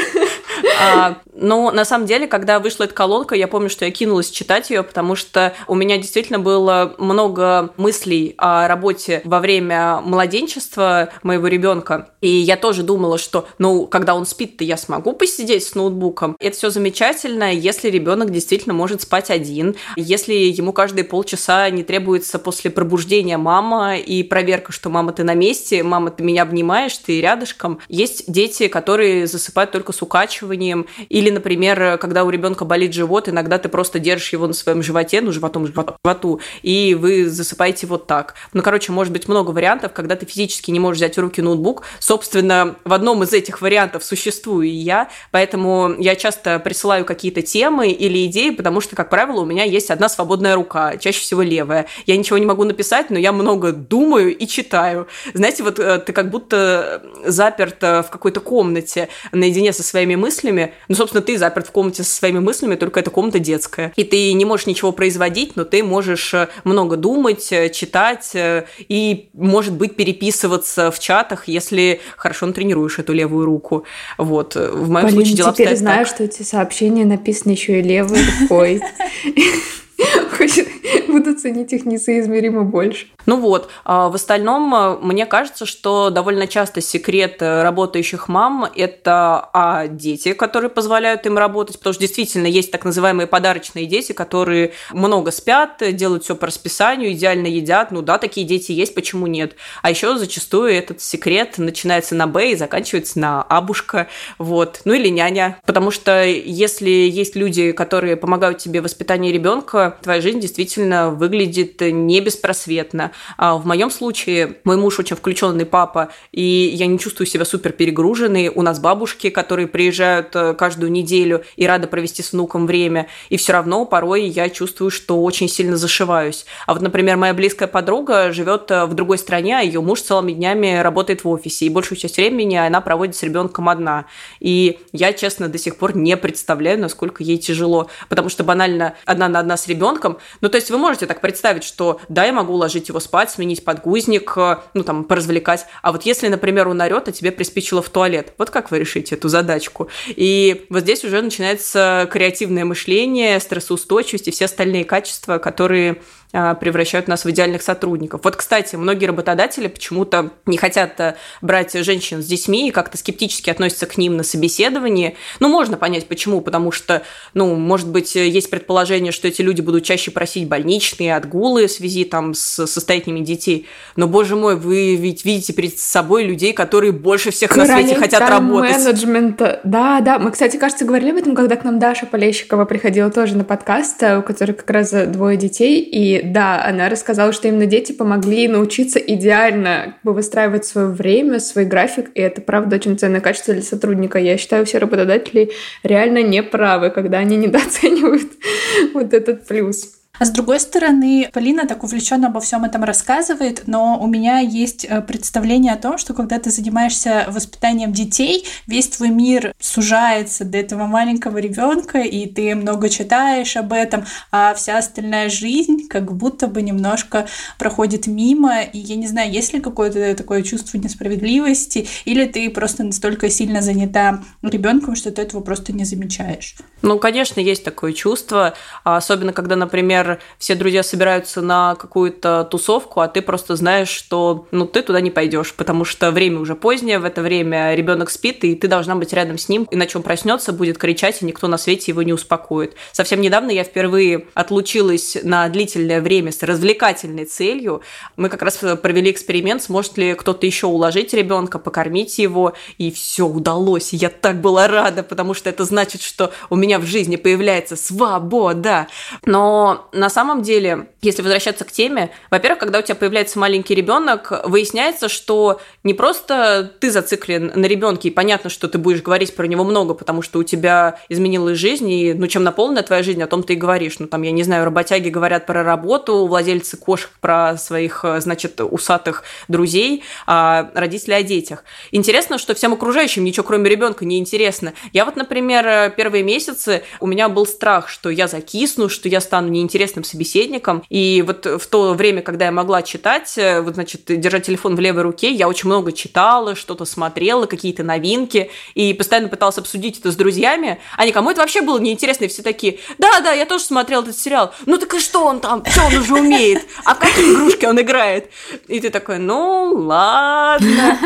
А, 0.81 1.19
но 1.41 1.71
на 1.71 1.85
самом 1.85 2.07
деле, 2.07 2.27
когда 2.27 2.59
вышла 2.59 2.85
эта 2.85 2.95
колонка, 2.95 3.35
я 3.37 3.47
помню, 3.47 3.71
что 3.71 3.85
я 3.85 3.91
кинулась 3.93 4.31
читать 4.31 4.71
ее, 4.71 4.83
потому 4.83 5.15
что 5.15 5.55
у 5.69 5.75
меня 5.75 5.97
действительно 5.97 6.41
было 6.41 6.95
много 6.99 7.71
мыслей 7.77 8.35
о 8.39 8.67
работе 8.67 9.23
во 9.25 9.39
время 9.39 10.01
младенчества 10.01 11.11
моего 11.23 11.47
ребенка. 11.47 12.11
И 12.21 12.29
я 12.29 12.57
тоже 12.57 12.83
думала, 12.83 13.19
что, 13.19 13.47
ну, 13.59 13.87
когда 13.87 14.15
он 14.15 14.27
спит-то 14.27 14.65
я 14.65 14.77
смогу 14.77 15.13
посидеть 15.13 15.65
с 15.65 15.75
ноутбуком. 15.77 16.37
Это 16.41 16.57
все 16.57 16.71
замечательно, 16.71 17.55
если 17.55 17.89
ребенок 17.89 18.31
действительно 18.31 18.75
может 18.75 19.03
спать 19.03 19.31
один, 19.31 19.77
если 19.97 20.35
ему 20.35 20.73
каждые 20.73 21.05
полчаса 21.05 21.71
не 21.71 21.85
требуется 21.85 22.39
после 22.39 22.71
пробуждения 22.71 23.39
мама 23.39 23.97
и 23.97 24.23
проверка, 24.25 24.73
что 24.73 24.91
мама 24.91 25.13
ты 25.13 25.23
на 25.23 25.35
месте, 25.35 25.83
мама 25.83 26.11
ты 26.11 26.25
меня 26.25 26.43
обнимаешь, 26.43 26.97
ты 26.99 27.21
рядышком. 27.21 27.79
Есть 27.89 28.25
дети, 28.27 28.67
которые 28.67 29.27
засыпают 29.27 29.71
только 29.71 29.93
с 29.93 30.03
укачиванием 30.03 30.48
или 30.53 31.29
Или, 31.29 31.31
например, 31.31 31.99
когда 31.99 32.25
у 32.25 32.31
ребенка 32.31 32.65
болит 32.65 32.95
живот, 32.95 33.29
иногда 33.29 33.59
ты 33.59 33.69
просто 33.69 33.99
держишь 33.99 34.33
его 34.33 34.47
на 34.47 34.55
своем 34.55 34.83
животе, 34.83 35.21
ну, 35.21 35.33
животом, 35.33 35.67
животу, 35.67 36.41
и 36.63 36.95
вы 36.95 37.29
засыпаете 37.29 37.87
вот 37.87 38.07
так. 38.07 38.35
Ну, 38.53 38.63
короче, 38.63 38.93
может 38.93 39.13
быть 39.13 39.29
много 39.29 39.51
вариантов, 39.51 39.93
когда 39.93 40.17
ты 40.17 40.27
физически 40.27 40.71
не 40.71 40.81
можешь 40.81 40.99
взять 40.99 41.17
в 41.17 41.21
руки 41.21 41.43
ноутбук. 41.43 41.83
Собственно, 41.99 42.77
в 42.85 42.93
одном 42.93 43.23
из 43.25 43.33
этих 43.33 43.61
вариантов 43.61 44.05
существую 44.05 44.69
и 44.69 44.71
я, 44.71 45.09
поэтому 45.33 45.95
я 45.99 46.15
часто 46.17 46.59
присылаю 46.61 47.05
какие-то 47.05 47.43
темы 47.43 47.91
или 47.91 48.25
идеи, 48.27 48.51
потому 48.51 48.81
что, 48.81 48.97
как 48.97 49.11
правило, 49.11 49.41
у 49.41 49.47
меня 49.47 49.65
есть 49.65 49.91
одна 49.91 50.09
свободная 50.09 50.55
рука, 50.55 50.97
чаще 50.97 51.21
всего 51.21 51.43
левая. 51.43 51.87
Я 52.07 52.17
ничего 52.17 52.39
не 52.39 52.47
могу 52.47 52.65
написать, 52.65 53.11
но 53.11 53.19
я 53.19 53.33
много 53.33 53.73
думаю 53.73 54.37
и 54.37 54.47
читаю. 54.47 55.09
Знаете, 55.35 55.63
вот 55.63 55.79
э, 55.79 55.99
ты 55.99 56.13
как 56.13 56.31
будто 56.31 57.03
заперт 57.25 57.83
в 57.83 58.07
какой-то 58.11 58.41
комнате 58.41 59.09
наедине 59.33 59.73
со 59.73 59.83
своими 59.83 60.15
мыслями. 60.15 60.38
Ну, 60.43 60.95
собственно, 60.95 61.23
ты 61.23 61.39
заперт 61.39 61.69
в 61.69 61.71
комнате 61.73 62.03
со 62.03 62.15
своими 62.15 62.39
мыслями, 62.39 62.75
только 62.77 63.01
эта 63.01 63.11
комната 63.11 63.39
детская. 63.39 63.93
И 63.97 64.05
ты 64.05 64.33
не 64.33 64.45
можешь 64.45 64.67
ничего 64.67 64.93
производить, 64.93 65.57
но 65.57 65.65
ты 65.65 65.83
можешь 65.83 66.35
э, 66.35 66.49
много 66.65 66.97
думать, 66.97 67.49
читать 67.73 68.33
и, 68.35 69.29
может 69.33 69.75
быть, 69.75 69.97
переписываться 69.97 70.91
в 70.91 70.99
чатах, 70.99 71.49
если 71.49 72.01
хорошо 72.17 72.47
натренируешь 72.47 72.99
эту 72.99 73.13
левую 73.13 73.47
руку. 73.47 73.85
Вот. 74.17 74.55
В 74.55 74.89
моем 74.89 75.07
Полин, 75.07 75.19
случае 75.19 75.37
дела 75.37 75.53
теперь 75.53 75.77
знаю, 75.77 76.07
так. 76.07 76.15
что 76.15 76.25
эти 76.25 76.43
сообщения 76.43 77.05
написаны 77.05 77.53
еще 77.53 77.81
и 77.81 77.83
левой 77.83 78.21
рукой. 78.41 78.83
Буду 81.09 81.35
ценить 81.35 81.73
их 81.73 81.87
несоизмеримо 81.87 82.65
больше. 82.65 83.07
Ну 83.27 83.41
вот, 83.41 83.71
а 83.85 84.09
в 84.09 84.15
остальном, 84.15 84.75
э, 84.75 84.99
мне 85.03 85.27
кажется, 85.27 85.67
что 85.67 86.11
довольно 86.11 86.47
часто 86.47 86.81
секрет 86.81 87.37
э, 87.41 87.63
работающих 87.63 88.29
мам– 88.29 88.67
это 88.77 89.51
а, 89.53 89.87
дети, 89.87 90.33
которые 90.33 90.71
позволяют 90.71 91.27
им 91.27 91.37
работать, 91.37 91.79
потому 91.79 91.95
что 91.95 92.03
действительно 92.03 92.47
есть 92.47 92.71
так 92.71 92.85
называемые 92.85 93.27
подарочные 93.27 93.87
дети, 93.87 94.13
которые 94.13 94.73
много 94.93 95.31
спят, 95.31 95.83
делают 95.93 96.25
все 96.25 96.37
по 96.37 96.47
расписанию, 96.47 97.13
идеально 97.13 97.47
едят. 97.47 97.91
Ну 97.91 98.03
да, 98.03 98.19
такие 98.19 98.47
дети 98.47 98.73
есть, 98.73 98.95
почему 98.95 99.27
нет? 99.27 99.57
А 99.83 99.91
еще 99.91 100.17
зачастую 100.17 100.73
этот 100.73 101.01
секрет 101.01 101.59
начинается 101.59 102.15
на 102.15 102.27
«Б» 102.27 102.53
и 102.53 102.57
заканчивается 102.57 103.19
на 103.19 103.43
«абушка», 103.43 104.09
вот, 104.39 104.83
ну 104.85 104.93
или 104.93 105.09
няня. 105.09 105.59
Потому 105.67 105.91
что 105.91 106.25
если 106.25 106.91
есть 106.91 107.37
люди, 107.37 107.73
которые 107.73 108.17
помогают 108.17 108.59
тебе 108.59 108.81
в 108.81 108.85
воспитании 108.85 109.33
ребенка, 109.33 109.97
твоя 110.03 110.21
жизнь 110.21 110.28
действительно 110.35 111.11
выглядит 111.11 111.81
не 111.81 112.21
беспросветно. 112.21 113.13
А 113.37 113.57
в 113.57 113.67
моем 113.67 113.91
случае 113.91 114.57
мой 114.65 114.77
муж 114.77 114.99
очень 114.99 115.17
включенный 115.17 115.67
папа, 115.67 116.11
и 116.33 116.43
я 116.75 116.87
не 116.87 116.99
чувствую 116.99 117.27
себя 117.27 117.45
супер 117.45 117.73
перегруженной. 117.73 118.49
У 118.49 118.63
нас 118.63 118.81
бабушки, 118.81 119.31
которые 119.31 119.67
приезжают 119.67 120.35
э, 120.35 120.55
каждую 120.55 120.93
неделю 120.93 121.45
и 121.57 121.67
рады 121.67 121.87
провести 121.87 122.23
с 122.23 122.33
внуком 122.33 122.67
время, 122.67 123.09
и 123.29 123.37
все 123.37 123.53
равно 123.53 123.85
порой 123.85 124.25
я 124.27 124.49
чувствую, 124.51 124.91
что 124.91 125.23
очень 125.23 125.49
сильно 125.49 125.77
зашиваюсь. 125.77 126.47
А 126.67 126.75
вот, 126.75 126.83
например, 126.83 127.17
моя 127.17 127.35
близкая 127.35 127.69
подруга 127.69 128.33
живет 128.33 128.71
э, 128.71 128.87
в 128.87 128.95
другой 128.95 129.19
стране, 129.19 129.59
а 129.59 129.61
ее 129.61 129.81
муж 129.81 130.03
целыми 130.03 130.33
днями 130.33 130.79
работает 130.81 131.25
в 131.25 131.29
офисе, 131.29 131.67
и 131.67 131.69
большую 131.69 131.99
часть 131.99 132.17
времени 132.17 132.57
она 132.57 132.81
проводит 132.81 133.17
с 133.17 133.23
ребенком 133.23 133.69
одна. 133.69 134.07
И 134.41 134.79
я, 134.93 135.13
честно, 135.13 135.49
до 135.49 135.59
сих 135.59 135.77
пор 135.77 135.97
не 135.97 136.17
представляю, 136.17 136.79
насколько 136.79 137.23
ей 137.23 137.39
тяжело, 137.39 137.89
потому 138.09 138.29
что 138.29 138.45
банально 138.45 138.95
одна 139.05 139.29
на 139.29 139.41
одна 139.41 139.57
с 139.57 139.67
ребенком. 139.67 140.18
Ну, 140.41 140.49
то 140.49 140.57
есть 140.57 140.71
вы 140.71 140.79
можете 140.79 141.07
так 141.07 141.21
представить, 141.21 141.65
что 141.65 142.01
да, 142.09 142.25
я 142.25 142.33
могу 142.33 142.55
уложить 142.55 142.89
его 142.89 143.01
спать, 143.01 143.31
сменить 143.31 143.65
подгузник, 143.65 144.33
э, 144.37 144.57
ну, 144.75 144.85
там, 144.85 145.05
поразвлекать. 145.05 145.67
А 145.83 145.93
вот 145.93 146.03
если, 146.05 146.29
например, 146.29 146.69
он 146.69 146.81
орет, 146.81 147.09
а 147.09 147.13
тебе 147.13 147.33
приспичило 147.33 147.83
в 147.83 147.89
туалет, 147.89 148.33
вот 148.39 148.51
как 148.51 148.71
вы 148.71 148.79
решите 148.79 149.15
эту 149.15 149.29
задачку? 149.29 149.89
И 150.09 150.67
вот 150.71 150.81
здесь 150.81 151.05
уже 151.05 151.21
начинается 151.23 152.09
креативное 152.11 152.65
мышление, 152.65 153.41
стрессоустойчивость 153.41 154.29
и 154.29 154.31
все 154.31 154.47
остальные 154.47 154.85
качества, 154.85 155.39
которые 155.39 156.03
превращают 156.31 157.09
нас 157.09 157.25
в 157.25 157.31
идеальных 157.31 157.63
сотрудников. 157.63 158.21
Вот, 158.25 158.37
кстати, 158.37 158.77
многие 158.77 159.07
работодатели 159.07 159.67
почему-то 159.67 160.31
не 160.45 160.59
хотят 160.59 161.01
э, 161.01 161.15
брать 161.41 161.73
женщин 161.73 162.23
с 162.23 162.27
детьми 162.27 162.69
и 162.69 162.71
как-то 162.71 162.99
скептически 162.99 163.49
относятся 163.49 163.87
к 163.87 163.97
ним 163.97 164.17
на 164.17 164.23
собеседовании. 164.23 165.17
Ну, 165.41 165.49
можно 165.49 165.79
понять, 165.79 166.07
почему, 166.07 166.43
потому 166.43 166.71
что, 166.71 167.03
ну, 167.33 167.55
может 167.55 167.89
быть, 167.89 168.15
есть 168.15 168.51
предположение, 168.51 169.11
что 169.11 169.27
эти 169.27 169.41
люди 169.41 169.63
будут 169.63 169.85
чаще 169.85 170.11
просить 170.11 170.49
больничные, 170.49 171.17
отгулы 171.17 171.67
в 171.67 171.71
связи 171.71 172.05
там 172.05 172.35
с 172.35 172.67
состояниями 172.67 173.25
детей. 173.25 173.67
Но, 173.97 174.07
боже 174.07 174.37
мой, 174.37 174.57
вы 174.57 174.97
ведь 174.97 175.25
видите 175.25 175.55
перед 175.55 175.79
собой 175.79 176.25
людей, 176.25 176.53
которые 176.53 176.93
больше 176.93 177.31
всех 177.31 177.51
Королей 177.51 177.73
на 177.73 177.79
свете 177.81 177.95
хотят 177.97 178.29
работать. 178.29 178.77
менеджмента. 178.77 179.61
Да, 179.65 180.01
да. 180.01 180.19
Мы, 180.19 180.31
кстати, 180.31 180.59
кажется, 180.59 180.85
говорили 180.85 181.11
об 181.13 181.17
этом, 181.17 181.35
когда 181.35 181.57
к 181.57 181.65
нам 181.65 181.79
Даша 181.79 182.05
Полещикова 182.05 182.67
приходила 182.67 183.11
тоже 183.11 183.37
на 183.37 183.45
подкаст, 183.45 184.03
э, 184.03 184.19
у 184.19 184.23
которой 184.23 184.53
как 184.53 184.69
раз 184.71 184.91
двое 184.91 185.37
детей, 185.39 185.81
и 185.81 186.18
да, 186.25 186.65
она 186.65 186.89
рассказала, 186.89 187.33
что 187.33 187.49
именно 187.49 187.67
дети 187.67 187.93
помогли 187.93 188.49
научиться 188.49 188.99
идеально 188.99 189.95
как 189.95 190.03
бы, 190.03 190.13
выстраивать 190.15 190.65
свое 190.65 190.89
время, 190.89 191.41
свой 191.41 191.65
график, 191.65 192.11
и 192.15 192.21
это, 192.21 192.41
правда, 192.41 192.77
очень 192.77 192.99
ценное 192.99 193.21
качество 193.21 193.55
для 193.55 193.63
сотрудника. 193.63 194.19
Я 194.19 194.37
считаю, 194.37 194.65
все 194.65 194.79
работодатели 194.79 195.51
реально 195.83 196.23
не 196.23 196.43
правы, 196.43 196.91
когда 196.91 197.19
они 197.19 197.37
недооценивают 197.37 198.31
вот 198.95 199.13
этот 199.13 199.47
плюс. 199.47 199.98
А 200.19 200.25
с 200.25 200.31
другой 200.31 200.59
стороны, 200.59 201.31
Полина 201.33 201.67
так 201.67 201.85
увлеченно 201.85 202.29
обо 202.29 202.41
всем 202.41 202.65
этом 202.65 202.83
рассказывает, 202.83 203.63
но 203.67 203.99
у 204.01 204.07
меня 204.07 204.41
есть 204.41 204.85
э, 204.85 205.01
представление 205.01 205.73
о 205.73 205.77
том, 205.77 205.97
что 205.97 206.13
когда 206.13 206.39
ты 206.39 206.51
занимаешься 206.51 207.27
воспитанием 207.29 207.93
детей, 207.93 208.45
весь 208.67 208.89
твой 208.89 209.11
мир 209.11 209.55
сужается 209.61 210.45
до 210.45 210.59
этого 210.59 210.87
маленького 210.87 211.39
ребенка, 211.39 212.01
и 212.01 212.27
ты 212.27 212.57
много 212.57 212.89
читаешь 212.89 213.57
об 213.57 213.73
этом, 213.73 214.05
а 214.33 214.55
вся 214.55 214.79
остальная 214.79 215.29
жизнь 215.31 215.87
как 215.89 216.13
будто 216.13 216.49
бы 216.49 216.63
немножко 216.63 217.27
проходит 217.59 218.09
мимо, 218.09 218.63
и 218.63 218.79
я 218.79 218.97
не 218.97 219.07
знаю, 219.07 219.31
есть 219.31 219.53
ли 219.53 219.61
какое-то 219.61 220.15
такое 220.17 220.43
чувство 220.43 220.79
несправедливости, 220.79 221.87
или 222.05 222.25
ты 222.25 222.51
просто 222.51 222.83
настолько 222.83 223.31
сильно 223.31 223.63
занята 223.63 224.23
ребенком, 224.43 224.97
что 224.97 225.13
ты 225.13 225.23
этого 225.23 225.43
просто 225.43 225.73
не 225.73 225.85
замечаешь. 225.85 226.57
Ну, 226.83 226.99
конечно, 226.99 227.41
есть 227.41 227.65
такое 227.65 227.93
чувство, 227.93 228.55
особенно 228.85 229.33
когда, 229.33 229.57
например, 229.57 230.08
все 230.39 230.55
друзья 230.55 230.83
собираются 230.83 231.43
на 231.43 231.75
какую-то 231.75 232.49
тусовку, 232.51 233.01
а 233.01 233.09
ты 233.09 233.23
просто 233.23 233.57
знаешь, 233.57 233.89
что 233.89 234.47
ну 234.51 234.67
ты 234.67 234.83
туда 234.83 235.01
не 235.01 235.11
пойдешь, 235.11 235.55
потому 235.55 235.85
что 235.85 236.11
время 236.11 236.41
уже 236.41 236.55
позднее, 236.55 236.99
в 236.99 237.05
это 237.05 237.23
время 237.23 237.75
ребенок 237.75 238.11
спит, 238.11 238.45
и 238.45 238.55
ты 238.55 238.69
должна 238.69 238.95
быть 238.95 239.13
рядом 239.13 239.39
с 239.39 239.49
ним, 239.49 239.67
иначе 239.71 239.99
он 239.99 240.05
проснется, 240.05 240.53
будет 240.53 240.79
кричать, 240.79 241.21
и 241.21 241.25
никто 241.25 241.49
на 241.49 241.59
свете 241.59 241.93
его 241.93 242.03
не 242.03 242.13
успокоит. 242.13 242.75
Совсем 242.93 243.21
недавно 243.21 243.51
я 243.51 243.65
впервые 243.65 244.27
отлучилась 244.35 245.17
на 245.23 245.49
длительное 245.49 246.01
время 246.01 246.33
с 246.33 246.43
развлекательной 246.43 247.25
целью. 247.25 247.83
Мы 248.17 248.29
как 248.29 248.43
раз 248.43 248.57
провели 248.57 249.11
эксперимент, 249.11 249.63
сможет 249.63 249.99
ли 249.99 250.15
кто-то 250.15 250.47
еще 250.47 250.67
уложить 250.67 251.13
ребенка, 251.13 251.59
покормить 251.59 252.19
его, 252.19 252.55
и 252.79 252.91
все 252.91 253.27
удалось. 253.27 253.93
Я 253.93 254.09
так 254.09 254.41
была 254.41 254.69
рада, 254.69 255.03
потому 255.03 255.35
что 255.35 255.51
это 255.51 255.65
значит, 255.65 256.03
что 256.03 256.33
у 256.51 256.57
меня 256.57 256.79
в 256.79 256.85
жизни 256.85 257.17
появляется 257.17 257.77
свобода. 257.77 258.89
Но 259.25 259.89
на 259.99 260.11
самом 260.11 260.43
деле, 260.43 260.89
если 261.03 261.23
возвращаться 261.23 261.65
к 261.65 261.73
теме, 261.73 262.11
во-первых, 262.31 262.61
когда 262.61 262.79
у 262.79 262.83
тебя 262.83 262.95
появляется 262.95 263.39
маленький 263.39 263.75
ребенок, 263.75 264.33
выясняется, 264.45 265.09
что 265.09 265.61
не 265.85 265.95
просто 265.95 266.73
ты 266.81 266.91
зациклен 266.91 267.53
на 267.55 267.67
ребенке, 267.67 268.09
и 268.09 268.13
понятно, 268.13 268.51
что 268.51 268.69
ты 268.69 268.79
будешь 268.79 269.03
говорить 269.03 269.35
про 269.35 269.47
него 269.47 269.65
много, 269.65 269.95
потому 269.95 270.23
что 270.23 270.39
у 270.39 270.43
тебя 270.45 271.01
изменилась 271.09 271.59
жизнь, 271.59 271.91
и 271.91 272.15
ну 272.15 272.27
чем 272.27 272.45
наполнена 272.45 272.83
твоя 272.83 273.03
жизнь, 273.03 273.23
о 273.23 273.27
том 273.27 273.43
ты 273.43 273.55
и 273.55 273.57
говоришь. 273.57 273.99
Ну 273.99 274.07
там, 274.07 274.23
я 274.23 274.31
не 274.31 274.43
знаю, 274.43 274.65
работяги 274.65 275.09
говорят 275.09 275.47
про 275.47 275.63
работу, 275.63 276.27
владельцы 276.27 276.77
кошек 276.77 277.11
про 277.21 277.57
своих, 277.57 278.05
значит, 278.19 278.61
усатых 278.61 279.25
друзей, 279.49 280.05
а 280.27 280.71
родители 280.75 281.15
о 281.15 281.23
детях. 281.23 281.65
Интересно, 281.91 282.39
что 282.39 282.55
всем 282.55 282.73
окружающим 282.73 283.25
ничего 283.25 283.45
кроме 283.45 283.71
ребенка 283.71 284.05
не 284.05 284.19
интересно. 284.19 284.75
Я 284.93 285.05
вот, 285.05 285.17
например, 285.17 285.93
первые 285.97 286.23
месяцы 286.23 286.83
у 287.01 287.07
меня 287.07 287.29
был 287.29 287.47
страх, 287.47 287.89
что 287.89 288.11
я 288.11 288.29
закисну, 288.29 288.89
что 288.89 289.09
я 289.09 289.21
стану 289.21 289.49
неинтересным 289.49 289.88
интересным 289.89 290.05
собеседником. 290.05 290.83
И 290.91 291.25
вот 291.27 291.47
в 291.47 291.67
то 291.67 291.95
время, 291.95 292.23
когда 292.23 292.47
я 292.47 292.53
могла 292.53 292.83
читать, 292.83 293.37
э, 293.37 293.61
вот, 293.61 293.75
значит, 293.75 294.03
держать 294.07 294.47
телефон 294.47 294.77
в 294.77 294.81
левой 294.81 295.03
руке, 295.03 295.31
я 295.31 295.49
очень 295.49 295.69
много 295.69 295.93
читала, 295.93 296.55
что-то 296.55 296.85
смотрела, 296.85 297.47
какие-то 297.47 297.83
новинки, 297.83 298.51
и 298.75 298.93
постоянно 298.93 299.29
пыталась 299.29 299.59
обсудить 299.59 299.99
это 299.99 300.13
с 300.13 300.17
друзьями. 300.17 300.79
А 300.97 301.07
никому 301.07 301.31
это 301.31 301.41
вообще 301.41 301.63
было 301.63 301.79
неинтересно, 301.79 302.25
и 302.25 302.29
все 302.29 302.43
такие, 302.43 302.79
да-да, 302.99 303.33
я 303.33 303.47
тоже 303.47 303.65
смотрел 303.65 304.03
этот 304.03 304.19
сериал. 304.19 304.53
Ну 304.67 304.77
так 304.77 304.93
и 304.95 305.01
что 305.01 305.25
он 305.25 305.41
там? 305.41 305.65
Что 305.65 305.87
он 305.87 305.95
уже 305.95 306.15
умеет? 306.15 306.67
А 306.85 306.95
в 306.95 306.99
какие 306.99 307.33
игрушки 307.35 307.65
он 307.65 307.81
играет? 307.81 308.31
И 308.67 308.81
ты 308.81 308.91
такой, 308.91 309.19
ну 309.19 309.73
ладно. 309.75 310.99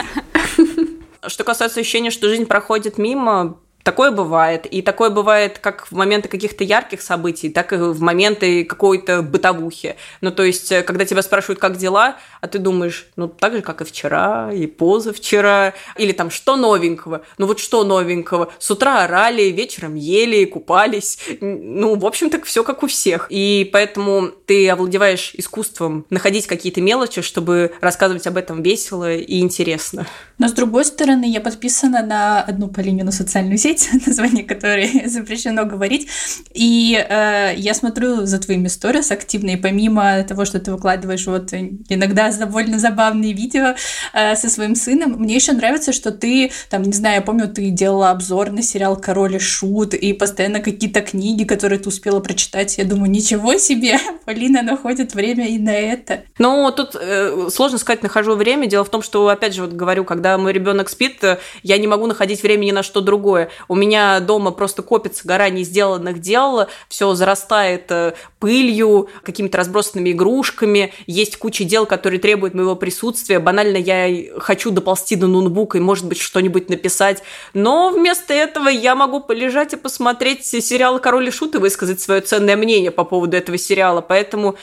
Что 1.28 1.44
касается 1.44 1.78
ощущения, 1.78 2.10
что 2.10 2.28
жизнь 2.28 2.46
проходит 2.46 2.98
мимо, 2.98 3.60
Такое 3.82 4.10
бывает. 4.10 4.66
И 4.66 4.82
такое 4.82 5.10
бывает 5.10 5.58
как 5.58 5.90
в 5.90 5.92
моменты 5.92 6.28
каких-то 6.28 6.64
ярких 6.64 7.02
событий, 7.02 7.50
так 7.50 7.72
и 7.72 7.76
в 7.76 8.00
моменты 8.00 8.64
какой-то 8.64 9.22
бытовухи. 9.22 9.96
Ну, 10.20 10.30
то 10.30 10.42
есть, 10.42 10.70
э, 10.72 10.82
когда 10.82 11.04
тебя 11.04 11.22
спрашивают, 11.22 11.58
как 11.58 11.76
дела, 11.76 12.16
а 12.40 12.48
ты 12.48 12.58
думаешь, 12.58 13.06
ну, 13.16 13.28
так 13.28 13.54
же, 13.54 13.62
как 13.62 13.80
и 13.80 13.84
вчера, 13.84 14.52
и 14.52 14.66
позавчера, 14.66 15.74
или 15.96 16.12
там, 16.12 16.30
что 16.30 16.56
новенького? 16.56 17.22
Ну, 17.38 17.46
вот 17.46 17.58
что 17.58 17.84
новенького? 17.84 18.52
С 18.58 18.70
утра 18.70 19.04
орали, 19.04 19.44
вечером 19.44 19.94
ели, 19.94 20.44
купались. 20.44 21.18
Ну, 21.40 21.96
в 21.96 22.06
общем-то, 22.06 22.40
все 22.42 22.64
как 22.64 22.82
у 22.82 22.86
всех. 22.86 23.26
И 23.30 23.68
поэтому 23.72 24.28
ты 24.46 24.68
овладеваешь 24.68 25.32
искусством 25.34 26.06
находить 26.10 26.46
какие-то 26.46 26.80
мелочи, 26.80 27.22
чтобы 27.22 27.72
рассказывать 27.80 28.26
об 28.26 28.36
этом 28.36 28.62
весело 28.62 29.12
и 29.14 29.40
интересно. 29.40 30.06
Но, 30.38 30.48
с 30.48 30.52
другой 30.52 30.84
стороны, 30.84 31.30
я 31.30 31.40
подписана 31.40 32.02
на 32.02 32.42
одну 32.42 32.68
Полинину 32.68 33.12
социальную 33.12 33.58
сеть, 33.58 33.71
сеть, 33.72 33.88
название 34.06 34.44
которой 34.44 35.02
запрещено 35.06 35.64
говорить. 35.64 36.08
И 36.54 36.94
э, 36.96 37.54
я 37.56 37.74
смотрю 37.74 38.26
за 38.26 38.38
твоими 38.38 38.68
сторис 38.68 39.10
активно, 39.10 39.50
и 39.50 39.56
помимо 39.56 40.22
того, 40.24 40.44
что 40.44 40.58
ты 40.60 40.72
выкладываешь 40.72 41.26
вот 41.26 41.52
иногда 41.52 42.30
довольно 42.32 42.78
забавные 42.78 43.32
видео 43.32 43.74
э, 44.12 44.36
со 44.36 44.48
своим 44.48 44.74
сыном, 44.74 45.12
мне 45.12 45.34
еще 45.34 45.52
нравится, 45.52 45.92
что 45.92 46.10
ты, 46.12 46.50
там, 46.70 46.82
не 46.82 46.92
знаю, 46.92 47.16
я 47.16 47.22
помню, 47.22 47.48
ты 47.48 47.70
делала 47.70 48.10
обзор 48.10 48.50
на 48.50 48.62
сериал 48.62 48.96
«Король 48.96 49.36
и 49.36 49.38
Шут», 49.38 49.94
и 49.94 50.12
постоянно 50.12 50.60
какие-то 50.60 51.00
книги, 51.00 51.44
которые 51.44 51.78
ты 51.78 51.88
успела 51.88 52.20
прочитать. 52.20 52.78
Я 52.78 52.84
думаю, 52.84 53.10
ничего 53.10 53.56
себе, 53.56 53.98
Полина 54.24 54.62
находит 54.62 55.14
время 55.14 55.48
и 55.48 55.58
на 55.58 55.74
это. 55.74 56.22
Ну, 56.38 56.70
тут 56.72 56.96
э, 56.98 57.48
сложно 57.50 57.78
сказать, 57.78 58.02
нахожу 58.02 58.34
время. 58.34 58.66
Дело 58.66 58.84
в 58.84 58.90
том, 58.90 59.02
что, 59.02 59.28
опять 59.28 59.54
же, 59.54 59.62
вот 59.62 59.72
говорю, 59.72 60.04
когда 60.04 60.38
мой 60.38 60.52
ребенок 60.52 60.88
спит, 60.88 61.22
э, 61.22 61.38
я 61.62 61.78
не 61.78 61.86
могу 61.86 62.06
находить 62.06 62.42
времени 62.42 62.70
на 62.70 62.82
что 62.82 63.00
другое. 63.00 63.50
У 63.68 63.74
меня 63.74 64.20
дома 64.20 64.50
просто 64.50 64.82
копится 64.82 65.26
гора 65.26 65.48
не 65.48 65.64
сделанных 65.64 66.20
дел, 66.20 66.66
все 66.88 67.14
зарастает 67.14 67.90
э, 67.90 68.14
пылью, 68.38 69.08
какими-то 69.22 69.58
разбросанными 69.58 70.10
игрушками, 70.10 70.92
есть 71.06 71.36
куча 71.36 71.64
дел, 71.64 71.86
которые 71.86 72.18
требуют 72.18 72.54
моего 72.54 72.74
присутствия. 72.74 73.38
Банально 73.38 73.76
я 73.76 74.38
хочу 74.38 74.70
доползти 74.70 75.16
до 75.16 75.26
ноутбука 75.26 75.78
и, 75.78 75.80
может 75.80 76.06
быть, 76.06 76.20
что-нибудь 76.20 76.68
написать. 76.68 77.22
Но 77.54 77.90
вместо 77.90 78.34
этого 78.34 78.68
я 78.68 78.94
могу 78.94 79.20
полежать 79.20 79.74
и 79.74 79.76
посмотреть 79.76 80.44
сериал 80.44 80.98
«Король 80.98 81.28
и 81.28 81.30
Шут» 81.30 81.54
и 81.54 81.58
высказать 81.58 82.00
свое 82.00 82.20
ценное 82.20 82.56
мнение 82.56 82.90
по 82.90 83.04
поводу 83.04 83.36
этого 83.36 83.58
сериала. 83.58 84.00
Поэтому 84.00 84.56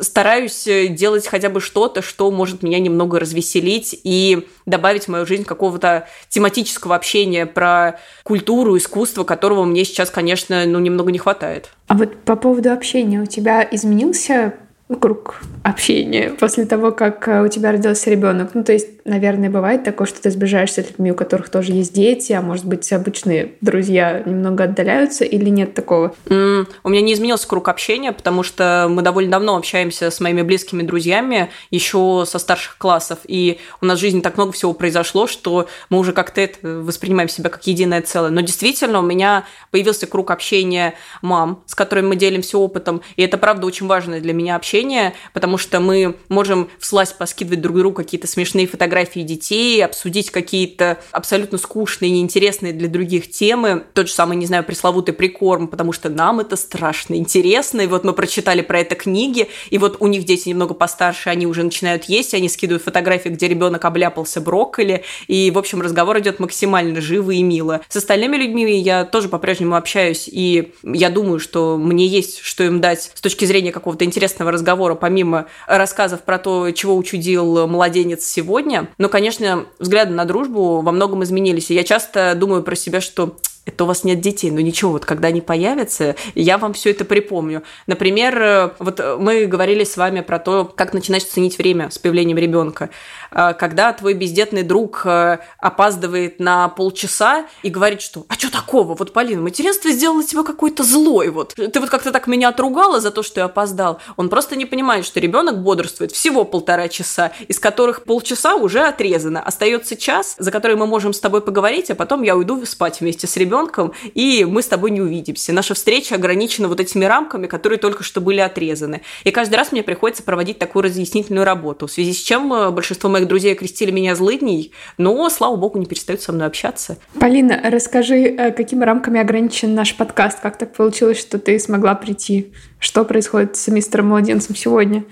стараюсь 0.00 0.66
э, 0.66 0.86
делать 0.88 1.26
хотя 1.26 1.50
бы 1.50 1.60
что-то, 1.60 2.02
что 2.02 2.30
может 2.30 2.62
меня 2.62 2.78
немного 2.78 3.20
развеселить 3.20 3.98
и 4.02 4.46
добавить 4.64 5.04
в 5.04 5.08
мою 5.08 5.26
жизнь 5.26 5.44
какого-то 5.44 6.08
тематического 6.28 6.96
общения 6.96 7.46
про 7.46 8.00
культуру, 8.22 8.45
искусство, 8.78 9.24
которого 9.24 9.64
мне 9.64 9.84
сейчас, 9.84 10.10
конечно, 10.10 10.64
ну, 10.66 10.78
немного 10.78 11.10
не 11.12 11.18
хватает. 11.18 11.70
А 11.88 11.94
вот 11.94 12.16
по 12.24 12.36
поводу 12.36 12.72
общения 12.72 13.20
у 13.20 13.26
тебя 13.26 13.66
изменился 13.70 14.54
круг 14.94 15.40
общения 15.64 16.30
после 16.38 16.64
того, 16.64 16.92
как 16.92 17.26
э, 17.26 17.42
у 17.42 17.48
тебя 17.48 17.72
родился 17.72 18.08
ребенок. 18.08 18.50
Ну, 18.54 18.62
то 18.62 18.72
есть, 18.72 19.04
наверное, 19.04 19.50
бывает 19.50 19.82
такое, 19.82 20.06
что 20.06 20.22
ты 20.22 20.30
сближаешься 20.30 20.82
с 20.82 20.86
людьми, 20.86 21.10
у 21.10 21.14
которых 21.16 21.48
тоже 21.48 21.72
есть 21.72 21.92
дети, 21.92 22.32
а 22.32 22.40
может 22.40 22.66
быть, 22.66 22.92
обычные 22.92 23.54
друзья 23.60 24.22
немного 24.24 24.64
отдаляются 24.64 25.24
или 25.24 25.48
нет 25.48 25.74
такого? 25.74 26.14
Mm, 26.26 26.68
у 26.84 26.88
меня 26.88 27.00
не 27.00 27.14
изменился 27.14 27.48
круг 27.48 27.68
общения, 27.68 28.12
потому 28.12 28.44
что 28.44 28.86
мы 28.88 29.02
довольно 29.02 29.32
давно 29.32 29.56
общаемся 29.56 30.12
с 30.12 30.20
моими 30.20 30.42
близкими 30.42 30.84
друзьями, 30.84 31.50
еще 31.72 32.22
со 32.24 32.38
старших 32.38 32.78
классов, 32.78 33.18
и 33.26 33.58
у 33.80 33.86
нас 33.86 33.98
в 33.98 34.00
жизни 34.00 34.20
так 34.20 34.36
много 34.36 34.52
всего 34.52 34.72
произошло, 34.72 35.26
что 35.26 35.66
мы 35.90 35.98
уже 35.98 36.12
как-то 36.12 36.40
это 36.40 36.58
воспринимаем 36.62 37.28
себя 37.28 37.50
как 37.50 37.66
единое 37.66 38.02
целое. 38.02 38.30
Но 38.30 38.40
действительно, 38.40 39.00
у 39.00 39.02
меня 39.02 39.46
появился 39.72 40.06
круг 40.06 40.30
общения 40.30 40.94
мам, 41.22 41.64
с 41.66 41.74
которыми 41.74 42.08
мы 42.08 42.16
делимся 42.16 42.56
опытом, 42.56 43.02
и 43.16 43.22
это, 43.22 43.36
правда, 43.36 43.66
очень 43.66 43.88
важное 43.88 44.20
для 44.20 44.32
меня 44.32 44.54
общение 44.54 44.75
общения, 44.76 45.14
потому 45.32 45.58
что 45.58 45.80
мы 45.80 46.16
можем 46.28 46.68
всласть 46.78 47.16
поскидывать 47.16 47.60
друг 47.60 47.76
другу 47.76 47.96
какие-то 47.96 48.26
смешные 48.26 48.66
фотографии 48.66 49.20
детей, 49.20 49.84
обсудить 49.84 50.30
какие-то 50.30 50.98
абсолютно 51.12 51.58
скучные, 51.58 52.10
неинтересные 52.10 52.72
для 52.72 52.88
других 52.88 53.30
темы. 53.30 53.84
Тот 53.94 54.08
же 54.08 54.14
самый, 54.14 54.36
не 54.36 54.46
знаю, 54.46 54.64
пресловутый 54.64 55.14
прикорм, 55.14 55.68
потому 55.68 55.92
что 55.92 56.08
нам 56.08 56.40
это 56.40 56.56
страшно 56.56 57.14
интересно. 57.14 57.82
И 57.82 57.86
вот 57.86 58.04
мы 58.04 58.12
прочитали 58.12 58.60
про 58.62 58.80
это 58.80 58.94
книги, 58.94 59.48
и 59.70 59.78
вот 59.78 59.96
у 60.00 60.06
них 60.06 60.24
дети 60.24 60.48
немного 60.48 60.74
постарше, 60.74 61.30
они 61.30 61.46
уже 61.46 61.62
начинают 61.62 62.04
есть, 62.04 62.34
они 62.34 62.48
скидывают 62.48 62.82
фотографии, 62.82 63.30
где 63.30 63.48
ребенок 63.48 63.84
обляпался 63.84 64.40
брокколи, 64.40 65.04
и, 65.26 65.50
в 65.50 65.58
общем, 65.58 65.80
разговор 65.80 66.18
идет 66.18 66.38
максимально 66.38 67.00
живо 67.00 67.30
и 67.30 67.42
мило. 67.42 67.80
С 67.88 67.96
остальными 67.96 68.36
людьми 68.36 68.78
я 68.80 69.04
тоже 69.04 69.28
по-прежнему 69.28 69.76
общаюсь, 69.76 70.28
и 70.30 70.72
я 70.82 71.10
думаю, 71.10 71.38
что 71.38 71.76
мне 71.78 72.06
есть 72.06 72.40
что 72.40 72.64
им 72.64 72.80
дать 72.80 73.12
с 73.14 73.20
точки 73.20 73.44
зрения 73.44 73.72
какого-то 73.72 74.04
интересного 74.04 74.50
разговора 74.50 74.65
разговора, 74.66 74.96
помимо 74.96 75.46
рассказов 75.68 76.22
про 76.22 76.38
то, 76.38 76.72
чего 76.72 76.96
учудил 76.96 77.68
младенец 77.68 78.24
сегодня. 78.24 78.88
Но, 78.98 79.08
конечно, 79.08 79.66
взгляды 79.78 80.12
на 80.12 80.24
дружбу 80.24 80.80
во 80.80 80.92
многом 80.92 81.22
изменились. 81.22 81.70
И 81.70 81.74
я 81.74 81.84
часто 81.84 82.34
думаю 82.34 82.64
про 82.64 82.74
себя, 82.74 83.00
что 83.00 83.36
это 83.64 83.82
у 83.82 83.86
вас 83.86 84.04
нет 84.04 84.20
детей, 84.20 84.52
но 84.52 84.60
ничего, 84.60 84.92
вот 84.92 85.04
когда 85.04 85.28
они 85.28 85.40
появятся, 85.40 86.14
я 86.36 86.56
вам 86.56 86.72
все 86.72 86.92
это 86.92 87.04
припомню. 87.04 87.64
Например, 87.88 88.74
вот 88.78 89.00
мы 89.18 89.46
говорили 89.46 89.82
с 89.82 89.96
вами 89.96 90.20
про 90.20 90.38
то, 90.38 90.64
как 90.64 90.94
начинать 90.94 91.24
ценить 91.24 91.58
время 91.58 91.90
с 91.90 91.98
появлением 91.98 92.38
ребенка. 92.38 92.90
А, 93.30 93.52
когда 93.52 93.92
твой 93.92 94.14
бездетный 94.14 94.62
друг 94.62 95.02
э, 95.04 95.38
опаздывает 95.58 96.40
на 96.40 96.68
полчаса 96.68 97.46
и 97.62 97.70
говорит, 97.70 98.00
что 98.00 98.26
«А 98.28 98.34
что 98.34 98.50
такого? 98.50 98.94
Вот, 98.94 99.12
Полина, 99.12 99.42
материнство 99.42 99.90
сделало 99.90 100.22
тебя 100.22 100.42
какой-то 100.42 100.82
злой, 100.82 101.28
вот. 101.30 101.54
Ты 101.54 101.80
вот 101.80 101.90
как-то 101.90 102.12
так 102.12 102.26
меня 102.26 102.48
отругала 102.48 103.00
за 103.00 103.10
то, 103.10 103.22
что 103.22 103.40
я 103.40 103.46
опоздал». 103.46 104.00
Он 104.16 104.28
просто 104.28 104.56
не 104.56 104.66
понимает, 104.66 105.04
что 105.04 105.20
ребенок 105.20 105.62
бодрствует 105.62 106.12
всего 106.12 106.44
полтора 106.44 106.88
часа, 106.88 107.32
из 107.48 107.58
которых 107.58 108.04
полчаса 108.04 108.54
уже 108.54 108.80
отрезано. 108.80 109.42
Остается 109.42 109.96
час, 109.96 110.36
за 110.38 110.50
который 110.50 110.76
мы 110.76 110.86
можем 110.86 111.12
с 111.12 111.20
тобой 111.20 111.40
поговорить, 111.40 111.90
а 111.90 111.94
потом 111.94 112.22
я 112.22 112.36
уйду 112.36 112.64
спать 112.66 113.00
вместе 113.00 113.26
с 113.26 113.36
ребенком 113.36 113.46
ребенком, 113.46 113.92
и 114.14 114.44
мы 114.44 114.62
с 114.62 114.66
тобой 114.66 114.90
не 114.90 115.00
увидимся. 115.00 115.52
Наша 115.52 115.74
встреча 115.74 116.14
ограничена 116.14 116.68
вот 116.68 116.80
этими 116.80 117.04
рамками, 117.04 117.46
которые 117.46 117.78
только 117.78 118.02
что 118.02 118.20
были 118.20 118.40
отрезаны. 118.40 119.02
И 119.24 119.30
каждый 119.30 119.56
раз 119.56 119.72
мне 119.72 119.82
приходится 119.82 120.22
проводить 120.22 120.58
такую 120.58 120.82
разъяснительную 120.82 121.44
работу, 121.44 121.86
в 121.86 121.92
связи 121.92 122.12
с 122.12 122.18
чем 122.18 122.52
э, 122.52 122.70
большинство 122.70 123.08
моих 123.16 123.28
друзей 123.28 123.54
крестили 123.54 123.90
меня 123.90 124.14
злыдней, 124.14 124.72
но, 124.98 125.28
слава 125.30 125.56
богу, 125.56 125.78
не 125.78 125.86
перестают 125.86 126.20
со 126.22 126.32
мной 126.32 126.46
общаться. 126.46 126.98
Полина, 127.18 127.60
расскажи, 127.64 128.16
э, 128.16 128.52
какими 128.52 128.84
рамками 128.84 129.20
ограничен 129.20 129.74
наш 129.74 129.96
подкаст? 129.96 130.40
Как 130.40 130.58
так 130.58 130.74
получилось, 130.74 131.18
что 131.18 131.38
ты 131.38 131.58
смогла 131.58 131.94
прийти? 131.94 132.52
Что 132.78 133.04
происходит 133.04 133.56
с 133.56 133.68
мистером 133.68 134.08
Младенцем 134.08 134.54
сегодня? 134.54 135.04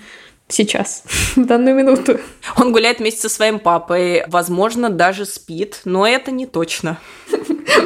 сейчас, 0.47 1.03
в 1.35 1.45
данную 1.45 1.75
минуту. 1.75 2.19
Он 2.55 2.71
гуляет 2.71 2.99
вместе 2.99 3.21
со 3.21 3.29
своим 3.29 3.59
папой, 3.59 4.23
возможно, 4.27 4.89
даже 4.89 5.25
спит, 5.25 5.81
но 5.85 6.07
это 6.07 6.31
не 6.31 6.45
точно. 6.45 6.99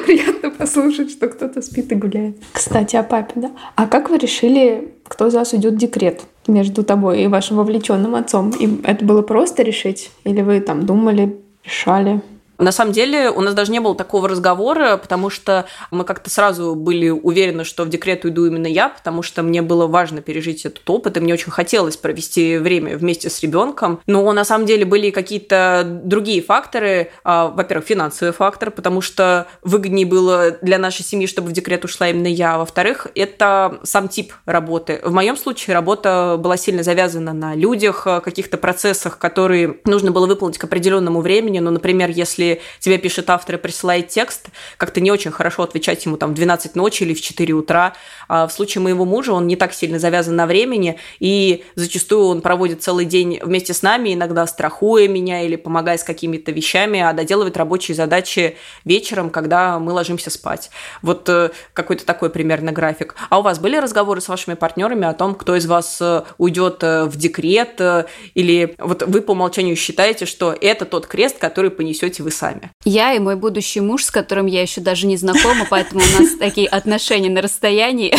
Приятно 0.06 0.52
послушать, 0.52 1.12
что 1.12 1.30
кто-то 1.30 1.62
спит 1.62 1.92
и 1.92 1.96
гуляет. 1.96 2.36
Кстати, 2.52 2.96
о 2.96 3.04
папе, 3.04 3.34
да? 3.36 3.52
А 3.76 3.88
как 3.88 4.10
вы 4.10 4.18
решили, 4.18 4.94
кто 5.08 5.28
из 5.28 5.36
вас 5.36 5.54
уйдет 5.54 5.76
в 5.76 5.78
декрет 5.78 6.22
между 6.50 6.84
тобой 6.84 7.24
и 7.24 7.28
вашим 7.28 7.58
вовлеченным 7.58 8.16
отцом? 8.16 8.52
И 8.52 8.82
это 8.84 9.06
было 9.06 9.22
просто 9.22 9.64
решить? 9.64 10.12
Или 10.24 10.42
вы 10.42 10.60
там 10.60 10.86
думали, 10.86 11.38
решали? 11.64 12.22
На 12.60 12.74
самом 12.74 12.92
деле 12.92 13.30
у 13.30 13.40
нас 13.40 13.54
даже 13.54 13.72
не 13.72 13.80
было 13.80 13.96
такого 13.96 14.28
разговора, 14.28 14.98
потому 14.98 15.30
что 15.30 15.66
мы 15.92 16.04
как-то 16.04 16.30
сразу 16.30 16.76
были 16.76 17.10
уверены, 17.10 17.64
что 17.64 17.86
в 17.86 17.90
декрет 17.90 18.26
уйду 18.26 18.46
именно 18.46 18.68
я, 18.68 18.90
потому 18.90 19.22
что 19.22 19.44
мне 19.44 19.62
было 19.62 19.88
важно 19.88 20.22
пережить 20.22 20.66
этот 20.66 20.88
опыт, 20.90 21.16
и 21.16 21.20
мне 21.22 21.34
очень 21.34 21.52
хотелось 21.52 21.96
провести 21.96 22.58
время 22.58 22.98
вместе 22.98 23.30
с 23.30 23.42
ребенком. 23.42 24.02
Но 24.08 24.32
на 24.34 24.44
самом 24.44 24.66
деле 24.66 24.84
были 24.84 25.10
какие-то 25.10 26.02
другие 26.04 26.42
факторы. 26.42 27.12
А, 27.24 27.48
во-первых, 27.48 27.88
финансовый 27.88 28.32
фактор, 28.32 28.72
потому 28.72 29.00
что 29.00 29.48
выгоднее 29.64 30.06
было 30.06 30.58
для 30.62 30.78
нашей 30.78 31.04
семьи, 31.06 31.28
чтобы 31.28 31.50
в 31.50 31.52
декрет 31.54 31.86
ушла 31.86 32.10
именно 32.10 32.28
я. 32.28 32.58
Во-вторых, 32.58 33.08
это 33.16 33.80
сам 33.84 34.10
тип 34.10 34.34
работы. 34.46 35.00
В 35.04 35.14
моем 35.14 35.38
случае 35.38 35.76
работа 35.76 36.36
была 36.38 36.58
сильно 36.58 36.84
завязана 36.84 37.32
на 37.32 37.56
людях, 37.56 38.04
каких-то 38.04 38.58
процессах, 38.58 39.18
которые 39.18 39.78
нужно 39.86 40.12
было 40.12 40.28
выполнить 40.28 40.58
к 40.58 40.64
определенному 40.66 41.22
времени. 41.22 41.60
Ну, 41.60 41.72
например, 41.72 42.10
если 42.10 42.49
тебе 42.80 42.98
пишет 42.98 43.30
автор 43.30 43.56
и 43.56 43.58
присылает 43.58 44.08
текст, 44.10 44.50
как-то 44.78 45.02
не 45.02 45.12
очень 45.12 45.32
хорошо 45.32 45.64
отвечать 45.64 46.06
ему 46.06 46.18
там 46.18 46.32
в 46.32 46.34
12 46.34 46.76
ночи 46.76 47.04
или 47.04 47.14
в 47.14 47.22
4 47.22 47.54
утра. 47.54 47.94
А 48.28 48.48
в 48.48 48.52
случае 48.52 48.82
моего 48.82 49.06
мужа 49.06 49.34
он 49.34 49.48
не 49.48 49.56
так 49.56 49.74
сильно 49.74 50.00
завязан 50.00 50.36
на 50.36 50.46
времени, 50.46 50.98
и 51.20 51.64
зачастую 51.76 52.28
он 52.28 52.42
проводит 52.42 52.82
целый 52.84 53.06
день 53.06 53.40
вместе 53.42 53.74
с 53.74 53.82
нами, 53.82 54.14
иногда 54.14 54.46
страхуя 54.48 55.08
меня 55.08 55.42
или 55.42 55.56
помогая 55.56 55.98
с 55.98 56.04
какими-то 56.04 56.52
вещами, 56.52 57.00
а 57.00 57.14
доделывает 57.14 57.58
рабочие 57.58 57.96
задачи 57.96 58.58
вечером, 58.86 59.30
когда 59.30 59.80
мы 59.80 59.94
ложимся 59.94 60.30
спать. 60.30 60.70
Вот 61.02 61.28
э, 61.30 61.52
какой-то 61.74 62.06
такой 62.06 62.30
примерно 62.30 62.72
график. 62.72 63.16
А 63.30 63.40
у 63.40 63.42
вас 63.42 63.60
были 63.60 63.78
разговоры 63.78 64.22
с 64.22 64.28
вашими 64.28 64.56
партнерами 64.56 65.08
о 65.08 65.14
том, 65.14 65.36
кто 65.36 65.56
из 65.56 65.66
вас 65.66 65.98
э, 66.02 66.24
уйдет 66.38 66.84
э, 66.84 67.06
в 67.06 67.18
декрет, 67.18 67.82
или 68.34 68.76
вот 68.78 69.04
вы 69.04 69.22
по 69.22 69.32
умолчанию 69.32 69.76
считаете, 69.76 70.26
что 70.26 70.56
это 70.60 70.86
тот 70.86 71.08
крест, 71.08 71.38
который 71.38 71.72
понесете 71.72 72.24
вы 72.24 72.32
сами. 72.40 72.72
Я 72.86 73.14
и 73.14 73.20
мой 73.20 73.36
будущий 73.36 73.82
муж, 73.82 74.06
с 74.06 74.12
которым 74.12 74.46
я 74.46 74.62
еще 74.62 74.82
даже 74.82 75.08
не 75.08 75.18
знакома, 75.18 75.66
поэтому 75.70 76.02
у 76.02 76.22
нас 76.22 76.36
такие 76.40 76.68
отношения 76.68 77.30
на 77.30 77.42
расстоянии, 77.42 78.16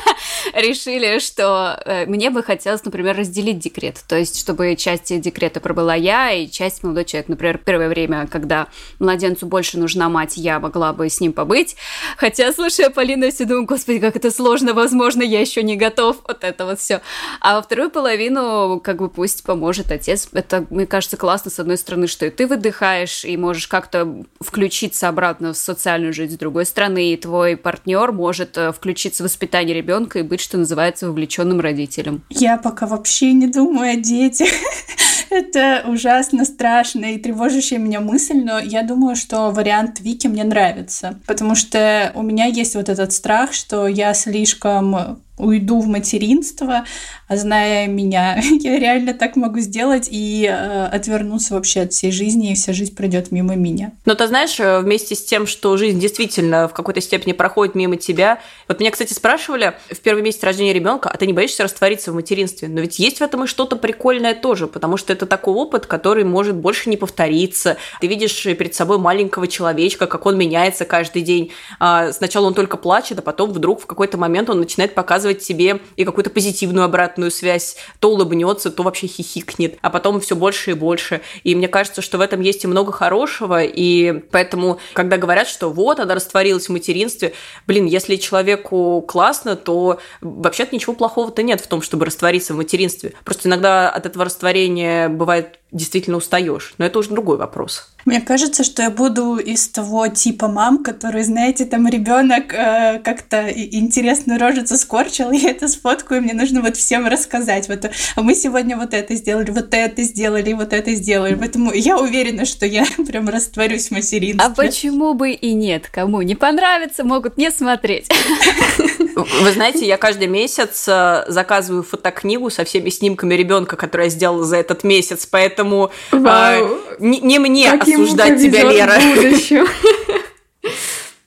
решили, 0.54 1.18
что 1.18 1.80
э, 1.84 2.06
мне 2.06 2.30
бы 2.30 2.42
хотелось, 2.42 2.84
например, 2.84 3.16
разделить 3.16 3.58
декрет. 3.58 4.00
То 4.08 4.16
есть, 4.16 4.38
чтобы 4.38 4.76
часть 4.76 5.20
декрета 5.20 5.60
пробыла 5.60 5.94
я, 5.94 6.32
и 6.32 6.48
часть 6.48 6.82
молодой 6.82 7.04
человек. 7.04 7.28
Например, 7.28 7.58
первое 7.58 7.88
время, 7.88 8.26
когда 8.30 8.68
младенцу 8.98 9.46
больше 9.46 9.78
нужна 9.78 10.08
мать, 10.08 10.36
я 10.36 10.60
могла 10.60 10.92
бы 10.92 11.08
с 11.08 11.20
ним 11.20 11.32
побыть. 11.32 11.76
Хотя, 12.16 12.52
слушая 12.52 12.90
Полину, 12.90 13.24
я 13.24 13.30
все 13.30 13.44
думаю, 13.44 13.66
господи, 13.66 13.98
как 13.98 14.16
это 14.16 14.30
сложно, 14.30 14.74
возможно, 14.74 15.22
я 15.22 15.40
еще 15.40 15.62
не 15.62 15.76
готов. 15.76 16.18
Вот 16.26 16.44
это 16.44 16.66
вот 16.66 16.80
все. 16.80 17.00
А 17.40 17.56
во 17.56 17.62
вторую 17.62 17.90
половину, 17.90 18.80
как 18.82 18.98
бы 18.98 19.08
пусть 19.08 19.44
поможет 19.44 19.90
отец. 19.90 20.28
Это, 20.32 20.66
мне 20.70 20.86
кажется, 20.86 21.16
классно, 21.16 21.50
с 21.50 21.58
одной 21.58 21.78
стороны, 21.78 22.06
что 22.06 22.26
и 22.26 22.30
ты 22.30 22.46
выдыхаешь, 22.46 23.24
и 23.24 23.36
можешь 23.36 23.68
как-то 23.68 24.24
включиться 24.40 25.08
обратно 25.08 25.52
в 25.52 25.56
социальную 25.56 26.12
жизнь 26.12 26.34
с 26.34 26.38
другой 26.38 26.66
стороны, 26.66 27.12
и 27.12 27.16
твой 27.16 27.56
партнер 27.56 28.12
может 28.12 28.56
э, 28.56 28.72
включиться 28.72 29.22
в 29.22 29.26
воспитание 29.26 29.74
ребенка 29.74 30.18
и 30.18 30.22
быть, 30.22 30.33
что 30.40 30.58
называется, 30.58 31.08
вовлеченным 31.08 31.60
родителем. 31.60 32.22
Я 32.30 32.56
пока 32.56 32.86
вообще 32.86 33.32
не 33.32 33.46
думаю 33.46 33.92
о 33.92 33.96
детях. 33.96 34.48
Это 35.30 35.82
ужасно 35.86 36.44
страшно 36.44 37.06
и 37.14 37.18
тревожащая 37.18 37.78
меня 37.78 38.00
мысль, 38.00 38.42
но 38.44 38.58
я 38.58 38.82
думаю, 38.82 39.16
что 39.16 39.50
вариант 39.50 40.00
Вики 40.00 40.26
мне 40.26 40.44
нравится, 40.44 41.18
потому 41.26 41.54
что 41.54 42.12
у 42.14 42.22
меня 42.22 42.46
есть 42.46 42.76
вот 42.76 42.88
этот 42.88 43.12
страх, 43.12 43.52
что 43.52 43.88
я 43.88 44.14
слишком 44.14 45.18
уйду 45.36 45.80
в 45.80 45.86
материнство, 45.86 46.84
а 47.26 47.36
зная 47.36 47.88
меня, 47.88 48.40
я 48.60 48.78
реально 48.78 49.14
так 49.14 49.36
могу 49.36 49.58
сделать 49.58 50.08
и 50.10 50.46
э, 50.48 50.86
отвернуться 50.86 51.54
вообще 51.54 51.82
от 51.82 51.92
всей 51.92 52.12
жизни, 52.12 52.52
и 52.52 52.54
вся 52.54 52.72
жизнь 52.72 52.94
пройдет 52.94 53.32
мимо 53.32 53.56
меня. 53.56 53.92
Но 54.04 54.14
ты 54.14 54.28
знаешь, 54.28 54.58
э, 54.60 54.78
вместе 54.80 55.14
с 55.14 55.24
тем, 55.24 55.46
что 55.46 55.76
жизнь 55.76 55.98
действительно 55.98 56.68
в 56.68 56.72
какой-то 56.72 57.00
степени 57.00 57.32
проходит 57.32 57.74
мимо 57.74 57.96
тебя. 57.96 58.38
Вот 58.68 58.78
меня, 58.78 58.90
кстати, 58.90 59.12
спрашивали 59.12 59.74
в 59.90 59.98
первый 60.00 60.22
месяц 60.22 60.42
рождения 60.42 60.72
ребенка, 60.72 61.08
а 61.08 61.16
ты 61.16 61.26
не 61.26 61.32
боишься 61.32 61.64
раствориться 61.64 62.12
в 62.12 62.14
материнстве? 62.14 62.68
Но 62.68 62.80
ведь 62.80 62.98
есть 62.98 63.18
в 63.18 63.22
этом 63.22 63.44
и 63.44 63.46
что-то 63.46 63.76
прикольное 63.76 64.34
тоже, 64.34 64.68
потому 64.68 64.96
что 64.96 65.12
это 65.12 65.26
такой 65.26 65.54
опыт, 65.54 65.86
который 65.86 66.24
может 66.24 66.54
больше 66.54 66.88
не 66.90 66.96
повториться. 66.96 67.76
Ты 68.00 68.06
видишь 68.06 68.40
перед 68.44 68.74
собой 68.74 68.98
маленького 68.98 69.48
человечка, 69.48 70.06
как 70.06 70.26
он 70.26 70.38
меняется 70.38 70.84
каждый 70.84 71.22
день. 71.22 71.50
А 71.80 72.12
сначала 72.12 72.46
он 72.46 72.54
только 72.54 72.76
плачет, 72.76 73.18
а 73.18 73.22
потом 73.22 73.50
вдруг 73.50 73.80
в 73.80 73.86
какой-то 73.86 74.16
момент 74.16 74.48
он 74.48 74.60
начинает 74.60 74.94
показывать 74.94 75.23
показывать 75.24 75.42
себе 75.42 75.80
и 75.96 76.04
какую-то 76.04 76.30
позитивную 76.30 76.84
обратную 76.84 77.30
связь. 77.30 77.76
То 77.98 78.10
улыбнется, 78.10 78.70
то 78.70 78.82
вообще 78.82 79.06
хихикнет, 79.06 79.78
а 79.80 79.90
потом 79.90 80.20
все 80.20 80.36
больше 80.36 80.72
и 80.72 80.74
больше. 80.74 81.22
И 81.44 81.54
мне 81.54 81.68
кажется, 81.68 82.02
что 82.02 82.18
в 82.18 82.20
этом 82.20 82.42
есть 82.42 82.64
и 82.64 82.66
много 82.66 82.92
хорошего, 82.92 83.62
и 83.62 84.12
поэтому, 84.30 84.78
когда 84.92 85.16
говорят, 85.16 85.48
что 85.48 85.70
вот, 85.70 86.00
она 86.00 86.14
растворилась 86.14 86.68
в 86.68 86.72
материнстве, 86.72 87.32
блин, 87.66 87.86
если 87.86 88.16
человеку 88.16 89.02
классно, 89.08 89.56
то 89.56 89.98
вообще-то 90.20 90.74
ничего 90.74 90.94
плохого-то 90.94 91.42
нет 91.42 91.60
в 91.60 91.66
том, 91.66 91.80
чтобы 91.80 92.04
раствориться 92.04 92.52
в 92.52 92.56
материнстве. 92.56 93.14
Просто 93.24 93.48
иногда 93.48 93.88
от 93.88 94.06
этого 94.06 94.26
растворения 94.26 95.08
бывает 95.08 95.58
действительно 95.74 96.16
устаешь. 96.16 96.74
Но 96.78 96.86
это 96.86 96.98
уже 96.98 97.10
другой 97.10 97.36
вопрос. 97.36 97.90
Мне 98.04 98.20
кажется, 98.20 98.64
что 98.64 98.82
я 98.82 98.90
буду 98.90 99.36
из 99.36 99.68
того 99.68 100.08
типа 100.08 100.48
мам, 100.48 100.84
который, 100.84 101.24
знаете, 101.24 101.64
там 101.64 101.88
ребенок 101.88 102.52
э, 102.52 103.00
как-то 103.02 103.50
интересную 103.50 104.38
рожицу 104.38 104.76
скорчил, 104.76 105.30
и 105.32 105.44
это 105.44 105.68
сфоткаю, 105.68 106.22
мне 106.22 106.34
нужно 106.34 106.60
вот 106.60 106.76
всем 106.76 107.06
рассказать. 107.06 107.68
Вот, 107.68 107.90
а 108.14 108.22
мы 108.22 108.34
сегодня 108.34 108.76
вот 108.76 108.94
это 108.94 109.14
сделали, 109.14 109.50
вот 109.50 109.74
это 109.74 110.02
сделали, 110.02 110.52
вот 110.52 110.72
это 110.72 110.94
сделали. 110.94 111.34
Поэтому 111.34 111.72
я 111.72 111.98
уверена, 111.98 112.44
что 112.44 112.66
я 112.66 112.84
прям 113.06 113.28
растворюсь 113.28 113.88
в 113.88 113.90
материнстве. 113.92 114.46
А 114.46 114.50
почему 114.50 115.14
бы 115.14 115.32
и 115.32 115.52
нет? 115.52 115.88
Кому 115.90 116.22
не 116.22 116.34
понравится, 116.34 117.04
могут 117.04 117.36
не 117.36 117.50
смотреть. 117.50 118.08
Вы 119.14 119.52
знаете, 119.52 119.86
я 119.86 119.96
каждый 119.96 120.28
месяц 120.28 120.86
э, 120.88 121.24
заказываю 121.28 121.82
фотокнигу 121.82 122.50
со 122.50 122.64
всеми 122.64 122.90
снимками 122.90 123.34
ребенка, 123.34 123.76
который 123.76 124.06
я 124.06 124.10
сделала 124.10 124.44
за 124.44 124.56
этот 124.56 124.84
месяц, 124.84 125.26
поэтому 125.26 125.90
э, 126.12 126.68
не, 126.98 127.20
не 127.20 127.38
мне 127.38 127.70
как 127.70 127.82
осуждать 127.82 128.40
тебя, 128.40 128.64
Лера. 128.64 128.94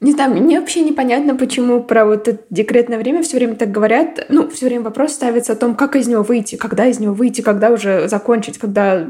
Не 0.07 0.13
знаю, 0.13 0.31
мне 0.31 0.57
вообще 0.57 0.83
непонятно, 0.83 1.35
почему 1.35 1.83
про 1.83 2.05
вот 2.05 2.29
это 2.29 2.41
декретное 2.49 2.97
время 2.97 3.23
все 3.23 3.35
время 3.35 3.55
так 3.55 3.71
говорят. 3.71 4.25
Ну, 4.29 4.47
все 4.47 4.67
время 4.67 4.85
вопрос 4.85 5.11
ставится 5.11 5.51
о 5.51 5.57
том, 5.57 5.75
как 5.75 5.97
из 5.97 6.07
него 6.07 6.23
выйти, 6.23 6.55
когда 6.55 6.85
из 6.85 7.01
него 7.01 7.13
выйти, 7.13 7.41
когда 7.41 7.71
уже 7.71 8.07
закончить, 8.07 8.57
когда 8.57 9.05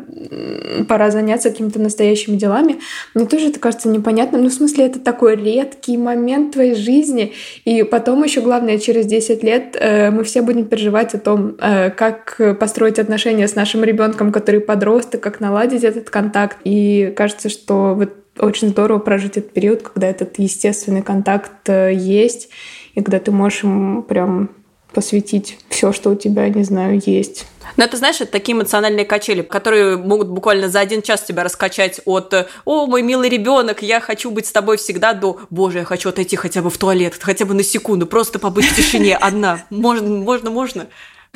пора 0.89 1.11
заняться 1.11 1.51
какими-то 1.51 1.79
настоящими 1.79 2.35
делами. 2.35 2.79
Мне 3.13 3.27
тоже 3.27 3.49
это 3.49 3.59
кажется 3.59 3.89
непонятным. 3.89 4.41
Ну, 4.41 4.49
в 4.49 4.53
смысле, 4.53 4.87
это 4.87 4.99
такой 4.99 5.35
редкий 5.35 5.97
момент 5.97 6.53
твоей 6.53 6.73
жизни. 6.73 7.33
И 7.63 7.83
потом 7.83 8.23
еще, 8.23 8.41
главное, 8.41 8.79
через 8.79 9.05
10 9.05 9.43
лет 9.43 9.77
э, 9.79 10.09
мы 10.09 10.23
все 10.23 10.41
будем 10.41 10.65
переживать 10.65 11.13
о 11.13 11.19
том, 11.19 11.57
э, 11.61 11.91
как 11.91 12.57
построить 12.59 12.97
отношения 12.97 13.47
с 13.47 13.53
нашим 13.53 13.83
ребенком, 13.83 14.31
который 14.31 14.61
подросток, 14.61 15.21
как 15.21 15.41
наладить 15.41 15.83
этот 15.83 16.09
контакт. 16.09 16.57
И 16.63 17.13
кажется, 17.15 17.49
что 17.49 17.93
вот 17.93 18.13
очень 18.39 18.69
здорово 18.69 18.99
прожить 18.99 19.37
этот 19.37 19.51
период, 19.51 19.81
когда 19.81 20.07
этот 20.07 20.39
естественный 20.39 21.01
контакт 21.01 21.69
э, 21.69 21.93
есть, 21.93 22.49
и 22.93 23.01
когда 23.01 23.19
ты 23.19 23.31
можешь 23.31 23.63
ему 23.63 24.01
прям 24.01 24.49
посвятить 24.93 25.59
все, 25.69 25.91
что 25.91 26.09
у 26.09 26.15
тебя, 26.15 26.49
не 26.49 26.63
знаю, 26.63 26.99
есть. 27.05 27.45
Но 27.75 27.83
это, 27.83 27.97
знаешь, 27.97 28.21
это 28.21 28.31
такие 28.31 28.57
эмоциональные 28.57 29.05
качели, 29.05 29.41
которые 29.41 29.97
могут 29.97 30.29
буквально 30.29 30.69
за 30.69 30.79
один 30.79 31.01
час 31.01 31.21
тебя 31.21 31.43
раскачать 31.43 32.01
от 32.05 32.33
«О, 32.65 32.87
мой 32.87 33.01
милый 33.03 33.29
ребенок, 33.29 33.83
я 33.83 33.99
хочу 33.99 34.31
быть 34.31 34.47
с 34.47 34.51
тобой 34.51 34.77
всегда» 34.77 35.13
до 35.13 35.39
«Боже, 35.49 35.79
я 35.79 35.85
хочу 35.85 36.09
отойти 36.09 36.35
хотя 36.35 36.61
бы 36.61 36.69
в 36.69 36.77
туалет, 36.77 37.15
хотя 37.19 37.45
бы 37.45 37.53
на 37.53 37.63
секунду, 37.63 38.07
просто 38.07 38.39
побыть 38.39 38.65
в 38.65 38.75
тишине 38.75 39.15
одна». 39.15 39.65
Можно, 39.69 40.09
можно, 40.09 40.49
можно. 40.49 40.87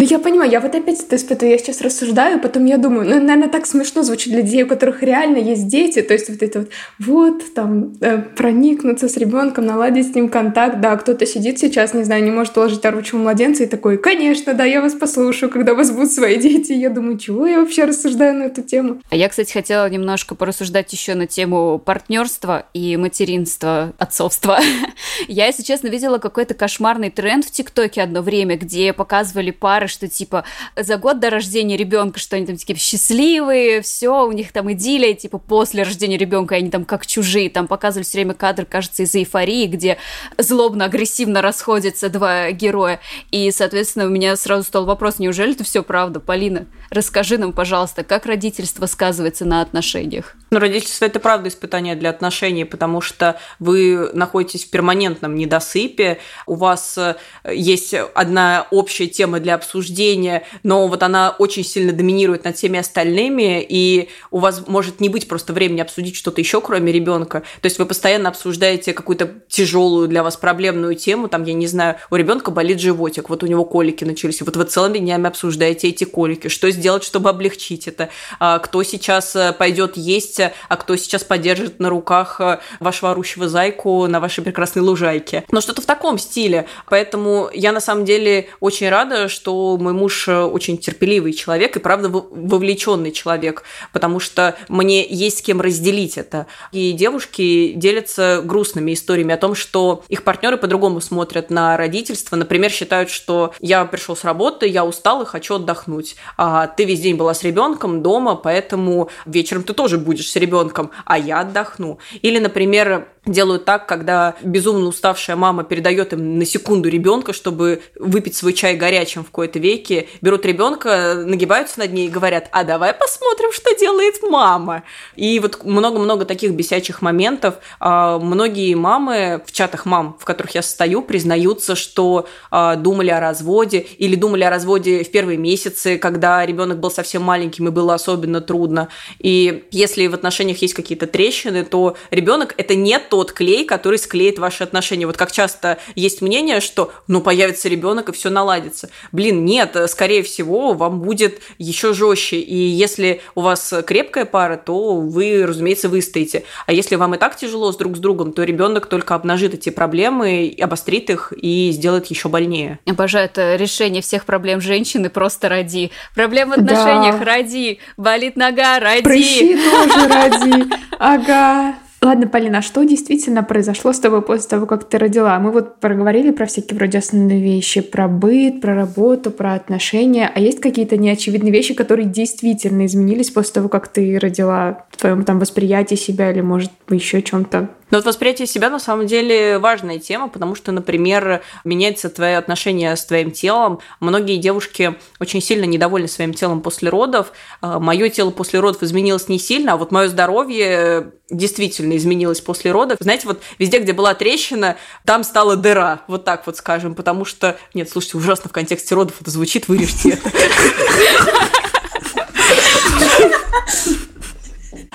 Ну, 0.02 0.08
я 0.08 0.18
понимаю, 0.18 0.50
я 0.50 0.60
вот 0.62 0.74
опять 0.74 1.00
это 1.00 1.16
испытываю, 1.16 1.52
я 1.52 1.60
сейчас 1.60 1.80
рассуждаю, 1.80 2.40
потом 2.40 2.66
я 2.66 2.78
думаю, 2.78 3.08
ну, 3.08 3.22
наверное, 3.22 3.50
так 3.50 3.68
смешно 3.68 4.02
звучит 4.02 4.34
для 4.34 4.42
детей, 4.42 4.64
у 4.64 4.68
которых 4.68 5.04
реально 5.04 5.38
есть 5.38 5.68
дети, 5.68 6.02
то 6.02 6.16
есть 6.16 6.28
вот 6.28 6.42
это 6.42 6.62
вот, 6.62 6.70
вот, 6.98 7.54
там, 7.54 7.94
э, 8.02 8.18
проникнуться 8.18 9.08
с 9.08 9.16
ребенком, 9.18 9.68
наладить 9.68 10.12
с 10.12 10.16
ним 10.16 10.30
контакт, 10.30 10.80
да, 10.82 10.96
кто-то 10.98 11.28
сидит 11.28 11.60
сейчас, 11.60 11.94
не 11.94 12.04
знаю, 12.04 12.24
не 12.24 12.32
может 12.32 12.58
уложить 12.58 12.84
оручего 12.84 13.20
младенца 13.20 13.62
и 13.62 13.68
такой, 13.68 14.00
конечно, 14.00 14.56
да, 14.56 14.66
я 14.66 14.82
вас 14.82 14.96
послушаю, 14.96 15.52
когда 15.52 15.74
у 15.74 15.76
вас 15.76 15.92
будут 15.92 16.12
свои 16.12 16.38
дети, 16.38 16.72
я 16.72 16.90
думаю, 16.90 17.20
чего 17.20 17.46
я 17.46 17.60
вообще 17.60 17.86
рассуждаю 17.86 18.34
на 18.34 18.44
эту 18.46 18.64
тему? 18.64 19.04
А 19.12 19.16
я, 19.16 19.30
кстати, 19.30 19.54
хотела 19.54 19.88
немножко 19.88 20.34
порассуждать 20.34 20.92
еще 20.92 21.14
на 21.14 21.28
тему 21.28 21.78
партнерства 21.78 22.66
и 22.74 22.98
материнства, 22.98 23.94
отцовства. 24.00 24.58
я, 25.28 25.46
если 25.46 25.62
честно, 25.62 25.90
видела 25.90 26.18
какой-то 26.18 26.56
кошмарный 26.56 27.12
тренд 27.12 27.46
в 27.46 27.52
ТикТоке 27.52 28.02
одно 28.02 28.24
время, 28.24 28.58
где 28.58 28.94
показывали 28.94 29.52
пары, 29.52 29.91
что 29.92 30.08
типа 30.08 30.44
за 30.76 30.98
год 30.98 31.20
до 31.20 31.30
рождения 31.30 31.78
ребенка, 31.78 32.20
что 32.20 32.36
они 32.36 32.46
там 32.46 32.56
типа 32.56 32.80
счастливые, 32.80 33.82
все, 33.82 34.26
у 34.26 34.32
них 34.32 34.52
там 34.52 34.72
идиллия, 34.72 35.14
типа 35.14 35.38
после 35.38 35.84
рождения 35.84 36.18
ребенка 36.18 36.56
они 36.56 36.72
там 36.72 36.86
как 36.86 37.06
чужие, 37.06 37.50
там 37.50 37.68
показывали 37.68 38.04
все 38.04 38.18
время 38.18 38.34
кадр, 38.34 38.66
кажется, 38.66 39.04
из 39.04 39.14
эйфории, 39.14 39.68
где 39.68 39.98
злобно-агрессивно 40.38 41.42
расходятся 41.42 42.10
два 42.10 42.52
героя. 42.52 43.00
И, 43.32 43.52
соответственно, 43.52 44.06
у 44.06 44.10
меня 44.10 44.36
сразу 44.36 44.64
стал 44.64 44.86
вопрос, 44.86 45.20
неужели 45.20 45.54
это 45.54 45.64
все 45.64 45.84
правда? 45.84 46.20
Полина, 46.20 46.66
расскажи 46.90 47.38
нам, 47.38 47.54
пожалуйста, 47.54 48.04
как 48.04 48.26
родительство 48.26 48.86
сказывается 48.86 49.46
на 49.46 49.62
отношениях? 49.62 50.36
Ну, 50.52 50.60
родительство– 50.60 51.06
это 51.12 51.20
правда 51.20 51.48
испытание 51.48 51.96
для 51.96 52.10
отношений, 52.10 52.66
потому 52.66 53.00
что 53.00 53.40
вы 53.60 54.10
находитесь 54.14 54.66
в 54.66 54.70
перманентном 54.70 55.36
недосыпе, 55.36 56.20
у 56.46 56.56
вас 56.56 56.98
э, 56.98 57.16
есть 57.50 57.94
одна 57.94 58.68
общая 58.70 59.08
тема 59.08 59.40
для 59.40 59.56
обсуждения, 59.56 59.71
обсуждения, 59.72 60.44
но 60.64 60.88
вот 60.88 61.02
она 61.02 61.34
очень 61.40 61.64
сильно 61.64 61.94
доминирует 61.94 62.44
над 62.44 62.58
всеми 62.58 62.78
остальными, 62.78 63.66
и 63.68 64.10
у 64.30 64.40
вас 64.40 64.68
может 64.68 65.00
не 65.00 65.08
быть 65.08 65.30
просто 65.30 65.54
времени 65.54 65.80
обсудить 65.80 66.16
что-то 66.16 66.42
еще, 66.42 66.60
кроме 66.60 66.92
ребенка. 66.92 67.44
То 67.62 67.68
есть 67.68 67.80
вы 67.80 67.86
постоянно 67.86 68.30
обсуждаете 68.30 68.94
какую-то 68.94 69.32
тяжелую 69.48 70.10
для 70.10 70.24
вас 70.24 70.36
проблемную 70.36 70.96
тему, 70.96 71.30
там, 71.30 71.44
я 71.46 71.54
не 71.54 71.68
знаю, 71.68 71.96
у 72.10 72.16
ребенка 72.16 72.52
болит 72.52 72.82
животик, 72.82 73.30
вот 73.30 73.44
у 73.44 73.48
него 73.48 73.64
колики 73.64 74.04
начались, 74.04 74.42
и 74.42 74.44
вот 74.44 74.58
вы 74.58 74.66
целыми 74.66 74.98
днями 74.98 75.28
обсуждаете 75.28 75.88
эти 75.88 76.04
колики, 76.04 76.50
что 76.50 76.70
сделать, 76.70 77.04
чтобы 77.04 77.30
облегчить 77.30 77.88
это, 77.88 78.10
а 78.40 78.60
кто 78.60 78.84
сейчас 78.84 79.36
э, 79.36 79.54
пойдет 79.54 79.96
есть, 79.96 80.42
а 80.42 80.78
кто 80.78 80.98
сейчас 80.98 81.24
поддержит 81.24 81.80
на 81.80 81.90
руках 81.90 82.42
э, 82.42 82.60
вашего 82.80 83.12
орущего 83.12 83.48
зайку 83.48 84.08
на 84.08 84.20
вашей 84.20 84.44
прекрасной 84.44 84.82
лужайке. 84.82 85.46
Но 85.52 85.62
что-то 85.62 85.82
в 85.82 85.86
таком 85.86 86.18
стиле. 86.18 86.68
Поэтому 86.90 87.50
я 87.54 87.72
на 87.72 87.80
самом 87.80 88.04
деле 88.04 88.50
очень 88.60 88.90
рада, 88.90 89.30
что 89.30 89.61
мой 89.78 89.94
муж 89.94 90.28
очень 90.28 90.78
терпеливый 90.78 91.34
человек 91.34 91.76
и, 91.76 91.80
правда, 91.80 92.10
вовлеченный 92.10 93.12
человек, 93.12 93.64
потому 93.94 94.20
что 94.20 94.56
мне 94.70 95.06
есть 95.08 95.40
с 95.40 95.42
кем 95.42 95.62
разделить 95.62 96.18
это. 96.18 96.48
И 96.72 96.92
девушки 96.92 97.74
делятся 97.74 98.42
грустными 98.44 98.94
историями 98.94 99.34
о 99.34 99.38
том, 99.38 99.56
что 99.56 100.04
их 100.08 100.24
партнеры 100.24 100.58
по-другому 100.58 101.02
смотрят 101.02 101.50
на 101.50 101.78
родительство. 101.78 102.36
Например, 102.36 102.72
считают, 102.72 103.10
что 103.10 103.54
я 103.60 103.86
пришел 103.86 104.16
с 104.16 104.24
работы, 104.24 104.68
я 104.68 104.86
устал 104.86 105.22
и 105.22 105.26
хочу 105.26 105.56
отдохнуть. 105.56 106.16
А 106.38 106.68
ты 106.68 106.86
весь 106.86 107.02
день 107.02 107.16
была 107.16 107.34
с 107.34 107.44
ребенком 107.44 108.02
дома, 108.02 108.36
поэтому 108.36 109.10
вечером 109.26 109.64
ты 109.64 109.74
тоже 109.74 109.98
будешь 109.98 110.30
с 110.30 110.36
ребенком, 110.36 110.92
а 111.06 111.18
я 111.18 111.42
отдохну. 111.42 112.00
Или, 112.22 112.40
например, 112.40 113.08
делают 113.26 113.66
так, 113.66 113.88
когда 113.88 114.36
безумно 114.42 114.88
уставшая 114.88 115.36
мама 115.36 115.64
передает 115.64 116.14
им 116.14 116.40
на 116.40 116.46
секунду 116.46 116.90
ребенка, 116.90 117.34
чтобы 117.34 117.82
выпить 117.96 118.36
свой 118.36 118.54
чай 118.54 118.76
горячим 118.76 119.24
в 119.24 119.28
какой-то 119.28 119.60
веке, 119.60 120.08
берут 120.22 120.46
ребенка, 120.46 121.14
нагибаются 121.16 121.80
над 121.80 121.94
ней 121.94 122.08
и 122.08 122.12
говорят, 122.12 122.50
а 122.52 122.64
давай 122.64 122.94
посмотрим, 122.94 123.52
что 123.52 123.76
делает 123.78 124.24
мама. 124.24 124.84
И 125.16 125.40
вот 125.40 125.64
много-много 125.64 126.26
таких 126.26 126.52
бесячих 126.54 127.02
моментов. 127.04 127.56
А, 127.80 128.18
многие 128.18 128.74
мамы 128.74 129.44
в 129.46 129.52
чатах 129.52 129.86
мам, 129.86 130.18
в 130.20 130.26
которых 130.26 130.56
я 130.56 130.64
состою, 130.64 131.04
признаются, 131.04 131.76
что 131.76 132.28
а, 132.50 132.76
думали 132.76 133.12
о 133.12 133.20
разводе 133.20 133.80
или 133.80 134.16
думали 134.16 134.44
о 134.44 134.50
разводе 134.50 135.04
в 135.04 135.12
первые 135.12 135.38
месяцы, 135.38 136.00
когда 136.00 136.44
ребенок 136.44 136.80
был 136.80 136.90
совсем 136.90 137.22
маленьким 137.22 137.68
и 137.68 137.72
было 137.72 137.94
особенно 137.94 138.42
трудно. 138.42 138.90
И 139.20 139.66
если 139.70 140.08
в 140.08 140.16
отношениях 140.16 140.58
есть 140.64 140.74
какие-то 140.74 141.06
трещины, 141.06 141.64
то 141.64 141.96
ребенок 142.10 142.56
это 142.58 142.74
не 142.74 142.98
тот 143.12 143.34
клей, 143.34 143.66
который 143.66 144.00
склеит 144.00 144.40
ваши 144.40 144.64
отношения. 144.64 145.06
Вот 145.06 145.18
как 145.18 145.34
часто 145.34 145.80
есть 145.96 146.22
мнение, 146.22 146.62
что 146.62 146.94
ну 147.10 147.20
появится 147.20 147.68
ребенок 147.68 148.08
и 148.08 148.14
все 148.14 148.30
наладится. 148.30 148.90
Блин, 149.12 149.44
нет, 149.44 149.76
скорее 149.88 150.24
всего, 150.24 150.72
вам 150.72 151.02
будет 151.02 151.42
еще 151.58 151.94
жестче. 151.94 152.38
И 152.38 152.56
если 152.56 153.20
у 153.36 153.42
вас 153.42 153.74
крепкая 153.86 154.24
пара, 154.24 154.56
то 154.56 154.96
вы, 154.96 155.46
разумеется, 155.46 155.90
выстоите. 155.90 156.46
А 156.68 156.72
если 156.72 156.96
вам 156.96 157.14
и 157.16 157.18
так 157.18 157.36
тяжело 157.36 157.74
с 157.74 157.76
друг 157.76 157.98
с 157.98 158.00
другом, 158.00 158.32
то 158.32 158.44
ребенок 158.44 158.86
только 158.86 159.14
обнажит 159.14 159.54
эти 159.54 159.72
проблемы, 159.72 160.56
обострит 160.62 161.10
их 161.10 161.34
и 161.36 161.72
сделает 161.74 162.06
еще 162.06 162.30
больнее. 162.30 162.80
Обожаю 162.86 163.26
это 163.26 163.58
решение 163.58 164.02
всех 164.02 164.24
проблем 164.24 164.62
женщины 164.62 165.10
просто 165.10 165.50
ради. 165.50 165.92
Проблем 166.16 166.52
в 166.52 166.54
отношениях 166.54 167.20
да. 167.20 167.26
ради. 167.26 167.80
Болит 167.98 168.38
нога, 168.38 168.80
ради. 168.80 169.04
Прыщи 169.04 169.58
тоже 169.58 170.08
ради. 170.08 170.66
Ага. 171.04 171.76
Ладно, 172.04 172.28
Полина, 172.28 172.58
а 172.58 172.62
что 172.64 172.84
действительно 172.84 173.44
произошло 173.44 173.94
с 173.94 174.00
тобой 174.00 174.24
после 174.24 174.50
того, 174.50 174.66
как 174.66 174.90
ты 174.90 174.98
родила? 174.98 175.38
Мы 175.38 175.52
вот 175.52 175.80
проговорили 175.80 176.32
про 176.32 176.48
всякие 176.48 176.76
вроде 176.76 176.98
основные 176.98 177.40
вещи, 177.40 177.82
про 177.82 178.08
быт, 178.08 178.60
про 178.60 178.74
работу, 178.74 179.30
про 179.30 179.54
отношения. 179.54 180.32
А 180.34 180.40
есть 180.40 180.62
какие-то 180.62 180.98
неочевидные 180.98 181.54
вещи, 181.54 181.76
которые 181.76 182.08
действительно 182.08 182.88
изменились 182.88 183.30
после 183.30 183.54
того, 183.54 183.70
как 183.70 183.88
ты 183.88 184.18
родила 184.18 184.88
в 184.90 184.98
твоем 184.98 185.24
там 185.24 185.38
восприятии 185.38 185.94
себя 185.94 186.32
или, 186.32 186.42
может, 186.42 186.72
еще 186.90 187.22
чем-то? 187.22 187.70
Но 187.92 187.98
вот 187.98 188.06
восприятие 188.06 188.48
себя 188.48 188.70
на 188.70 188.80
самом 188.80 189.06
деле 189.06 189.60
важная 189.60 190.00
тема, 190.00 190.30
потому 190.30 190.56
что, 190.56 190.72
например, 190.72 191.44
меняется 191.64 192.10
твое 192.10 192.38
отношение 192.38 192.96
с 192.96 193.06
твоим 193.06 193.32
телом. 193.32 193.80
Многие 194.00 194.38
девушки 194.38 194.96
очень 195.20 195.42
сильно 195.42 195.66
недовольны 195.66 196.08
своим 196.08 196.34
телом 196.34 196.62
после 196.62 196.90
родов. 196.90 197.34
А, 197.62 197.80
мое 197.80 198.10
тело 198.10 198.32
после 198.32 198.60
родов 198.60 198.82
изменилось 198.82 199.28
не 199.28 199.40
сильно, 199.40 199.74
а 199.74 199.78
вот 199.78 199.92
мое 199.92 200.08
здоровье 200.08 201.12
действительно 201.30 201.96
изменилось 201.98 202.42
после 202.42 202.72
родов. 202.72 202.98
Знаете, 203.00 203.28
вот 203.28 203.42
везде, 203.60 203.80
где 203.80 203.94
была 203.94 204.14
трещина, 204.14 204.78
там 205.06 205.24
стала 205.24 205.56
дыра, 205.56 206.02
вот 206.08 206.24
так 206.26 206.46
вот 206.46 206.58
скажем, 206.58 206.96
потому 206.96 207.26
что... 207.26 207.58
Нет, 207.74 207.90
слушайте, 207.90 208.18
ужасно 208.18 208.50
в 208.50 208.54
контексте 208.54 208.96
родов 208.96 209.16
это 209.22 209.32
звучит, 209.32 209.68
вырежьте 209.68 210.12
это. 210.12 210.32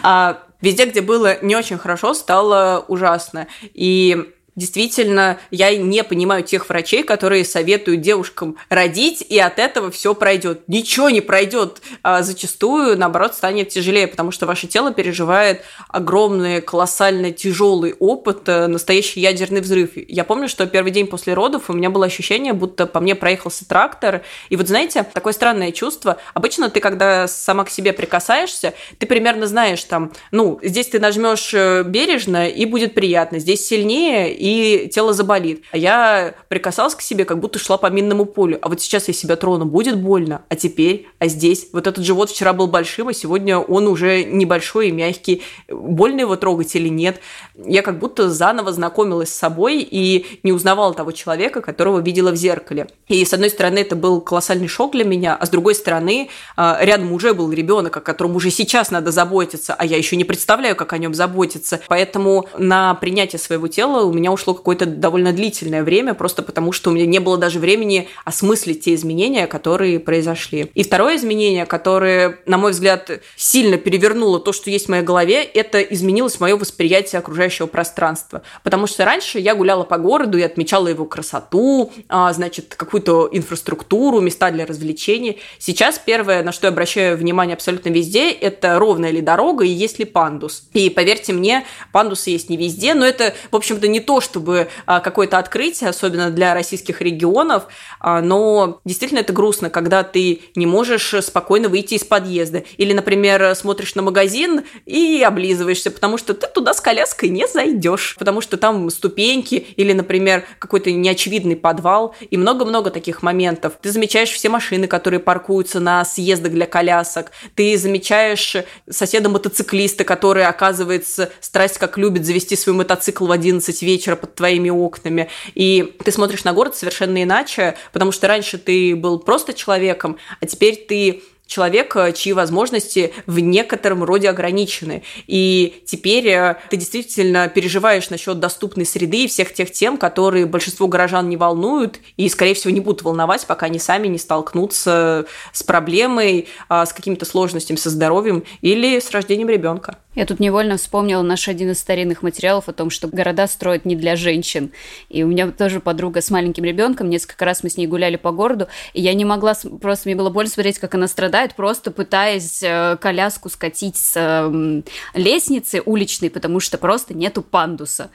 А 0.09 0.46
везде, 0.61 0.87
где 0.87 1.01
было 1.01 1.42
не 1.42 1.57
очень 1.57 1.79
хорошо, 1.79 2.14
стало 2.14 2.85
ужасно. 2.88 3.47
И 3.75 4.33
действительно, 4.57 5.38
я 5.51 5.77
не 5.77 6.03
понимаю 6.03 6.42
тех 6.42 6.69
врачей, 6.69 7.03
которые 7.03 7.45
советуют 7.45 8.01
девушкам 8.01 8.57
родить, 8.69 9.25
и 9.29 9.38
от 9.38 9.59
этого 9.59 9.90
все 9.90 10.14
пройдет. 10.14 10.62
Ничего 10.66 11.11
не 11.11 11.21
пройдет. 11.21 11.83
А 12.03 12.23
зачастую, 12.23 12.99
наоборот, 12.99 13.35
станет 13.35 13.69
тяжелее, 13.69 14.07
потому 14.07 14.31
что 14.31 14.47
ваше 14.47 14.66
тело 14.66 14.92
переживает 14.92 15.62
огромный, 15.88 16.61
колоссально 16.62 17.31
тяжелый 17.31 17.95
опыт, 17.99 18.49
э, 18.49 18.66
настоящий 18.66 19.21
ядерный 19.21 19.61
взрыв. 19.61 19.90
Я 19.95 20.25
помню, 20.25 20.49
что 20.49 20.66
первый 20.66 20.90
день 20.90 21.07
после 21.07 21.35
родов 21.35 21.69
у 21.69 21.75
меня 21.75 21.90
было 21.90 22.07
ощущение, 22.07 22.55
будто 22.55 22.87
по 22.87 23.01
мне 23.01 23.14
проехался 23.14 23.69
трактор. 23.69 24.23
И 24.49 24.57
вот 24.57 24.69
знаете, 24.69 25.05
такое 25.12 25.35
странное 25.35 25.71
чувство. 25.73 26.16
Обычно 26.35 26.71
ты, 26.71 26.81
когда 26.81 27.29
сама 27.29 27.64
к 27.64 27.71
себе 27.71 27.92
прикасаешься, 27.92 28.73
ты 28.99 29.07
примерно 29.07 29.47
знаешь 29.47 29.85
там, 29.85 30.12
ну, 30.31 30.59
здесь 30.62 30.88
ты 30.88 30.99
нажмешь 30.99 31.53
э, 31.53 31.83
бережно, 31.83 32.49
и 32.49 32.64
будет 32.64 32.95
приятно. 32.95 33.38
Здесь 33.38 33.66
сильнее, 33.66 34.35
и 34.47 34.89
тело 34.89 35.13
заболит. 35.13 35.65
А 35.73 35.77
я 35.77 36.35
прикасалась 36.49 36.95
к 36.95 37.01
себе, 37.01 37.25
как 37.25 37.41
будто 37.41 37.59
шла 37.59 37.79
по 37.79 37.89
минному 37.89 38.27
полю. 38.27 38.59
А 38.63 38.69
вот 38.69 38.81
сейчас 38.81 39.09
я 39.09 39.15
себя 39.15 39.35
трону, 39.35 39.65
будет 39.65 40.01
больно. 40.01 40.43
А 40.49 40.55
теперь, 40.55 41.09
а 41.19 41.27
здесь, 41.27 41.69
вот 41.73 41.89
этот 41.89 42.05
живот 42.05 42.31
вчера 42.31 42.53
был 42.53 42.69
большим, 42.69 43.09
а 43.09 43.13
сегодня 43.13 43.59
он 43.59 43.89
уже 43.89 44.23
небольшой 44.23 44.89
и 44.89 44.93
мягкий. 44.93 45.43
Больно 45.69 46.21
его 46.21 46.37
трогать 46.37 46.77
или 46.77 46.89
нет? 46.89 47.21
Я 47.57 47.83
как 47.83 47.99
будто 47.99 48.31
заново 48.31 48.73
знакомилась 48.73 49.31
с 49.31 49.37
собой 49.37 49.87
и 49.91 50.39
не 50.45 50.53
узнавала 50.53 50.95
того 50.95 51.11
человека, 51.11 51.61
которого 51.61 51.99
видела 51.99 52.31
в 52.31 52.37
зеркале. 52.37 52.87
И 53.09 53.25
с 53.25 53.35
одной 53.35 53.51
стороны, 53.51 53.81
это 53.81 53.97
был 53.97 54.21
колоссальный 54.21 54.69
шок 54.69 54.93
для 54.93 55.05
меня, 55.05 55.35
а 55.35 55.45
с 55.45 55.51
другой 55.51 55.75
стороны, 55.75 56.29
а, 56.57 56.79
рядом 56.81 57.13
уже 57.13 57.35
был 57.35 57.51
ребенок, 57.51 57.97
о 57.97 58.01
котором 58.01 58.37
уже 58.37 58.51
сейчас 58.51 58.93
надо 58.93 59.11
заботиться, 59.11 59.75
а 59.77 59.85
я 59.85 59.97
еще 59.97 60.15
не 60.17 60.25
представляю, 60.25 60.77
как 60.77 60.93
о 60.93 60.99
нем 60.99 61.15
заботиться. 61.15 61.81
Поэтому 61.89 62.47
на 62.57 62.95
принятие 62.95 63.41
своего 63.41 63.67
тела 63.67 64.05
у 64.05 64.13
меня 64.13 64.36
ушло 64.37 64.55
какое-то 64.55 64.87
довольно 64.87 65.33
длительное 65.33 65.83
время, 65.83 66.14
просто 66.14 66.42
потому 66.42 66.72
что 66.72 66.90
у 66.90 66.92
меня 66.92 67.07
не 67.07 67.18
было 67.18 67.37
даже 67.37 67.59
времени 67.59 68.09
осмыслить 68.25 68.85
те 68.85 68.94
изменения, 68.94 69.46
которые 69.46 69.99
произошли. 69.99 70.70
И 70.75 70.85
второе 70.85 71.16
изменение, 71.16 71.66
которое, 71.66 72.38
на 72.46 72.59
мой 72.59 72.70
взгляд, 72.70 73.11
сильно 73.37 73.77
перевернуло 73.77 74.38
то, 74.38 74.53
что 74.53 74.70
есть 74.70 74.87
в 74.87 74.88
моей 74.90 75.03
голове, 75.03 75.42
это 75.42 75.81
изменилось 75.81 76.38
мое 76.40 76.57
восприятие 76.57 77.18
окружающего 77.18 77.66
пространства. 77.66 78.42
Потому 78.62 78.87
что 78.87 79.05
раньше 79.05 79.38
я 79.38 79.55
гуляла 79.55 79.85
по 79.85 79.99
городу 79.99 80.38
и 80.38 80.42
отмечала 80.42 80.88
его 80.88 81.05
красоту, 81.05 81.92
а, 82.09 82.33
значит, 82.33 82.75
какую-то 82.77 83.29
инфраструктуру, 83.33 84.20
места 84.20 84.51
для 84.51 84.66
развлечений. 84.66 85.40
Сейчас 85.59 86.01
первое, 86.05 86.42
на 86.42 86.53
что 86.53 86.66
я 86.66 86.72
обращаю 86.72 87.16
внимание 87.16 87.55
абсолютно 87.55 87.88
везде, 87.88 88.31
это 88.31 88.79
ровная 88.79 89.11
ли 89.11 89.20
дорога 89.20 89.64
и 89.64 89.68
есть 89.68 89.99
ли 89.99 90.05
пандус. 90.05 90.68
И 90.72 90.90
поверьте 90.90 91.33
мне, 91.33 91.64
пандусы 91.92 92.31
есть 92.31 92.51
не 92.51 92.57
везде, 92.57 92.94
но 92.94 93.05
это, 93.05 93.35
в 93.51 93.57
общем-то, 93.57 93.88
не 93.88 94.01
то, 94.01 94.20
чтобы 94.27 94.69
а, 94.85 95.01
какое-то 95.01 95.39
открытие, 95.39 95.89
особенно 95.89 96.31
для 96.31 96.53
российских 96.53 97.01
регионов, 97.01 97.69
а, 98.01 98.21
но 98.21 98.81
действительно 98.85 99.21
это 99.21 99.33
грустно, 99.33 99.71
когда 99.71 100.03
ты 100.03 100.43
не 100.55 100.67
можешь 100.67 101.15
спокойно 101.23 101.69
выйти 101.69 101.95
из 101.95 102.05
подъезда. 102.05 102.65
Или, 102.77 102.93
например, 102.93 103.55
смотришь 103.55 103.95
на 103.95 104.03
магазин 104.03 104.62
и 104.85 105.23
облизываешься, 105.27 105.91
потому 105.91 106.19
что 106.19 106.35
ты 106.35 106.47
туда 106.47 106.75
с 106.75 106.81
коляской 106.81 107.31
не 107.31 107.47
зайдешь, 107.47 108.17
потому 108.19 108.41
что 108.41 108.57
там 108.57 108.91
ступеньки 108.91 109.55
или, 109.77 109.93
например, 109.93 110.45
какой-то 110.59 110.91
неочевидный 110.91 111.57
подвал 111.57 112.15
и 112.31 112.37
много-много 112.37 112.91
таких 112.91 113.23
моментов. 113.23 113.75
Ты 113.81 113.91
замечаешь 113.91 114.31
все 114.31 114.49
машины, 114.49 114.87
которые 114.87 115.21
паркуются 115.21 115.81
на 115.81 116.05
съездах 116.05 116.53
для 116.53 116.67
колясок. 116.67 117.31
Ты 117.55 117.77
замечаешь 117.79 118.57
соседа-мотоциклиста, 118.91 120.05
который, 120.05 120.45
оказывается, 120.45 121.31
страсть 121.41 121.79
как 121.79 121.97
любит 121.99 122.27
завести 122.27 122.57
свой 122.57 122.75
мотоцикл 122.75 123.27
в 123.27 123.31
11 123.31 123.83
вечера 123.83 124.15
под 124.16 124.35
твоими 124.35 124.70
окнами. 124.70 125.29
И 125.55 125.94
ты 126.05 126.11
смотришь 126.12 126.44
на 126.44 126.52
город 126.52 126.74
совершенно 126.74 127.22
иначе, 127.22 127.76
потому 127.92 128.12
что 128.12 128.26
раньше 128.29 128.59
ты 128.59 128.96
был 128.96 129.18
просто 129.18 129.55
человеком, 129.55 130.18
а 130.40 130.46
теперь 130.46 130.87
ты 130.88 131.22
человек, 131.47 131.97
чьи 132.15 132.33
возможности 132.33 133.13
в 133.27 133.39
некотором 133.39 134.05
роде 134.05 134.29
ограничены. 134.29 135.03
И 135.27 135.83
теперь 135.87 136.29
э, 136.29 136.57
ты 136.71 136.77
действительно 136.77 137.49
переживаешь 137.49 138.11
насчет 138.11 138.39
доступной 138.41 138.87
среды 138.87 139.25
и 139.25 139.29
всех 139.29 139.53
тех 139.53 139.71
тем, 139.71 139.97
которые 139.97 140.47
большинство 140.47 140.89
горожан 140.89 141.29
не 141.29 141.37
волнуют 141.37 142.01
и, 142.17 142.29
скорее 142.29 142.55
всего, 142.55 142.73
не 142.73 142.81
будут 142.81 143.03
волновать, 143.03 143.47
пока 143.47 143.67
они 143.67 143.79
сами 143.79 144.09
не 144.09 144.19
столкнутся 144.19 145.27
с 145.53 145.63
проблемой, 145.63 146.49
а, 146.69 146.85
с 146.85 146.93
какими-то 146.93 147.25
сложностями 147.25 147.77
со 147.77 147.91
здоровьем 147.91 148.45
или 148.61 148.99
с 148.99 149.11
рождением 149.11 149.49
ребенка. 149.49 149.99
Я 150.17 150.25
тут 150.25 150.41
невольно 150.41 150.79
вспомнила 150.79 151.21
наш 151.21 151.47
один 151.47 151.73
из 151.73 151.79
старинных 151.79 152.23
материалов 152.23 152.71
о 152.71 152.73
том, 152.73 152.89
что 152.89 153.07
города 153.07 153.47
строят 153.47 153.85
не 153.85 153.97
для 153.97 154.17
женщин. 154.17 154.73
И 155.11 155.23
у 155.23 155.27
меня 155.27 155.51
тоже 155.51 155.79
подруга 155.79 156.23
с 156.23 156.31
маленьким 156.31 156.65
ребенком, 156.65 157.11
несколько 157.11 157.45
раз 157.45 157.63
мы 157.63 157.69
с 157.69 157.77
ней 157.77 157.87
гуляли 157.87 158.17
по 158.17 158.33
городу, 158.33 158.67
и 158.95 159.03
я 159.03 159.13
не 159.13 159.27
могла, 159.27 159.55
просто 159.83 160.09
мне 160.09 160.17
было 160.17 160.31
больно 160.31 160.51
смотреть, 160.51 160.79
как 160.79 160.95
она 160.95 161.07
страдает, 161.07 161.36
просто 161.55 161.90
пытаясь 161.90 162.62
э, 162.62 162.96
коляску 163.01 163.49
скатить 163.49 163.96
с 163.96 164.16
эм, 164.16 164.85
лестницы 165.14 165.83
уличной, 165.85 166.31
потому 166.31 166.61
что 166.61 166.79
просто 166.79 167.14
нету 167.14 167.42
пандуса. 167.42 168.11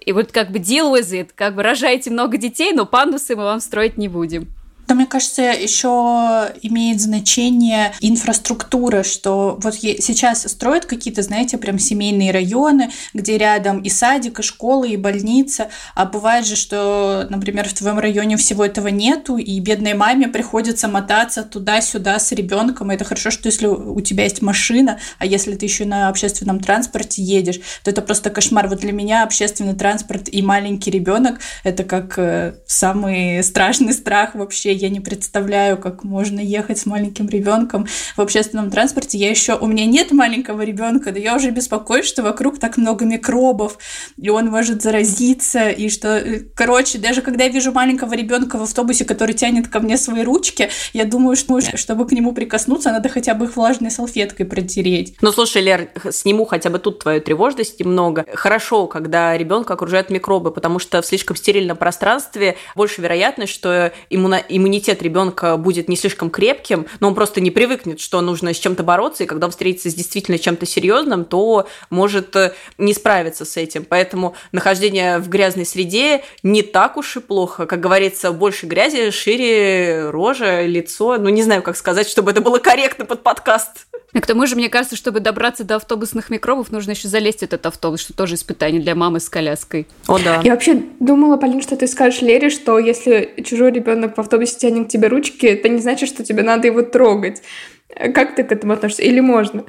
И 0.00 0.12
вот 0.12 0.30
как 0.32 0.50
бы 0.50 0.58
deal 0.58 0.92
with 0.92 1.10
it, 1.12 1.30
как 1.34 1.54
бы 1.54 1.62
рожаете 1.62 2.10
много 2.10 2.36
детей, 2.36 2.72
но 2.72 2.86
пандусы 2.86 3.34
мы 3.34 3.44
вам 3.44 3.60
строить 3.60 3.96
не 3.96 4.08
будем. 4.08 4.48
Да, 4.86 4.94
мне 4.94 5.06
кажется, 5.06 5.42
еще 5.42 6.50
имеет 6.62 7.00
значение 7.00 7.92
инфраструктура, 8.00 9.02
что 9.02 9.58
вот 9.60 9.74
сейчас 9.74 10.42
строят 10.42 10.86
какие-то, 10.86 11.22
знаете, 11.22 11.58
прям 11.58 11.78
семейные 11.78 12.30
районы, 12.30 12.90
где 13.12 13.36
рядом 13.36 13.80
и 13.80 13.88
садик, 13.88 14.38
и 14.38 14.42
школа, 14.42 14.84
и 14.84 14.96
больница, 14.96 15.68
а 15.94 16.06
бывает 16.06 16.46
же, 16.46 16.54
что, 16.54 17.26
например, 17.30 17.68
в 17.68 17.74
твоем 17.74 17.98
районе 17.98 18.36
всего 18.36 18.64
этого 18.64 18.88
нету, 18.88 19.36
и 19.36 19.58
бедной 19.58 19.94
маме 19.94 20.28
приходится 20.28 20.86
мотаться 20.86 21.42
туда-сюда 21.42 22.18
с 22.18 22.30
ребенком. 22.32 22.90
Это 22.90 23.04
хорошо, 23.04 23.30
что 23.30 23.48
если 23.48 23.66
у 23.66 24.00
тебя 24.00 24.24
есть 24.24 24.40
машина, 24.40 25.00
а 25.18 25.26
если 25.26 25.54
ты 25.56 25.66
еще 25.66 25.84
на 25.84 26.08
общественном 26.08 26.60
транспорте 26.60 27.22
едешь, 27.22 27.60
то 27.82 27.90
это 27.90 28.02
просто 28.02 28.30
кошмар. 28.30 28.68
Вот 28.68 28.80
для 28.80 28.92
меня 28.92 29.24
общественный 29.24 29.74
транспорт 29.74 30.28
и 30.30 30.42
маленький 30.42 30.90
ребенок 30.90 31.40
это 31.64 31.82
как 31.82 32.18
э, 32.18 32.54
самый 32.66 33.42
страшный 33.42 33.92
страх 33.92 34.34
вообще. 34.34 34.75
Я 34.76 34.88
не 34.88 35.00
представляю, 35.00 35.78
как 35.78 36.04
можно 36.04 36.40
ехать 36.40 36.78
с 36.78 36.86
маленьким 36.86 37.28
ребенком 37.28 37.86
в 38.16 38.20
общественном 38.20 38.70
транспорте. 38.70 39.18
Я 39.18 39.30
еще 39.30 39.56
у 39.56 39.66
меня 39.66 39.86
нет 39.86 40.12
маленького 40.12 40.62
ребенка, 40.62 41.12
да 41.12 41.18
я 41.18 41.34
уже 41.34 41.50
беспокоюсь, 41.50 42.06
что 42.06 42.22
вокруг 42.22 42.58
так 42.58 42.76
много 42.76 43.04
микробов, 43.04 43.78
и 44.16 44.28
он 44.28 44.46
может 44.46 44.82
заразиться, 44.82 45.68
и 45.68 45.88
что, 45.88 46.18
э, 46.18 46.40
короче, 46.54 46.98
даже 46.98 47.22
когда 47.22 47.44
я 47.44 47.50
вижу 47.50 47.72
маленького 47.72 48.14
ребенка 48.14 48.58
в 48.58 48.62
автобусе, 48.62 49.04
который 49.04 49.34
тянет 49.34 49.68
ко 49.68 49.80
мне 49.80 49.96
свои 49.96 50.22
ручки, 50.22 50.68
я 50.92 51.04
думаю, 51.04 51.36
что 51.36 51.60
чтобы 51.60 52.06
к 52.06 52.12
нему 52.12 52.32
прикоснуться, 52.32 52.90
надо 52.92 53.08
хотя 53.08 53.34
бы 53.34 53.46
их 53.46 53.56
влажной 53.56 53.90
салфеткой 53.90 54.46
протереть. 54.46 55.16
Ну, 55.20 55.32
слушай, 55.32 55.62
Лер, 55.62 55.88
сниму 56.10 56.44
хотя 56.44 56.70
бы 56.70 56.78
тут 56.78 56.98
твою 56.98 57.20
тревожность 57.20 57.80
немного. 57.80 58.24
Хорошо, 58.34 58.86
когда 58.86 59.36
ребенка 59.36 59.74
окружают 59.74 60.10
микробы, 60.10 60.50
потому 60.50 60.78
что 60.78 61.00
в 61.00 61.06
слишком 61.06 61.36
стерильном 61.36 61.76
пространстве 61.76 62.56
больше 62.74 63.00
вероятность, 63.00 63.52
что 63.52 63.92
иммуно- 64.10 64.44
иммунитет 64.48 64.65
ребенка 64.66 65.56
будет 65.56 65.88
не 65.88 65.96
слишком 65.96 66.30
крепким, 66.30 66.86
но 67.00 67.08
он 67.08 67.14
просто 67.14 67.40
не 67.40 67.50
привыкнет, 67.50 68.00
что 68.00 68.20
нужно 68.20 68.52
с 68.52 68.58
чем-то 68.58 68.82
бороться, 68.82 69.24
и 69.24 69.26
когда 69.26 69.46
он 69.46 69.50
встретится 69.50 69.90
с 69.90 69.94
действительно 69.94 70.38
чем-то 70.38 70.66
серьезным, 70.66 71.24
то 71.24 71.68
может 71.90 72.34
э, 72.36 72.52
не 72.78 72.92
справиться 72.94 73.44
с 73.44 73.56
этим. 73.56 73.84
Поэтому 73.84 74.34
нахождение 74.52 75.18
в 75.18 75.28
грязной 75.28 75.66
среде 75.66 76.22
не 76.42 76.62
так 76.62 76.96
уж 76.96 77.16
и 77.16 77.20
плохо. 77.20 77.66
Как 77.66 77.80
говорится, 77.80 78.32
больше 78.32 78.66
грязи, 78.66 79.10
шире 79.10 80.10
рожа, 80.10 80.62
лицо. 80.66 81.16
Ну, 81.18 81.28
не 81.28 81.42
знаю, 81.42 81.62
как 81.62 81.76
сказать, 81.76 82.08
чтобы 82.08 82.30
это 82.30 82.40
было 82.40 82.58
корректно 82.58 83.04
под 83.04 83.22
подкаст. 83.22 83.86
И 84.12 84.20
к 84.20 84.26
тому 84.26 84.46
же, 84.46 84.56
мне 84.56 84.70
кажется, 84.70 84.96
чтобы 84.96 85.20
добраться 85.20 85.62
до 85.62 85.76
автобусных 85.76 86.30
микробов, 86.30 86.72
нужно 86.72 86.92
еще 86.92 87.06
залезть 87.06 87.40
в 87.40 87.42
этот 87.42 87.66
автобус, 87.66 88.00
что 88.00 88.14
тоже 88.14 88.36
испытание 88.36 88.80
для 88.80 88.94
мамы 88.94 89.20
с 89.20 89.28
коляской. 89.28 89.86
О, 90.06 90.18
да. 90.18 90.40
Я 90.42 90.52
вообще 90.52 90.82
думала, 91.00 91.36
Полин, 91.36 91.60
что 91.60 91.76
ты 91.76 91.86
скажешь 91.86 92.22
Лере, 92.22 92.48
что 92.48 92.78
если 92.78 93.34
чужой 93.44 93.72
ребенок 93.72 94.16
в 94.16 94.20
автобусе 94.20 94.55
тянет 94.56 94.88
к 94.88 94.90
тебе 94.90 95.08
ручки, 95.08 95.46
это 95.46 95.68
не 95.68 95.80
значит, 95.80 96.08
что 96.08 96.24
тебе 96.24 96.42
надо 96.42 96.66
его 96.66 96.82
трогать. 96.82 97.42
Как 97.88 98.34
ты 98.34 98.44
к 98.44 98.52
этому 98.52 98.72
относишься? 98.72 99.02
Или 99.02 99.20
можно? 99.20 99.64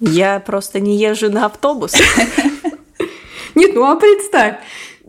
Я 0.00 0.40
просто 0.40 0.80
не 0.80 0.96
езжу 0.96 1.30
на 1.30 1.46
автобус. 1.46 1.94
Нет, 3.54 3.72
ну 3.74 3.84
а 3.84 3.96
представь, 3.96 4.56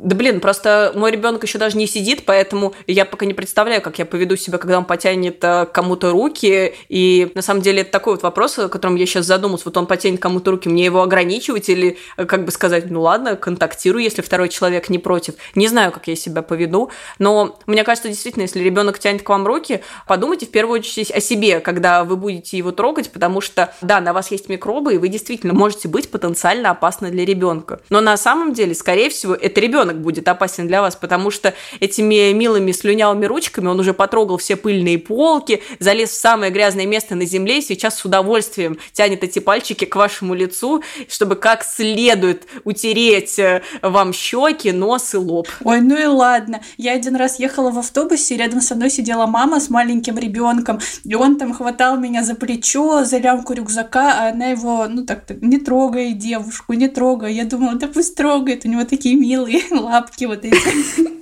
да 0.02 0.16
блин, 0.16 0.40
просто 0.40 0.94
мой 0.96 1.12
ребенок 1.12 1.44
еще 1.44 1.58
даже 1.58 1.78
не 1.78 1.86
сидит, 1.86 2.24
поэтому 2.26 2.74
я 2.88 3.06
пока 3.06 3.26
не 3.26 3.34
представляю, 3.34 3.82
как 3.82 4.00
я 4.00 4.06
поведу 4.06 4.38
себя, 4.38 4.58
когда 4.58 4.78
он 4.78 4.86
потянет 4.86 5.44
э, 5.44 5.66
кому-то 5.72 6.12
руки. 6.12 6.74
И 6.88 7.32
на 7.36 7.42
самом 7.42 7.62
деле 7.62 7.82
это 7.82 7.92
такой 7.92 8.14
вот 8.14 8.24
вопрос, 8.24 8.58
о 8.60 8.70
котором 8.70 8.96
я 8.96 9.06
сейчас 9.06 9.26
задумался. 9.26 9.66
Вот 9.66 9.76
он 9.76 9.88
потянет 9.88 10.22
кому-то 10.22 10.52
руки, 10.52 10.70
мне 10.70 10.86
его 10.86 11.02
ограничивать 11.02 11.68
или 11.68 11.98
э, 12.16 12.26
как 12.26 12.46
бы 12.46 12.52
сказать, 12.52 12.90
ну 12.90 13.02
ладно, 13.02 13.36
контактирую, 13.36 14.02
если 14.02 14.22
второй 14.22 14.48
человек 14.48 14.90
не 14.90 15.00
против. 15.00 15.36
Не 15.56 15.68
знаю, 15.68 15.92
как 15.92 16.08
я 16.08 16.16
себя 16.16 16.42
поведу, 16.42 16.92
но 17.18 17.60
мне 17.68 17.84
кажется, 17.84 18.08
действительно, 18.10 18.44
если 18.44 18.62
ребенок 18.62 19.00
тянет 19.00 19.24
к 19.24 19.30
вам 19.30 19.46
руки, 19.46 19.82
подумайте 20.08 20.46
в 20.46 20.52
первую 20.52 20.80
очередь 20.80 21.12
о 21.12 21.20
себе, 21.20 21.60
когда 21.60 22.06
вы 22.06 22.16
будете 22.16 22.58
его 22.58 22.72
трогать, 22.72 23.12
потому 23.12 23.42
что, 23.42 23.74
да, 23.82 24.00
на 24.00 24.14
вас 24.14 24.32
есть 24.32 24.48
микробы, 24.48 24.96
и 24.96 24.98
вы 24.98 25.10
действительно 25.10 25.54
можете 25.54 25.90
быть 25.90 26.10
потенциально 26.10 26.70
опасны 26.70 27.12
для 27.12 27.26
ребенка. 27.26 27.82
Но 27.90 28.00
на 28.00 28.16
самом 28.16 28.54
деле, 28.54 28.74
скорее 28.74 29.10
всего, 29.10 29.36
это 29.36 29.60
ребенок 29.60 29.89
ребенок 29.90 30.02
будет 30.02 30.28
опасен 30.28 30.68
для 30.68 30.82
вас, 30.82 30.96
потому 30.96 31.32
что 31.32 31.54
этими 31.80 32.32
милыми 32.34 32.72
слюнявыми 32.72 33.26
ручками 33.26 33.68
он 33.68 33.80
уже 33.80 33.94
потрогал 33.94 34.38
все 34.38 34.56
пыльные 34.56 34.98
полки, 34.98 35.62
залез 35.80 36.10
в 36.10 36.20
самое 36.20 36.52
грязное 36.52 36.86
место 36.86 37.16
на 37.16 37.26
земле 37.26 37.60
и 37.60 37.62
сейчас 37.62 37.96
с 37.96 38.06
удовольствием 38.06 38.78
тянет 38.94 39.24
эти 39.24 39.40
пальчики 39.40 39.86
к 39.86 39.96
вашему 39.96 40.34
лицу, 40.34 40.84
чтобы 41.08 41.36
как 41.36 41.64
следует 41.64 42.46
утереть 42.64 43.40
э, 43.40 43.62
вам 43.82 44.14
щеки, 44.14 44.72
нос 44.72 45.14
и 45.14 45.18
лоб. 45.18 45.48
Ой, 45.64 45.82
ну 45.82 45.98
и 45.98 46.06
ладно. 46.06 46.62
Я 46.78 46.94
один 46.94 47.16
раз 47.16 47.40
ехала 47.40 47.72
в 47.72 47.78
автобусе, 47.78 48.38
рядом 48.38 48.62
со 48.62 48.76
мной 48.76 48.90
сидела 48.90 49.26
мама 49.26 49.60
с 49.60 49.70
маленьким 49.70 50.18
ребенком, 50.18 50.80
и 51.04 51.16
он 51.16 51.38
там 51.38 51.54
хватал 51.54 51.98
меня 51.98 52.24
за 52.24 52.36
плечо, 52.36 53.04
за 53.06 53.18
лямку 53.18 53.54
рюкзака, 53.54 54.14
а 54.20 54.30
она 54.30 54.48
его, 54.48 54.88
ну 54.88 55.06
так 55.06 55.24
не 55.42 55.58
трогай 55.58 56.14
девушку, 56.14 56.74
не 56.74 56.88
трогай. 56.88 57.34
Я 57.34 57.46
думала, 57.46 57.76
да 57.76 57.88
пусть 57.88 58.16
трогает, 58.16 58.66
у 58.66 58.70
него 58.70 58.84
такие 58.84 59.16
милые 59.16 59.62
лапки 59.80 60.26
вот 60.26 60.46
эти. 60.46 60.56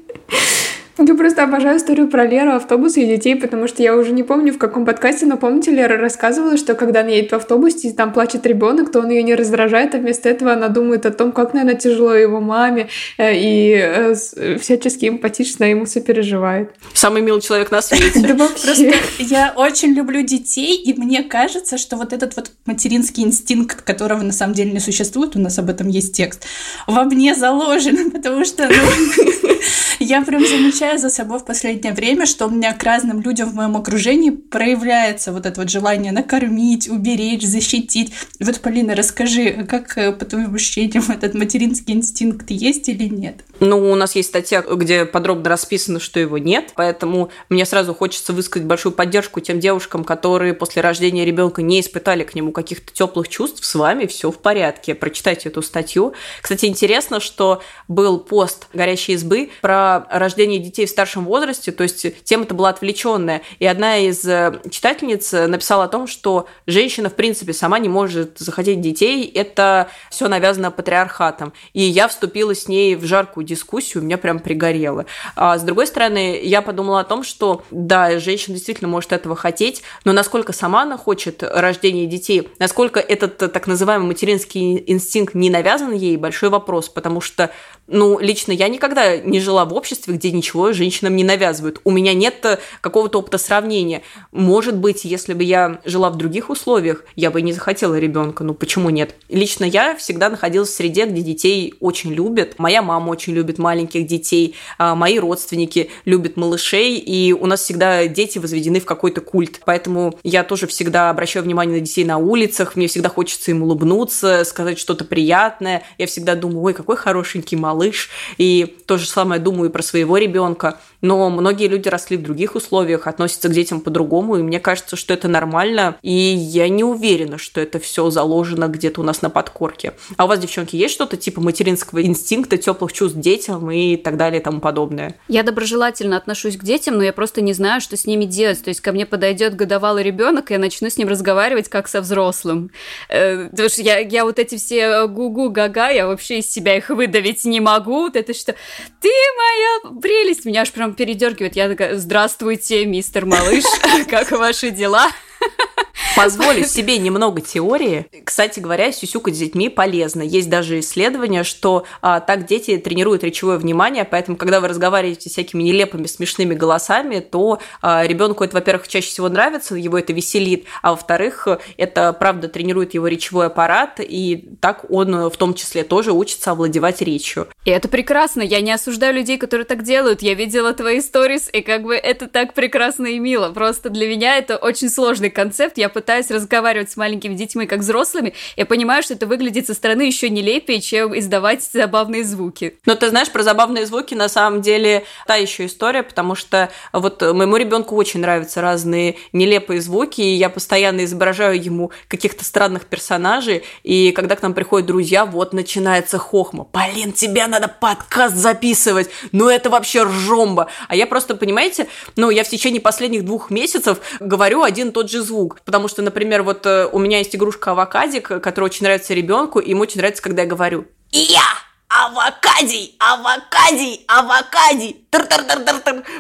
Я 1.00 1.14
просто 1.14 1.44
обожаю 1.44 1.78
историю 1.78 2.08
про 2.08 2.26
Леру, 2.26 2.54
автобусы 2.54 3.04
и 3.04 3.06
детей, 3.06 3.36
потому 3.36 3.68
что 3.68 3.84
я 3.84 3.96
уже 3.96 4.12
не 4.12 4.24
помню, 4.24 4.52
в 4.52 4.58
каком 4.58 4.84
подкасте, 4.84 5.28
но 5.28 5.38
помните, 5.38 5.72
Лера 5.72 5.98
рассказывала, 5.98 6.58
что 6.58 6.74
когда 6.74 7.02
она 7.02 7.10
едет 7.10 7.32
в 7.32 7.36
автобусе, 7.36 7.90
и 7.90 7.94
там 7.94 8.14
плачет 8.14 8.46
ребенок, 8.48 8.92
то 8.92 9.00
он 9.00 9.10
ее 9.10 9.22
не 9.22 9.36
раздражает, 9.36 9.94
а 9.94 10.00
вместо 10.00 10.28
этого 10.28 10.54
она 10.54 10.70
думает 10.70 11.06
о 11.06 11.12
том, 11.12 11.32
как, 11.32 11.54
наверное, 11.54 11.80
тяжело 11.80 12.14
его 12.14 12.40
маме, 12.40 12.88
э, 13.18 13.36
и 13.36 13.74
э, 13.76 14.16
всячески 14.60 15.08
эмпатично 15.08 15.66
ему 15.66 15.86
сопереживает. 15.86 16.72
Самый 16.94 17.22
милый 17.22 17.42
человек 17.42 17.72
на 17.72 17.82
свете. 17.82 18.20
Да 18.28 18.34
Просто 18.36 18.94
я 19.20 19.54
очень 19.56 19.94
люблю 19.94 20.22
детей, 20.22 20.76
и 20.76 20.94
мне 21.00 21.24
кажется, 21.24 21.78
что 21.78 21.96
вот 21.96 22.12
этот 22.12 22.36
вот 22.36 22.52
материнский 22.66 23.24
инстинкт, 23.24 23.82
которого 23.82 24.22
на 24.22 24.34
самом 24.34 24.54
деле 24.54 24.72
не 24.72 24.80
существует, 24.80 25.36
у 25.36 25.40
нас 25.40 25.60
об 25.60 25.70
этом 25.70 25.88
есть 25.88 26.16
текст, 26.16 26.46
во 26.88 27.04
мне 27.04 27.36
заложен, 27.36 28.12
потому 28.12 28.44
что 28.46 28.68
ну, 28.68 29.50
я 30.00 30.22
прям 30.22 30.46
замечаю 30.46 31.00
за 31.00 31.10
собой 31.10 31.40
в 31.40 31.46
последнее 31.46 31.94
время, 31.94 32.26
что 32.26 32.48
у 32.48 32.50
меня 32.50 32.74
к 32.74 32.84
разным 32.84 33.22
людям 33.22 33.50
в 33.50 33.56
моем 33.56 33.76
окружении 33.76 34.30
проявляется 34.30 35.32
вот 35.32 35.46
это 35.46 35.62
вот 35.62 35.70
желание 35.70 36.12
накормить, 36.12 36.90
уберечь, 36.90 37.44
защитить. 37.44 38.14
Вот, 38.40 38.60
Полина, 38.60 38.96
расскажи, 38.96 39.66
как, 39.70 39.98
э, 39.98 40.12
по 40.12 40.26
твоим 40.26 40.56
ощущениям, 40.56 41.04
этот 41.10 41.34
материнский 41.34 41.94
инстинкт 41.94 42.50
есть 42.50 42.90
или 42.90 43.06
нет? 43.06 43.44
Ну, 43.60 43.92
у 43.92 43.96
нас 43.96 44.16
есть 44.16 44.30
статья, 44.30 44.62
где 44.62 45.06
подробно 45.06 45.50
расписано, 45.50 46.00
что 46.00 46.20
его 46.20 46.38
нет, 46.38 46.74
поэтому 46.76 47.30
мне 47.50 47.66
сразу 47.66 47.94
хочется 47.94 48.34
высказать 48.34 48.68
большую 48.68 48.94
поддержку 48.94 49.40
тем 49.40 49.60
девушкам, 49.60 50.04
которые 50.04 50.54
после 50.54 50.82
рождения 50.82 51.26
ребенка 51.26 51.62
не 51.62 51.82
испытали 51.82 52.24
к 52.24 52.36
нему 52.36 52.52
каких-то 52.52 52.94
теплых 52.94 53.30
чувств. 53.30 53.66
С 53.66 53.76
вами 53.76 54.06
все 54.06 54.32
в 54.32 54.38
порядке. 54.38 54.96
Прочитайте 54.96 55.50
эту 55.50 55.62
статью. 55.62 56.14
Кстати, 56.42 56.66
интересно, 56.66 57.20
что 57.20 57.62
был 57.88 58.20
пост 58.20 58.68
горящей 58.74 59.16
избы 59.16 59.50
про 59.62 59.87
рождение 60.10 60.60
детей 60.60 60.86
в 60.86 60.90
старшем 60.90 61.26
возрасте, 61.26 61.72
то 61.72 61.84
есть 61.84 62.24
тема-то 62.24 62.54
была 62.54 62.70
отвлеченная. 62.70 63.42
И 63.60 63.66
одна 63.66 63.98
из 63.98 64.26
э, 64.26 64.60
читательниц 64.70 65.32
написала 65.32 65.86
о 65.86 65.88
том, 65.88 66.08
что 66.08 66.48
женщина, 66.66 67.10
в 67.10 67.16
принципе, 67.16 67.54
сама 67.54 67.80
не 67.80 67.90
может 67.90 68.38
захотеть 68.38 68.82
детей, 68.82 69.26
это 69.26 69.90
все 70.10 70.28
навязано 70.28 70.72
патриархатом. 70.72 71.54
И 71.74 71.82
я 71.82 72.08
вступила 72.08 72.54
с 72.56 72.68
ней 72.68 72.96
в 72.96 73.06
жаркую 73.06 73.46
дискуссию, 73.46 74.04
меня 74.04 74.18
прям 74.18 74.40
пригорело. 74.40 75.06
А 75.36 75.58
с 75.58 75.64
другой 75.64 75.88
стороны, 75.88 76.40
я 76.44 76.62
подумала 76.62 77.02
о 77.02 77.04
том, 77.04 77.24
что 77.24 77.64
да, 77.72 78.20
женщина 78.20 78.56
действительно 78.56 78.90
может 78.90 79.12
этого 79.12 79.36
хотеть, 79.36 79.84
но 80.04 80.14
насколько 80.14 80.54
сама 80.54 80.84
она 80.84 80.98
хочет 80.98 81.44
рождения 81.44 82.06
детей, 82.06 82.50
насколько 82.60 83.00
этот 83.00 83.38
так 83.38 83.68
называемый 83.68 84.08
материнский 84.08 84.84
инстинкт 84.88 85.36
не 85.36 85.50
навязан 85.50 85.94
ей, 85.94 86.18
большой 86.18 86.50
вопрос, 86.50 86.90
потому 86.90 87.22
что, 87.22 87.52
ну, 87.88 88.20
лично 88.20 88.52
я 88.52 88.68
никогда 88.68 89.18
не 89.18 89.40
жила 89.40 89.66
в 89.66 89.74
обществе, 89.78 90.16
где 90.16 90.32
ничего 90.32 90.74
женщинам 90.74 91.16
не 91.16 91.24
навязывают. 91.24 91.80
У 91.84 91.92
меня 91.92 92.14
нет 92.14 92.44
э, 92.44 92.60
какого-то 92.82 93.20
опыта 93.20 93.38
сравнения. 93.38 94.02
Может 94.32 94.76
быть, 94.78 95.06
если 95.06 95.34
бы 95.34 95.44
я 95.44 95.80
жила 95.86 96.10
в 96.10 96.18
других 96.18 96.50
условиях, 96.50 97.06
я 97.16 97.32
бы 97.32 97.42
не 97.42 97.54
захотела 97.54 97.98
ребенка. 97.98 98.44
Ну 98.44 98.54
почему 98.54 98.90
нет? 98.90 99.16
Лично 99.30 99.64
я 99.64 99.96
всегда 99.96 100.30
находилась 100.30 100.70
в 100.70 100.74
среде, 100.74 101.06
где 101.06 101.22
детей 101.22 101.76
очень 101.80 102.14
любят. 102.14 102.56
Моя 102.58 102.82
мама 102.82 103.10
очень 103.10 103.34
любит 103.34 103.58
маленьких 103.58 104.06
детей, 104.06 104.56
а 104.78 104.96
мои 104.96 105.20
родственники 105.20 105.90
любят 106.06 106.38
малышей, 106.38 106.98
и 106.98 107.34
у 107.34 107.46
нас 107.46 107.62
всегда 107.62 108.08
дети 108.08 108.40
возведены 108.40 108.80
в 108.80 108.86
какой-то 108.86 109.22
культ. 109.22 109.62
Поэтому 109.66 110.18
я 110.24 110.44
тоже 110.44 110.68
всегда 110.68 111.10
обращаю 111.10 111.46
внимание 111.46 111.80
на 111.80 111.86
детей 111.86 112.04
на 112.04 112.18
улицах, 112.18 112.76
мне 112.76 112.88
всегда 112.88 113.10
хочется 113.10 113.52
им 113.52 113.64
улыбнуться, 113.64 114.44
сказать 114.44 114.80
что-то 114.80 115.06
приятное. 115.06 115.84
Я 115.98 116.08
всегда 116.08 116.36
думаю, 116.36 116.62
ой, 116.62 116.74
какой 116.74 116.96
хорошенький 116.96 117.56
малыш. 117.56 118.10
И 118.38 118.78
то 118.86 118.98
же 118.98 119.08
самое 119.08 119.42
думаю 119.42 119.67
и 119.68 119.72
про 119.72 119.84
своего 119.84 120.18
ребенка, 120.18 120.80
но 121.02 121.30
многие 121.30 121.68
люди 121.68 121.88
росли 121.88 122.18
в 122.18 122.24
других 122.24 122.56
условиях, 122.56 123.08
относятся 123.08 123.50
к 123.50 123.54
детям 123.54 123.82
по-другому, 123.82 124.38
и 124.38 124.42
мне 124.42 124.60
кажется, 124.60 124.96
что 124.96 125.14
это 125.14 125.28
нормально, 125.28 125.98
и 126.02 126.12
я 126.12 126.70
не 126.70 126.84
уверена, 126.84 127.38
что 127.38 127.62
это 127.62 127.80
все 127.80 128.10
заложено 128.10 128.68
где-то 128.68 129.02
у 129.02 129.04
нас 129.04 129.22
на 129.22 129.30
подкорке. 129.30 129.94
А 130.18 130.26
у 130.26 130.28
вас, 130.28 130.40
девчонки, 130.40 130.76
есть 130.76 130.94
что-то 130.94 131.18
типа 131.18 131.42
материнского 131.42 132.04
инстинкта, 132.04 132.58
теплых 132.58 132.94
чувств 132.94 133.18
детям 133.18 133.70
и 133.72 133.96
так 133.98 134.18
далее 134.18 134.42
и 134.42 134.44
тому 134.44 134.60
подобное? 134.60 135.16
Я 135.28 135.44
доброжелательно 135.44 136.18
отношусь 136.18 136.58
к 136.58 136.64
детям, 136.64 136.98
но 136.98 137.04
я 137.04 137.14
просто 137.14 137.42
не 137.42 137.54
знаю, 137.54 137.82
что 137.82 137.96
с 137.98 138.06
ними 138.06 138.26
делать. 138.26 138.64
То 138.64 138.70
есть 138.70 138.82
ко 138.82 138.92
мне 138.92 139.06
подойдет 139.06 139.56
годовалый 139.56 140.04
ребенок, 140.04 140.52
и 140.52 140.54
я 140.54 140.60
начну 140.60 140.90
с 140.90 140.98
ним 140.98 141.08
разговаривать 141.08 141.70
как 141.70 141.88
со 141.88 142.02
взрослым. 142.02 142.72
Э, 143.10 143.50
потому 143.50 143.70
что 143.70 143.82
я, 143.82 144.00
я 144.00 144.26
вот 144.26 144.40
эти 144.40 144.58
все 144.58 145.08
гу-гу, 145.08 145.50
га-га, 145.50 145.90
я 145.90 146.08
вообще 146.08 146.40
из 146.40 146.52
себя 146.52 146.78
их 146.78 146.90
выдавить 146.90 147.46
не 147.46 147.60
могу. 147.60 148.02
Вот 148.02 148.16
это 148.16 148.34
что, 148.34 148.56
ты 149.02 149.10
моя 149.58 150.00
прелесть, 150.02 150.46
меня 150.46 150.62
аж 150.62 150.72
прям 150.72 150.94
передергивает. 150.94 151.56
Я 151.56 151.70
такая, 151.70 151.96
здравствуйте, 151.98 152.86
мистер 152.86 153.26
малыш, 153.26 153.64
как 154.10 154.32
ваши 154.32 154.72
дела? 154.72 155.08
Позволю 156.18 156.66
себе 156.66 156.98
немного 156.98 157.42
теории. 157.42 158.08
Кстати 158.24 158.60
говоря, 158.60 158.92
сюсюкать 158.92 159.36
с 159.36 159.38
детьми 159.38 159.70
полезно. 159.70 160.24
Есть 160.24 160.50
даже 160.50 160.80
исследования, 160.80 161.44
что 161.44 161.86
а, 162.02 162.20
так 162.20 162.48
дети 162.48 162.78
тренируют 162.78 163.24
речевое 163.24 163.58
внимание, 163.58 164.04
поэтому, 164.04 164.36
когда 164.36 164.60
вы 164.60 164.68
разговариваете 164.68 165.30
всякими 165.30 165.64
нелепыми, 165.64 166.08
смешными 166.08 166.56
голосами, 166.56 167.20
то 167.20 167.60
а, 167.82 168.06
ребенку 168.06 168.44
это, 168.44 168.56
во-первых, 168.56 168.88
чаще 168.88 169.10
всего 169.10 169.30
нравится, 169.30 169.76
его 169.76 169.98
это 170.00 170.12
веселит, 170.12 170.66
а 170.82 170.92
во-вторых, 170.92 171.48
это, 171.78 172.14
правда, 172.14 172.48
тренирует 172.48 172.96
его 172.96 173.08
речевой 173.08 173.48
аппарат, 173.48 174.00
и 174.00 174.50
так 174.60 174.90
он 174.90 175.30
в 175.30 175.38
том 175.38 175.54
числе 175.54 175.84
тоже 175.84 176.14
учится 176.14 176.52
овладевать 176.52 177.02
речью. 177.02 177.48
И 177.64 177.70
это 177.70 177.88
прекрасно. 177.88 178.42
Я 178.42 178.62
не 178.62 178.72
осуждаю 178.72 179.14
людей, 179.14 179.38
которые 179.38 179.66
так 179.66 179.84
делают. 179.84 180.24
Я 180.24 180.34
видела 180.34 180.74
твои 180.74 181.00
сторис, 181.02 181.50
и 181.54 181.62
как 181.62 181.84
бы 181.84 181.96
это 181.96 182.28
так 182.28 182.54
прекрасно 182.54 183.06
и 183.06 183.20
мило. 183.20 183.52
Просто 183.52 183.90
для 183.90 184.08
меня 184.08 184.38
это 184.38 184.58
очень 184.58 184.90
сложный 184.90 185.30
концепт. 185.30 185.78
Я 185.78 185.90
пытаюсь 185.90 186.07
разговаривать 186.08 186.92
с 186.92 186.98
маленькими 186.98 187.34
детьми 187.36 187.66
как 187.66 187.80
взрослыми, 187.80 188.34
я 188.56 188.66
понимаю, 188.66 189.04
что 189.04 189.14
это 189.14 189.26
выглядит 189.26 189.68
со 189.68 189.74
стороны 189.74 190.04
еще 190.04 190.30
нелепее, 190.30 190.82
чем 190.82 191.18
издавать 191.18 191.64
забавные 191.64 192.24
звуки. 192.24 192.78
Но 192.86 192.96
ты 192.96 193.10
знаешь, 193.10 193.30
про 193.30 193.44
забавные 193.44 193.86
звуки 193.86 194.14
на 194.14 194.30
самом 194.30 194.62
деле 194.62 195.04
та 195.26 195.36
еще 195.36 195.66
история, 195.66 196.04
потому 196.04 196.36
что 196.36 196.70
вот 196.94 197.22
моему 197.22 197.58
ребенку 197.58 197.96
очень 197.96 198.22
нравятся 198.22 198.62
разные 198.62 199.16
нелепые 199.34 199.82
звуки, 199.82 200.22
и 200.22 200.36
я 200.36 200.50
постоянно 200.50 201.04
изображаю 201.04 201.62
ему 201.62 201.92
каких-то 202.08 202.44
странных 202.46 202.86
персонажей, 202.86 203.64
и 203.84 204.12
когда 204.12 204.36
к 204.36 204.42
нам 204.42 204.54
приходят 204.54 204.88
друзья, 204.88 205.26
вот 205.26 205.54
начинается 205.54 206.18
хохма. 206.18 206.68
Блин, 206.74 207.12
тебе 207.12 207.46
надо 207.48 207.68
подкаст 207.68 208.36
записывать, 208.36 209.10
ну 209.32 209.50
это 209.50 209.70
вообще 209.70 210.04
ржомба. 210.04 210.70
А 210.88 210.96
я 210.96 211.08
просто, 211.08 211.36
понимаете, 211.36 211.88
ну 212.16 212.30
я 212.30 212.44
в 212.44 212.50
течение 212.50 212.82
последних 212.82 213.26
двух 213.26 213.50
месяцев 213.50 214.00
говорю 214.20 214.64
один 214.64 214.90
и 214.90 214.92
тот 214.92 215.10
же 215.10 215.22
звук, 215.22 215.62
потому 215.66 215.88
что 215.88 215.97
что, 215.98 216.04
например, 216.04 216.44
вот 216.44 216.64
э, 216.68 216.86
у 216.92 217.00
меня 217.00 217.18
есть 217.18 217.36
игрушка 217.36 217.72
авокадик, 217.72 218.28
которая 218.28 218.70
очень 218.70 218.84
нравится 218.84 219.16
ребенку, 219.16 219.58
и 219.58 219.72
ему 219.72 219.82
очень 219.82 219.98
нравится, 219.98 220.22
когда 220.22 220.44
я 220.44 220.48
говорю 220.48 220.86
«Я!» 221.10 221.42
авокадий, 221.90 222.96
авокадий, 223.00 224.06
авокадий, 224.08 225.07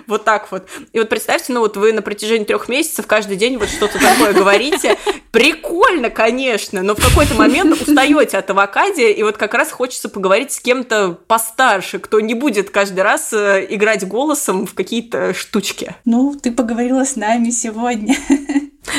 вот 0.07 0.23
так 0.23 0.51
вот. 0.51 0.67
И 0.93 0.99
вот 0.99 1.09
представьте, 1.09 1.53
ну 1.53 1.59
вот 1.59 1.77
вы 1.77 1.93
на 1.93 2.01
протяжении 2.01 2.45
трех 2.45 2.69
месяцев 2.69 3.05
каждый 3.07 3.37
день 3.37 3.57
вот 3.57 3.69
что-то 3.69 3.99
такое 3.99 4.33
говорите. 4.33 4.97
Прикольно, 5.31 6.09
конечно, 6.09 6.81
но 6.81 6.95
в 6.95 7.01
какой-то 7.01 7.35
момент 7.35 7.79
устаете 7.81 8.37
от 8.37 8.49
авокадия, 8.49 9.09
и 9.09 9.23
вот 9.23 9.37
как 9.37 9.53
раз 9.53 9.71
хочется 9.71 10.09
поговорить 10.09 10.51
с 10.51 10.59
кем-то 10.59 11.17
постарше, 11.27 11.99
кто 11.99 12.19
не 12.19 12.33
будет 12.33 12.69
каждый 12.69 13.01
раз 13.01 13.33
э, 13.33 13.65
играть 13.69 14.07
голосом 14.07 14.65
в 14.65 14.73
какие-то 14.73 15.33
штучки. 15.33 15.95
Ну, 16.05 16.35
ты 16.41 16.51
поговорила 16.51 17.03
с 17.05 17.15
нами 17.15 17.49
сегодня. 17.49 18.15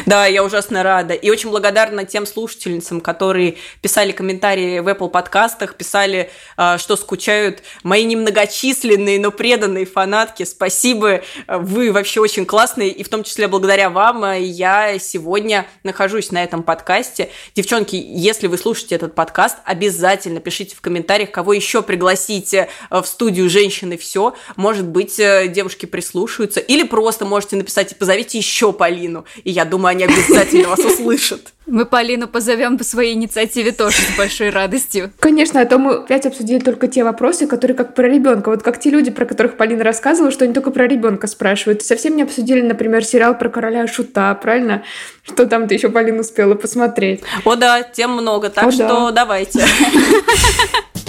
Да, 0.06 0.26
я 0.26 0.44
ужасно 0.44 0.82
рада. 0.82 1.14
И 1.14 1.30
очень 1.30 1.50
благодарна 1.50 2.04
тем 2.04 2.26
слушательницам, 2.26 3.00
которые 3.00 3.56
писали 3.80 4.12
комментарии 4.12 4.80
в 4.80 4.88
Apple 4.88 5.08
подкастах, 5.08 5.76
писали, 5.76 6.30
а, 6.56 6.78
что 6.78 6.96
скучают 6.96 7.62
мои 7.82 8.04
немногочисленные, 8.04 9.18
но 9.18 9.30
преданные 9.30 9.86
фанатки. 9.88 10.44
Спасибо, 10.44 11.22
вы 11.48 11.90
вообще 11.90 12.20
очень 12.20 12.46
классные, 12.46 12.90
и 12.90 13.02
в 13.02 13.08
том 13.08 13.24
числе 13.24 13.48
благодаря 13.48 13.90
вам 13.90 14.24
я 14.40 14.98
сегодня 14.98 15.66
нахожусь 15.82 16.30
на 16.30 16.44
этом 16.44 16.62
подкасте. 16.62 17.30
Девчонки, 17.54 17.96
если 17.96 18.46
вы 18.46 18.58
слушаете 18.58 18.94
этот 18.94 19.14
подкаст, 19.14 19.56
обязательно 19.64 20.40
пишите 20.40 20.76
в 20.76 20.80
комментариях, 20.80 21.30
кого 21.30 21.54
еще 21.54 21.82
пригласите 21.82 22.68
в 22.90 23.04
студию 23.04 23.48
«Женщины 23.48 23.96
все». 23.96 24.34
Может 24.56 24.86
быть, 24.86 25.18
э, 25.18 25.48
девушки 25.48 25.86
прислушаются, 25.86 26.60
или 26.60 26.82
просто 26.82 27.24
можете 27.24 27.56
написать 27.56 27.92
и 27.92 27.94
позовите 27.94 28.38
еще 28.38 28.72
Полину. 28.72 29.24
И 29.44 29.50
я 29.50 29.64
думаю, 29.64 29.78
думаю, 29.78 29.90
они 29.90 30.04
обязательно 30.04 30.68
вас 30.68 30.80
услышат. 30.80 31.52
Мы 31.66 31.84
Полину 31.84 32.26
позовем 32.28 32.78
по 32.78 32.84
своей 32.84 33.14
инициативе 33.14 33.72
тоже 33.72 33.96
с 33.98 34.16
большой 34.16 34.48
радостью. 34.48 35.12
Конечно, 35.18 35.60
а 35.60 35.66
то 35.66 35.78
мы 35.78 35.96
опять 35.96 36.24
обсудили 36.24 36.60
только 36.60 36.88
те 36.88 37.04
вопросы, 37.04 37.46
которые 37.46 37.76
как 37.76 37.94
про 37.94 38.08
ребенка. 38.08 38.48
Вот 38.48 38.62
как 38.62 38.80
те 38.80 38.88
люди, 38.88 39.10
про 39.10 39.26
которых 39.26 39.58
Полина 39.58 39.67
рассказывала, 39.76 40.30
что 40.30 40.44
они 40.44 40.54
только 40.54 40.70
про 40.70 40.86
ребенка 40.86 41.26
спрашивают. 41.26 41.82
Совсем 41.82 42.16
не 42.16 42.22
обсудили, 42.22 42.60
например, 42.60 43.04
сериал 43.04 43.36
про 43.36 43.48
короля 43.48 43.86
Шута, 43.86 44.34
правильно? 44.34 44.82
Что 45.22 45.46
там 45.46 45.68
ты 45.68 45.74
еще, 45.74 45.88
Полина, 45.88 46.20
успела 46.20 46.54
посмотреть? 46.54 47.22
О 47.44 47.56
да, 47.56 47.82
тем 47.82 48.12
много, 48.12 48.50
так 48.50 48.66
О, 48.66 48.70
что 48.70 48.88
да. 48.88 49.10
давайте. 49.12 49.64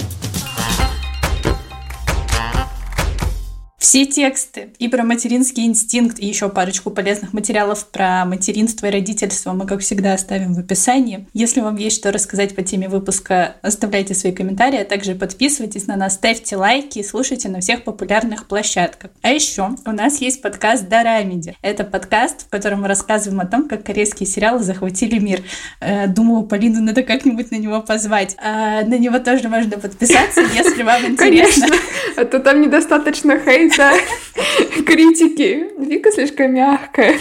Все 3.90 4.06
тексты 4.06 4.68
и 4.78 4.86
про 4.86 5.02
материнский 5.02 5.66
инстинкт, 5.66 6.20
и 6.20 6.26
еще 6.26 6.48
парочку 6.48 6.90
полезных 6.90 7.32
материалов 7.32 7.88
про 7.88 8.24
материнство 8.24 8.86
и 8.86 8.90
родительство 8.90 9.52
мы, 9.52 9.66
как 9.66 9.80
всегда, 9.80 10.14
оставим 10.14 10.54
в 10.54 10.60
описании. 10.60 11.26
Если 11.34 11.60
вам 11.60 11.74
есть 11.74 11.96
что 11.96 12.12
рассказать 12.12 12.54
по 12.54 12.62
теме 12.62 12.88
выпуска, 12.88 13.56
оставляйте 13.62 14.14
свои 14.14 14.30
комментарии, 14.30 14.78
а 14.78 14.84
также 14.84 15.16
подписывайтесь 15.16 15.88
на 15.88 15.96
нас, 15.96 16.14
ставьте 16.14 16.54
лайки 16.54 17.00
и 17.00 17.02
слушайте 17.02 17.48
на 17.48 17.58
всех 17.58 17.82
популярных 17.82 18.46
площадках. 18.46 19.10
А 19.22 19.30
еще 19.30 19.70
у 19.84 19.90
нас 19.90 20.20
есть 20.20 20.40
подкаст 20.40 20.86
Дарамиди. 20.88 21.56
Это 21.60 21.82
подкаст, 21.82 22.46
в 22.46 22.48
котором 22.48 22.82
мы 22.82 22.86
рассказываем 22.86 23.40
о 23.40 23.46
том, 23.46 23.68
как 23.68 23.82
корейские 23.82 24.28
сериалы 24.28 24.60
захватили 24.60 25.18
мир. 25.18 25.42
Э, 25.80 26.06
думаю, 26.06 26.44
Полину 26.44 26.80
надо 26.80 27.02
как-нибудь 27.02 27.50
на 27.50 27.56
него 27.56 27.82
позвать. 27.82 28.36
А 28.40 28.82
на 28.84 28.98
него 28.98 29.18
тоже 29.18 29.48
можно 29.48 29.78
подписаться, 29.78 30.42
если 30.42 30.84
вам 30.84 31.04
интересно. 31.06 31.66
Конечно, 31.66 31.76
а 32.16 32.24
то 32.24 32.38
там 32.38 32.60
недостаточно 32.60 33.36
хейт 33.36 33.79
да, 33.80 33.94
критики. 34.86 35.68
Вика 35.78 36.12
слишком 36.12 36.52
мягкая. 36.52 37.18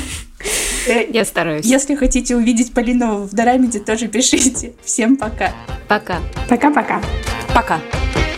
Я 1.10 1.24
стараюсь. 1.24 1.66
Если 1.66 1.95
хотите 1.95 2.36
увидеть 2.36 2.74
Полину 2.74 3.24
в 3.24 3.34
Дорамиде, 3.34 3.80
тоже 3.80 4.07
пишите. 4.10 4.74
Всем 4.84 5.16
пока. 5.16 5.53
Пока. 5.88 6.20
Пока-пока. 6.49 7.01
Пока. 7.53 7.78
-пока. 7.78 7.82
пока. 7.84 8.29